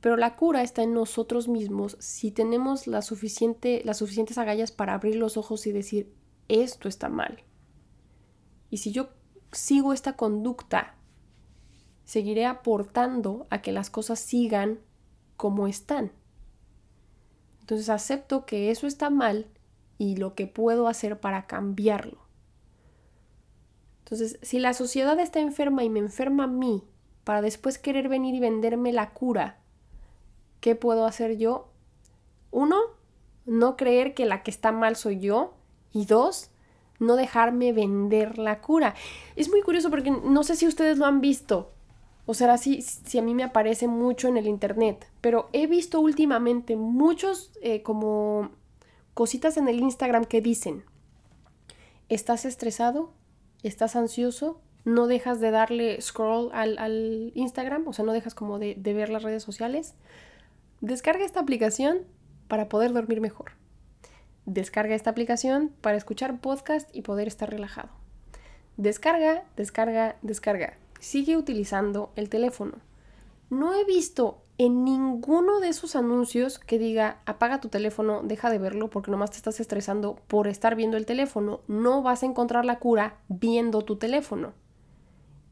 Pero 0.00 0.16
la 0.16 0.36
cura 0.36 0.62
está 0.62 0.82
en 0.82 0.94
nosotros 0.94 1.48
mismos 1.48 1.96
si 2.00 2.30
tenemos 2.30 2.84
suficiente, 3.02 3.82
las 3.84 3.98
suficientes 3.98 4.38
agallas 4.38 4.72
para 4.72 4.94
abrir 4.94 5.16
los 5.16 5.36
ojos 5.36 5.66
y 5.66 5.72
decir, 5.72 6.14
esto 6.48 6.88
está 6.88 7.08
mal. 7.08 7.42
Y 8.70 8.78
si 8.78 8.92
yo 8.92 9.10
sigo 9.52 9.92
esta 9.92 10.16
conducta 10.16 10.96
seguiré 12.10 12.44
aportando 12.44 13.46
a 13.50 13.62
que 13.62 13.70
las 13.70 13.88
cosas 13.88 14.18
sigan 14.18 14.80
como 15.36 15.68
están. 15.68 16.10
Entonces 17.60 17.88
acepto 17.88 18.46
que 18.46 18.72
eso 18.72 18.88
está 18.88 19.10
mal 19.10 19.46
y 19.96 20.16
lo 20.16 20.34
que 20.34 20.48
puedo 20.48 20.88
hacer 20.88 21.20
para 21.20 21.46
cambiarlo. 21.46 22.26
Entonces, 24.00 24.40
si 24.42 24.58
la 24.58 24.74
sociedad 24.74 25.20
está 25.20 25.38
enferma 25.38 25.84
y 25.84 25.88
me 25.88 26.00
enferma 26.00 26.44
a 26.44 26.48
mí 26.48 26.82
para 27.22 27.42
después 27.42 27.78
querer 27.78 28.08
venir 28.08 28.34
y 28.34 28.40
venderme 28.40 28.92
la 28.92 29.12
cura, 29.12 29.59
¿qué 30.60 30.74
puedo 30.74 31.06
hacer 31.06 31.36
yo? 31.36 31.68
Uno, 32.50 32.78
no 33.46 33.76
creer 33.76 34.14
que 34.14 34.26
la 34.26 34.42
que 34.42 34.50
está 34.50 34.72
mal 34.72 34.96
soy 34.96 35.20
yo. 35.20 35.54
Y 35.92 36.06
dos, 36.06 36.50
no 37.00 37.16
dejarme 37.16 37.72
vender 37.72 38.38
la 38.38 38.60
cura. 38.60 38.94
Es 39.34 39.48
muy 39.48 39.62
curioso 39.62 39.90
porque 39.90 40.10
no 40.10 40.44
sé 40.44 40.54
si 40.54 40.68
ustedes 40.68 40.98
lo 40.98 41.06
han 41.06 41.20
visto, 41.20 41.72
o 42.30 42.34
sea, 42.34 42.56
si, 42.58 42.80
si 42.82 43.18
a 43.18 43.22
mí 43.22 43.34
me 43.34 43.42
aparece 43.42 43.88
mucho 43.88 44.28
en 44.28 44.36
el 44.36 44.46
internet, 44.46 45.08
pero 45.20 45.48
he 45.52 45.66
visto 45.66 46.00
últimamente 46.00 46.76
muchos 46.76 47.50
eh, 47.60 47.82
como 47.82 48.50
cositas 49.14 49.56
en 49.56 49.66
el 49.66 49.80
Instagram 49.80 50.24
que 50.24 50.40
dicen, 50.40 50.84
¿estás 52.08 52.44
estresado? 52.44 53.10
¿Estás 53.64 53.96
ansioso? 53.96 54.60
¿No 54.84 55.08
dejas 55.08 55.40
de 55.40 55.50
darle 55.50 56.00
scroll 56.00 56.50
al, 56.52 57.32
Instagram? 57.34 57.88
O 57.88 57.92
sea, 57.92 58.04
no 58.04 58.12
dejas 58.12 58.36
como 58.36 58.60
de, 58.60 58.76
de 58.76 58.94
ver 58.94 59.08
las 59.08 59.24
redes 59.24 59.42
sociales. 59.42 59.94
Descarga 60.80 61.24
esta 61.24 61.40
aplicación 61.40 61.98
para 62.48 62.68
poder 62.68 62.92
dormir 62.92 63.20
mejor. 63.20 63.52
Descarga 64.46 64.94
esta 64.94 65.10
aplicación 65.10 65.72
para 65.80 65.96
escuchar 65.96 66.40
podcast 66.40 66.88
y 66.94 67.02
poder 67.02 67.28
estar 67.28 67.50
relajado. 67.50 67.90
Descarga, 68.76 69.44
descarga, 69.56 70.16
descarga 70.22 70.78
sigue 71.00 71.36
utilizando 71.36 72.12
el 72.14 72.28
teléfono. 72.28 72.74
No 73.48 73.74
he 73.74 73.84
visto 73.84 74.42
en 74.58 74.84
ninguno 74.84 75.58
de 75.58 75.68
esos 75.68 75.96
anuncios 75.96 76.58
que 76.58 76.78
diga 76.78 77.18
apaga 77.24 77.60
tu 77.60 77.68
teléfono, 77.68 78.22
deja 78.22 78.50
de 78.50 78.58
verlo 78.58 78.90
porque 78.90 79.10
nomás 79.10 79.30
te 79.30 79.38
estás 79.38 79.58
estresando 79.58 80.16
por 80.28 80.46
estar 80.46 80.76
viendo 80.76 80.96
el 80.96 81.06
teléfono. 81.06 81.60
No 81.66 82.02
vas 82.02 82.22
a 82.22 82.26
encontrar 82.26 82.64
la 82.64 82.78
cura 82.78 83.16
viendo 83.28 83.82
tu 83.82 83.96
teléfono. 83.96 84.52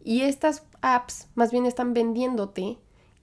Y 0.04 0.22
estas 0.22 0.64
apps 0.80 1.28
más 1.34 1.50
bien 1.50 1.66
están 1.66 1.92
vendiéndote 1.92 2.78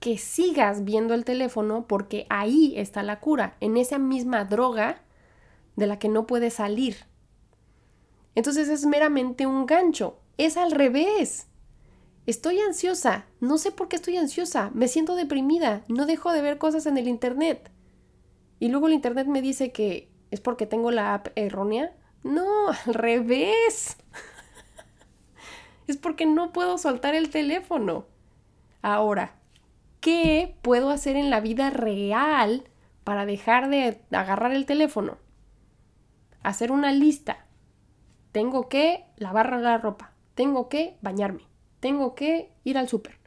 que 0.05 0.19
sigas 0.19 0.83
viendo 0.83 1.15
el 1.15 1.25
teléfono 1.25 1.87
porque 1.87 2.27
ahí 2.29 2.75
está 2.77 3.01
la 3.01 3.19
cura, 3.19 3.57
en 3.59 3.75
esa 3.75 3.97
misma 3.97 4.45
droga 4.45 5.01
de 5.75 5.87
la 5.87 5.97
que 5.97 6.09
no 6.09 6.27
puedes 6.27 6.53
salir. 6.53 7.07
Entonces 8.35 8.69
es 8.69 8.85
meramente 8.85 9.47
un 9.47 9.65
gancho. 9.65 10.19
Es 10.37 10.57
al 10.57 10.69
revés. 10.69 11.47
Estoy 12.27 12.59
ansiosa. 12.59 13.25
No 13.39 13.57
sé 13.57 13.71
por 13.71 13.87
qué 13.87 13.95
estoy 13.95 14.17
ansiosa. 14.17 14.69
Me 14.75 14.87
siento 14.87 15.15
deprimida. 15.15 15.83
No 15.87 16.05
dejo 16.05 16.31
de 16.31 16.43
ver 16.43 16.59
cosas 16.59 16.85
en 16.85 16.99
el 16.99 17.07
Internet. 17.07 17.71
Y 18.59 18.67
luego 18.67 18.85
el 18.85 18.93
Internet 18.93 19.25
me 19.25 19.41
dice 19.41 19.71
que 19.71 20.11
es 20.29 20.39
porque 20.39 20.67
tengo 20.67 20.91
la 20.91 21.15
app 21.15 21.29
errónea. 21.33 21.95
No, 22.21 22.67
al 22.67 22.93
revés. 22.93 23.97
es 25.87 25.97
porque 25.97 26.27
no 26.27 26.53
puedo 26.53 26.77
soltar 26.77 27.15
el 27.15 27.31
teléfono. 27.31 28.05
Ahora, 28.83 29.39
¿qué 30.05 30.55
puedo 30.61 30.91
hacer 30.91 31.15
en 31.15 31.29
la 31.29 31.41
vida 31.41 31.71
real 31.71 32.63
para 33.03 33.25
dejar 33.25 33.69
de 33.69 33.99
agarrar 34.11 34.53
el 34.53 34.65
teléfono? 34.65 35.17
Hacer 36.43 36.71
una 36.71 36.91
lista. 36.91 37.45
Tengo 38.31 38.69
que 38.69 39.03
lavar 39.17 39.59
la 39.59 39.77
ropa. 39.79 40.11
Tengo 40.35 40.69
que 40.69 40.97
bañarme 41.01 41.55
tengo 41.85 42.15
que 42.15 42.49
ir 42.63 42.79
al 42.79 42.89
súper 42.89 43.19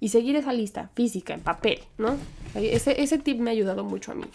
y 0.00 0.10
seguir 0.10 0.36
esa 0.36 0.52
lista 0.52 0.90
física, 0.94 1.32
en 1.32 1.40
papel, 1.40 1.80
¿no? 1.96 2.18
Ese, 2.54 3.02
ese 3.02 3.16
tip 3.16 3.40
me 3.40 3.48
ha 3.48 3.52
ayudado 3.52 3.84
mucho 3.84 4.12
a 4.12 4.14
mí. 4.14 4.26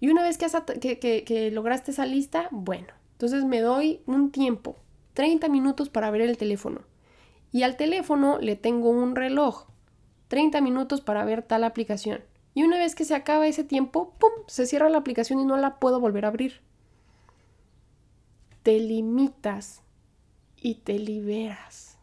Y 0.00 0.08
una 0.08 0.22
vez 0.22 0.38
que, 0.38 0.98
que, 0.98 1.24
que, 1.24 1.50
lograste 1.50 1.90
esa 1.90 2.06
lista, 2.06 2.48
bueno, 2.50 2.86
entonces 3.12 3.44
me 3.44 3.60
doy 3.60 4.00
un 4.06 4.30
tiempo, 4.30 4.76
30 5.12 5.46
minutos 5.50 5.90
para 5.90 6.10
ver 6.10 6.22
el 6.22 6.38
teléfono. 6.38 6.80
Y 7.52 7.64
al 7.64 7.76
teléfono 7.76 8.38
le 8.40 8.56
tengo 8.56 8.88
un 8.88 9.14
reloj, 9.14 9.66
30 10.28 10.60
minutos 10.60 11.00
para 11.00 11.24
ver 11.24 11.42
tal 11.42 11.64
aplicación. 11.64 12.22
Y 12.54 12.62
una 12.62 12.78
vez 12.78 12.94
que 12.94 13.04
se 13.04 13.14
acaba 13.14 13.46
ese 13.46 13.64
tiempo, 13.64 14.14
¡pum! 14.18 14.30
Se 14.46 14.66
cierra 14.66 14.88
la 14.88 14.98
aplicación 14.98 15.40
y 15.40 15.44
no 15.44 15.56
la 15.56 15.78
puedo 15.78 16.00
volver 16.00 16.24
a 16.24 16.28
abrir. 16.28 16.60
Te 18.62 18.78
limitas 18.78 19.82
y 20.56 20.76
te 20.76 20.98
liberas. 20.98 21.98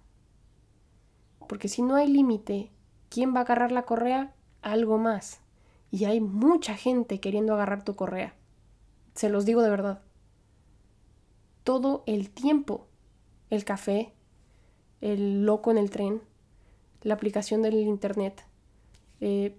Porque 1.48 1.68
si 1.68 1.82
no 1.82 1.96
hay 1.96 2.08
límite, 2.08 2.72
¿quién 3.10 3.34
va 3.34 3.40
a 3.40 3.42
agarrar 3.44 3.72
la 3.72 3.84
correa? 3.84 4.34
Algo 4.62 4.98
más. 4.98 5.42
Y 5.92 6.06
hay 6.06 6.20
mucha 6.20 6.76
gente 6.76 7.20
queriendo 7.20 7.54
agarrar 7.54 7.84
tu 7.84 7.96
correa. 7.96 8.34
Se 9.14 9.30
los 9.30 9.46
digo 9.46 9.62
de 9.62 9.70
verdad. 9.70 10.02
Todo 11.64 12.04
el 12.08 12.32
tiempo. 12.32 12.88
El 13.50 13.64
café, 13.64 14.14
el 15.02 15.46
loco 15.46 15.70
en 15.70 15.78
el 15.78 15.92
tren, 15.92 16.22
la 17.06 17.14
aplicación 17.14 17.62
del 17.62 17.76
internet, 17.76 18.44
eh, 19.22 19.56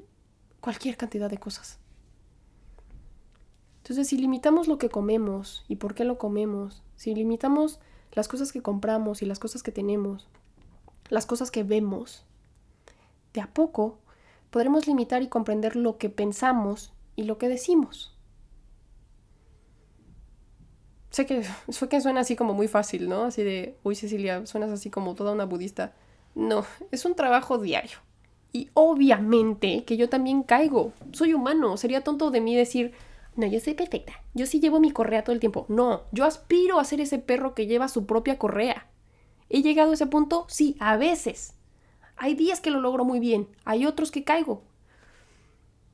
cualquier 0.60 0.96
cantidad 0.96 1.30
de 1.30 1.38
cosas. 1.38 1.78
Entonces, 3.78 4.08
si 4.08 4.18
limitamos 4.18 4.66
lo 4.66 4.78
que 4.78 4.88
comemos 4.88 5.64
y 5.68 5.76
por 5.76 5.94
qué 5.94 6.04
lo 6.04 6.18
comemos, 6.18 6.82
si 6.96 7.14
limitamos 7.14 7.78
las 8.12 8.26
cosas 8.26 8.50
que 8.50 8.62
compramos 8.62 9.22
y 9.22 9.26
las 9.26 9.38
cosas 9.38 9.62
que 9.62 9.70
tenemos, 9.70 10.26
las 11.08 11.24
cosas 11.24 11.52
que 11.52 11.62
vemos, 11.62 12.24
de 13.32 13.42
a 13.42 13.46
poco 13.46 14.00
podremos 14.50 14.88
limitar 14.88 15.22
y 15.22 15.28
comprender 15.28 15.76
lo 15.76 15.98
que 15.98 16.10
pensamos 16.10 16.92
y 17.14 17.22
lo 17.22 17.38
que 17.38 17.48
decimos. 17.48 18.18
Sé 21.10 21.26
que, 21.26 21.44
sé 21.68 21.88
que 21.88 22.00
suena 22.00 22.22
así 22.22 22.34
como 22.34 22.54
muy 22.54 22.66
fácil, 22.66 23.08
¿no? 23.08 23.22
Así 23.22 23.44
de, 23.44 23.78
uy 23.84 23.94
Cecilia, 23.94 24.44
suenas 24.46 24.70
así 24.70 24.90
como 24.90 25.14
toda 25.14 25.30
una 25.30 25.44
budista. 25.44 25.94
No, 26.36 26.66
es 26.90 27.06
un 27.06 27.14
trabajo 27.14 27.56
diario. 27.56 27.98
Y 28.52 28.68
obviamente 28.74 29.84
que 29.84 29.96
yo 29.96 30.10
también 30.10 30.42
caigo. 30.42 30.92
Soy 31.12 31.32
humano. 31.32 31.78
Sería 31.78 32.04
tonto 32.04 32.30
de 32.30 32.42
mí 32.42 32.54
decir, 32.54 32.92
no, 33.36 33.46
yo 33.46 33.58
soy 33.58 33.72
perfecta. 33.72 34.12
Yo 34.34 34.44
sí 34.44 34.60
llevo 34.60 34.78
mi 34.78 34.90
correa 34.90 35.24
todo 35.24 35.32
el 35.32 35.40
tiempo. 35.40 35.64
No, 35.68 36.02
yo 36.12 36.26
aspiro 36.26 36.78
a 36.78 36.84
ser 36.84 37.00
ese 37.00 37.18
perro 37.18 37.54
que 37.54 37.66
lleva 37.66 37.88
su 37.88 38.04
propia 38.06 38.38
correa. 38.38 38.86
¿He 39.48 39.62
llegado 39.62 39.92
a 39.92 39.94
ese 39.94 40.06
punto? 40.06 40.44
Sí, 40.48 40.76
a 40.78 40.98
veces. 40.98 41.54
Hay 42.16 42.34
días 42.34 42.60
que 42.60 42.70
lo 42.70 42.80
logro 42.80 43.04
muy 43.04 43.18
bien, 43.18 43.48
hay 43.64 43.86
otros 43.86 44.10
que 44.10 44.24
caigo. 44.24 44.62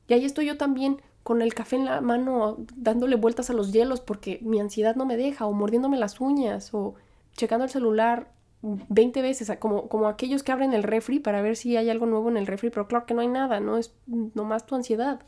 Y 0.07 0.13
ahí 0.13 0.25
estoy 0.25 0.45
yo 0.45 0.57
también 0.57 1.01
con 1.21 1.41
el 1.41 1.53
café 1.53 1.77
en 1.77 1.85
la 1.85 2.01
mano 2.01 2.57
dándole 2.75 3.15
vueltas 3.15 3.49
a 3.49 3.53
los 3.53 3.71
hielos 3.71 4.01
porque 4.01 4.39
mi 4.41 4.59
ansiedad 4.59 4.95
no 4.95 5.05
me 5.05 5.17
deja, 5.17 5.45
o 5.45 5.53
mordiéndome 5.53 5.97
las 5.97 6.19
uñas, 6.19 6.73
o 6.73 6.95
checando 7.33 7.63
el 7.65 7.71
celular 7.71 8.31
20 8.63 9.21
veces, 9.21 9.51
como, 9.59 9.89
como 9.89 10.07
aquellos 10.07 10.41
que 10.41 10.53
abren 10.53 10.73
el 10.73 10.83
refri 10.83 11.19
para 11.19 11.41
ver 11.41 11.57
si 11.57 11.75
hay 11.75 11.89
algo 11.89 12.05
nuevo 12.05 12.29
en 12.29 12.37
el 12.37 12.47
refri, 12.47 12.69
pero 12.69 12.87
claro 12.87 13.05
que 13.05 13.13
no 13.13 13.19
hay 13.19 13.27
nada, 13.27 13.59
no 13.59 13.77
es 13.77 13.93
nomás 14.07 14.65
tu 14.65 14.75
ansiedad, 14.75 15.21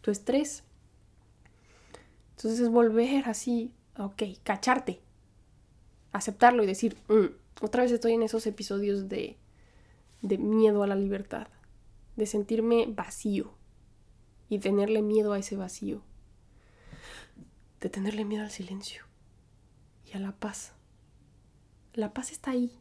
tu 0.00 0.10
estrés. 0.10 0.64
Entonces 2.36 2.60
es 2.60 2.70
volver 2.70 3.28
así, 3.28 3.74
ok, 3.98 4.22
cacharte, 4.42 5.02
aceptarlo 6.12 6.62
y 6.62 6.66
decir, 6.66 6.96
mm, 7.08 7.26
otra 7.60 7.82
vez 7.82 7.92
estoy 7.92 8.14
en 8.14 8.22
esos 8.22 8.46
episodios 8.46 9.10
de, 9.10 9.36
de 10.22 10.38
miedo 10.38 10.82
a 10.82 10.86
la 10.86 10.96
libertad, 10.96 11.48
de 12.16 12.24
sentirme 12.24 12.86
vacío 12.88 13.52
y 14.48 14.58
tenerle 14.58 15.02
miedo 15.02 15.34
a 15.34 15.38
ese 15.38 15.54
vacío, 15.56 16.00
de 17.82 17.90
tenerle 17.90 18.24
miedo 18.24 18.42
al 18.42 18.50
silencio 18.50 19.04
y 20.10 20.16
a 20.16 20.18
la 20.18 20.32
paz. 20.32 20.72
La 21.94 22.12
paz 22.14 22.30
está 22.30 22.52
ahí. 22.52 22.78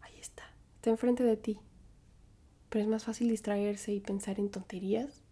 Ahí 0.00 0.18
está, 0.18 0.42
está 0.76 0.90
enfrente 0.90 1.22
de 1.22 1.36
ti. 1.36 1.58
Pero 2.68 2.84
es 2.84 2.90
más 2.90 3.04
fácil 3.04 3.28
distraerse 3.28 3.92
y 3.92 4.00
pensar 4.00 4.40
en 4.40 4.50
tonterías, 4.50 5.22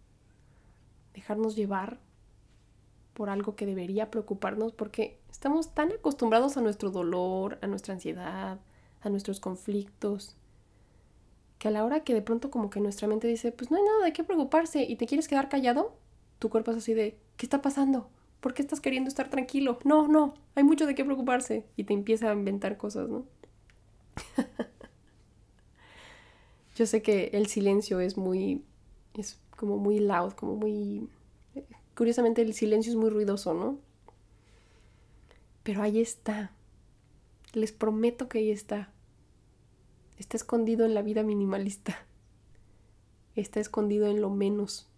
dejarnos 1.13 1.55
llevar 1.55 1.99
por 3.13 3.29
algo 3.29 3.55
que 3.55 3.65
debería 3.65 4.09
preocuparnos 4.09 4.71
porque 4.73 5.19
estamos 5.29 5.73
tan 5.73 5.91
acostumbrados 5.91 6.55
a 6.57 6.61
nuestro 6.61 6.91
dolor, 6.91 7.59
a 7.61 7.67
nuestra 7.67 7.93
ansiedad, 7.93 8.59
a 9.01 9.09
nuestros 9.09 9.39
conflictos, 9.39 10.37
que 11.59 11.67
a 11.67 11.71
la 11.71 11.83
hora 11.83 12.03
que 12.03 12.13
de 12.13 12.21
pronto 12.21 12.49
como 12.49 12.69
que 12.69 12.79
nuestra 12.79 13.07
mente 13.07 13.27
dice, 13.27 13.51
pues 13.51 13.69
no 13.69 13.77
hay 13.77 13.83
nada 13.83 14.05
de 14.05 14.13
qué 14.13 14.23
preocuparse 14.23 14.83
y 14.83 14.95
te 14.95 15.05
quieres 15.05 15.27
quedar 15.27 15.49
callado, 15.49 15.95
tu 16.39 16.49
cuerpo 16.49 16.71
es 16.71 16.77
así 16.77 16.93
de, 16.93 17.19
¿qué 17.37 17.45
está 17.45 17.61
pasando? 17.61 18.09
¿Por 18.39 18.53
qué 18.53 18.61
estás 18.61 18.81
queriendo 18.81 19.07
estar 19.07 19.29
tranquilo? 19.29 19.79
No, 19.83 20.07
no, 20.07 20.33
hay 20.55 20.63
mucho 20.63 20.85
de 20.85 20.95
qué 20.95 21.05
preocuparse 21.05 21.65
y 21.75 21.83
te 21.83 21.93
empieza 21.93 22.29
a 22.29 22.33
inventar 22.33 22.77
cosas, 22.77 23.07
¿no? 23.09 23.25
Yo 26.75 26.85
sé 26.85 27.01
que 27.01 27.29
el 27.33 27.47
silencio 27.47 27.99
es 27.99 28.17
muy, 28.17 28.63
es 29.13 29.39
como 29.55 29.77
muy 29.77 29.99
loud, 29.99 30.33
como 30.33 30.55
muy... 30.55 31.07
Curiosamente 31.95 32.41
el 32.41 32.53
silencio 32.53 32.91
es 32.91 32.95
muy 32.95 33.09
ruidoso, 33.09 33.53
¿no? 33.53 33.77
Pero 35.63 35.83
ahí 35.83 35.99
está. 35.99 36.51
Les 37.53 37.71
prometo 37.71 38.27
que 38.27 38.39
ahí 38.39 38.49
está. 38.49 38.91
Está 40.17 40.37
escondido 40.37 40.85
en 40.85 40.93
la 40.93 41.01
vida 41.01 41.21
minimalista. 41.21 42.05
Está 43.35 43.59
escondido 43.59 44.07
en 44.07 44.21
lo 44.21 44.29
menos. 44.29 44.90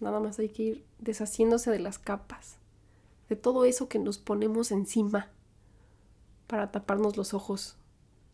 Nada 0.00 0.20
más 0.20 0.38
hay 0.38 0.48
que 0.48 0.62
ir 0.62 0.84
deshaciéndose 0.98 1.70
de 1.70 1.78
las 1.78 1.98
capas, 1.98 2.58
de 3.28 3.36
todo 3.36 3.64
eso 3.64 3.88
que 3.88 3.98
nos 3.98 4.18
ponemos 4.18 4.70
encima 4.70 5.30
para 6.46 6.70
taparnos 6.70 7.16
los 7.16 7.34
ojos 7.34 7.76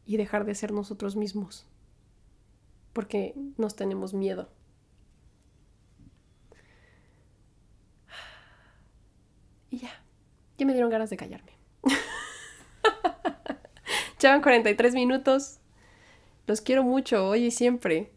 y 0.05 0.17
dejar 0.17 0.45
de 0.45 0.55
ser 0.55 0.73
nosotros 0.73 1.17
mismos 1.17 1.67
porque 2.93 3.35
nos 3.57 3.75
tenemos 3.75 4.15
miedo. 4.15 4.49
Y 9.71 9.79
ya, 9.79 9.91
ya 10.59 10.67
me 10.67 10.73
dieron 10.73 10.91
ganas 10.91 11.11
de 11.11 11.17
callarme. 11.17 11.53
Llevan 14.21 14.43
43 14.43 14.95
minutos. 14.95 15.59
Los 16.47 16.61
quiero 16.61 16.85
mucho, 16.85 17.27
hoy 17.27 17.47
y 17.47 17.51
siempre. 17.51 18.13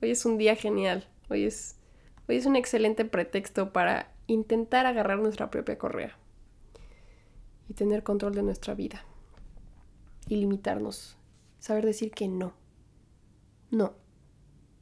Hoy 0.00 0.12
es 0.12 0.24
un 0.24 0.38
día 0.38 0.56
genial. 0.56 1.06
Hoy 1.28 1.44
es, 1.44 1.76
es 2.36 2.46
un 2.46 2.56
excelente 2.56 3.04
pretexto 3.04 3.72
para 3.72 4.12
intentar 4.26 4.86
agarrar 4.86 5.18
nuestra 5.18 5.50
propia 5.50 5.78
correa 5.78 6.16
y 7.68 7.74
tener 7.74 8.02
control 8.02 8.34
de 8.34 8.42
nuestra 8.42 8.74
vida 8.74 9.04
y 10.28 10.36
limitarnos. 10.36 11.16
Saber 11.58 11.84
decir 11.84 12.10
que 12.10 12.28
no 12.28 12.54
no, 13.72 13.94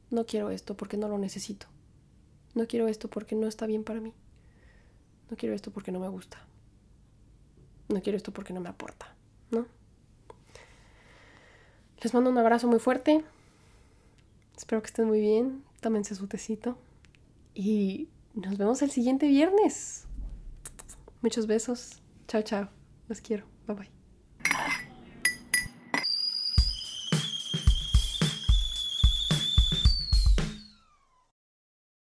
no 0.09 0.25
quiero 0.25 0.49
esto 0.49 0.75
porque 0.75 0.97
no 0.97 1.07
lo 1.07 1.17
necesito. 1.17 1.65
No 2.53 2.67
quiero 2.67 2.89
esto 2.89 3.09
porque 3.09 3.35
no 3.35 3.47
está 3.47 3.65
bien 3.65 3.85
para 3.85 4.01
mí. 4.01 4.13
No 5.29 5.37
quiero 5.37 5.55
esto 5.55 5.71
porque 5.71 5.93
no 5.93 5.99
me 6.01 6.09
gusta. 6.09 6.45
No 7.87 8.01
quiero 8.01 8.17
esto 8.17 8.33
porque 8.33 8.51
no 8.51 8.59
me 8.59 8.67
aporta, 8.67 9.15
¿no? 9.49 9.65
Les 12.01 12.13
mando 12.13 12.29
un 12.29 12.37
abrazo 12.37 12.67
muy 12.67 12.79
fuerte. 12.79 13.23
Espero 14.57 14.81
que 14.81 14.87
estén 14.87 15.07
muy 15.07 15.21
bien. 15.21 15.63
Tómense 15.79 16.13
su 16.13 16.27
tecito. 16.27 16.77
Y 17.53 18.09
nos 18.33 18.57
vemos 18.57 18.81
el 18.81 18.91
siguiente 18.91 19.27
viernes. 19.27 20.07
Muchos 21.21 21.47
besos. 21.47 22.01
Chao, 22.27 22.41
chao. 22.41 22.69
Los 23.07 23.21
quiero. 23.21 23.45
Bye 23.67 23.75
bye. 23.75 24.00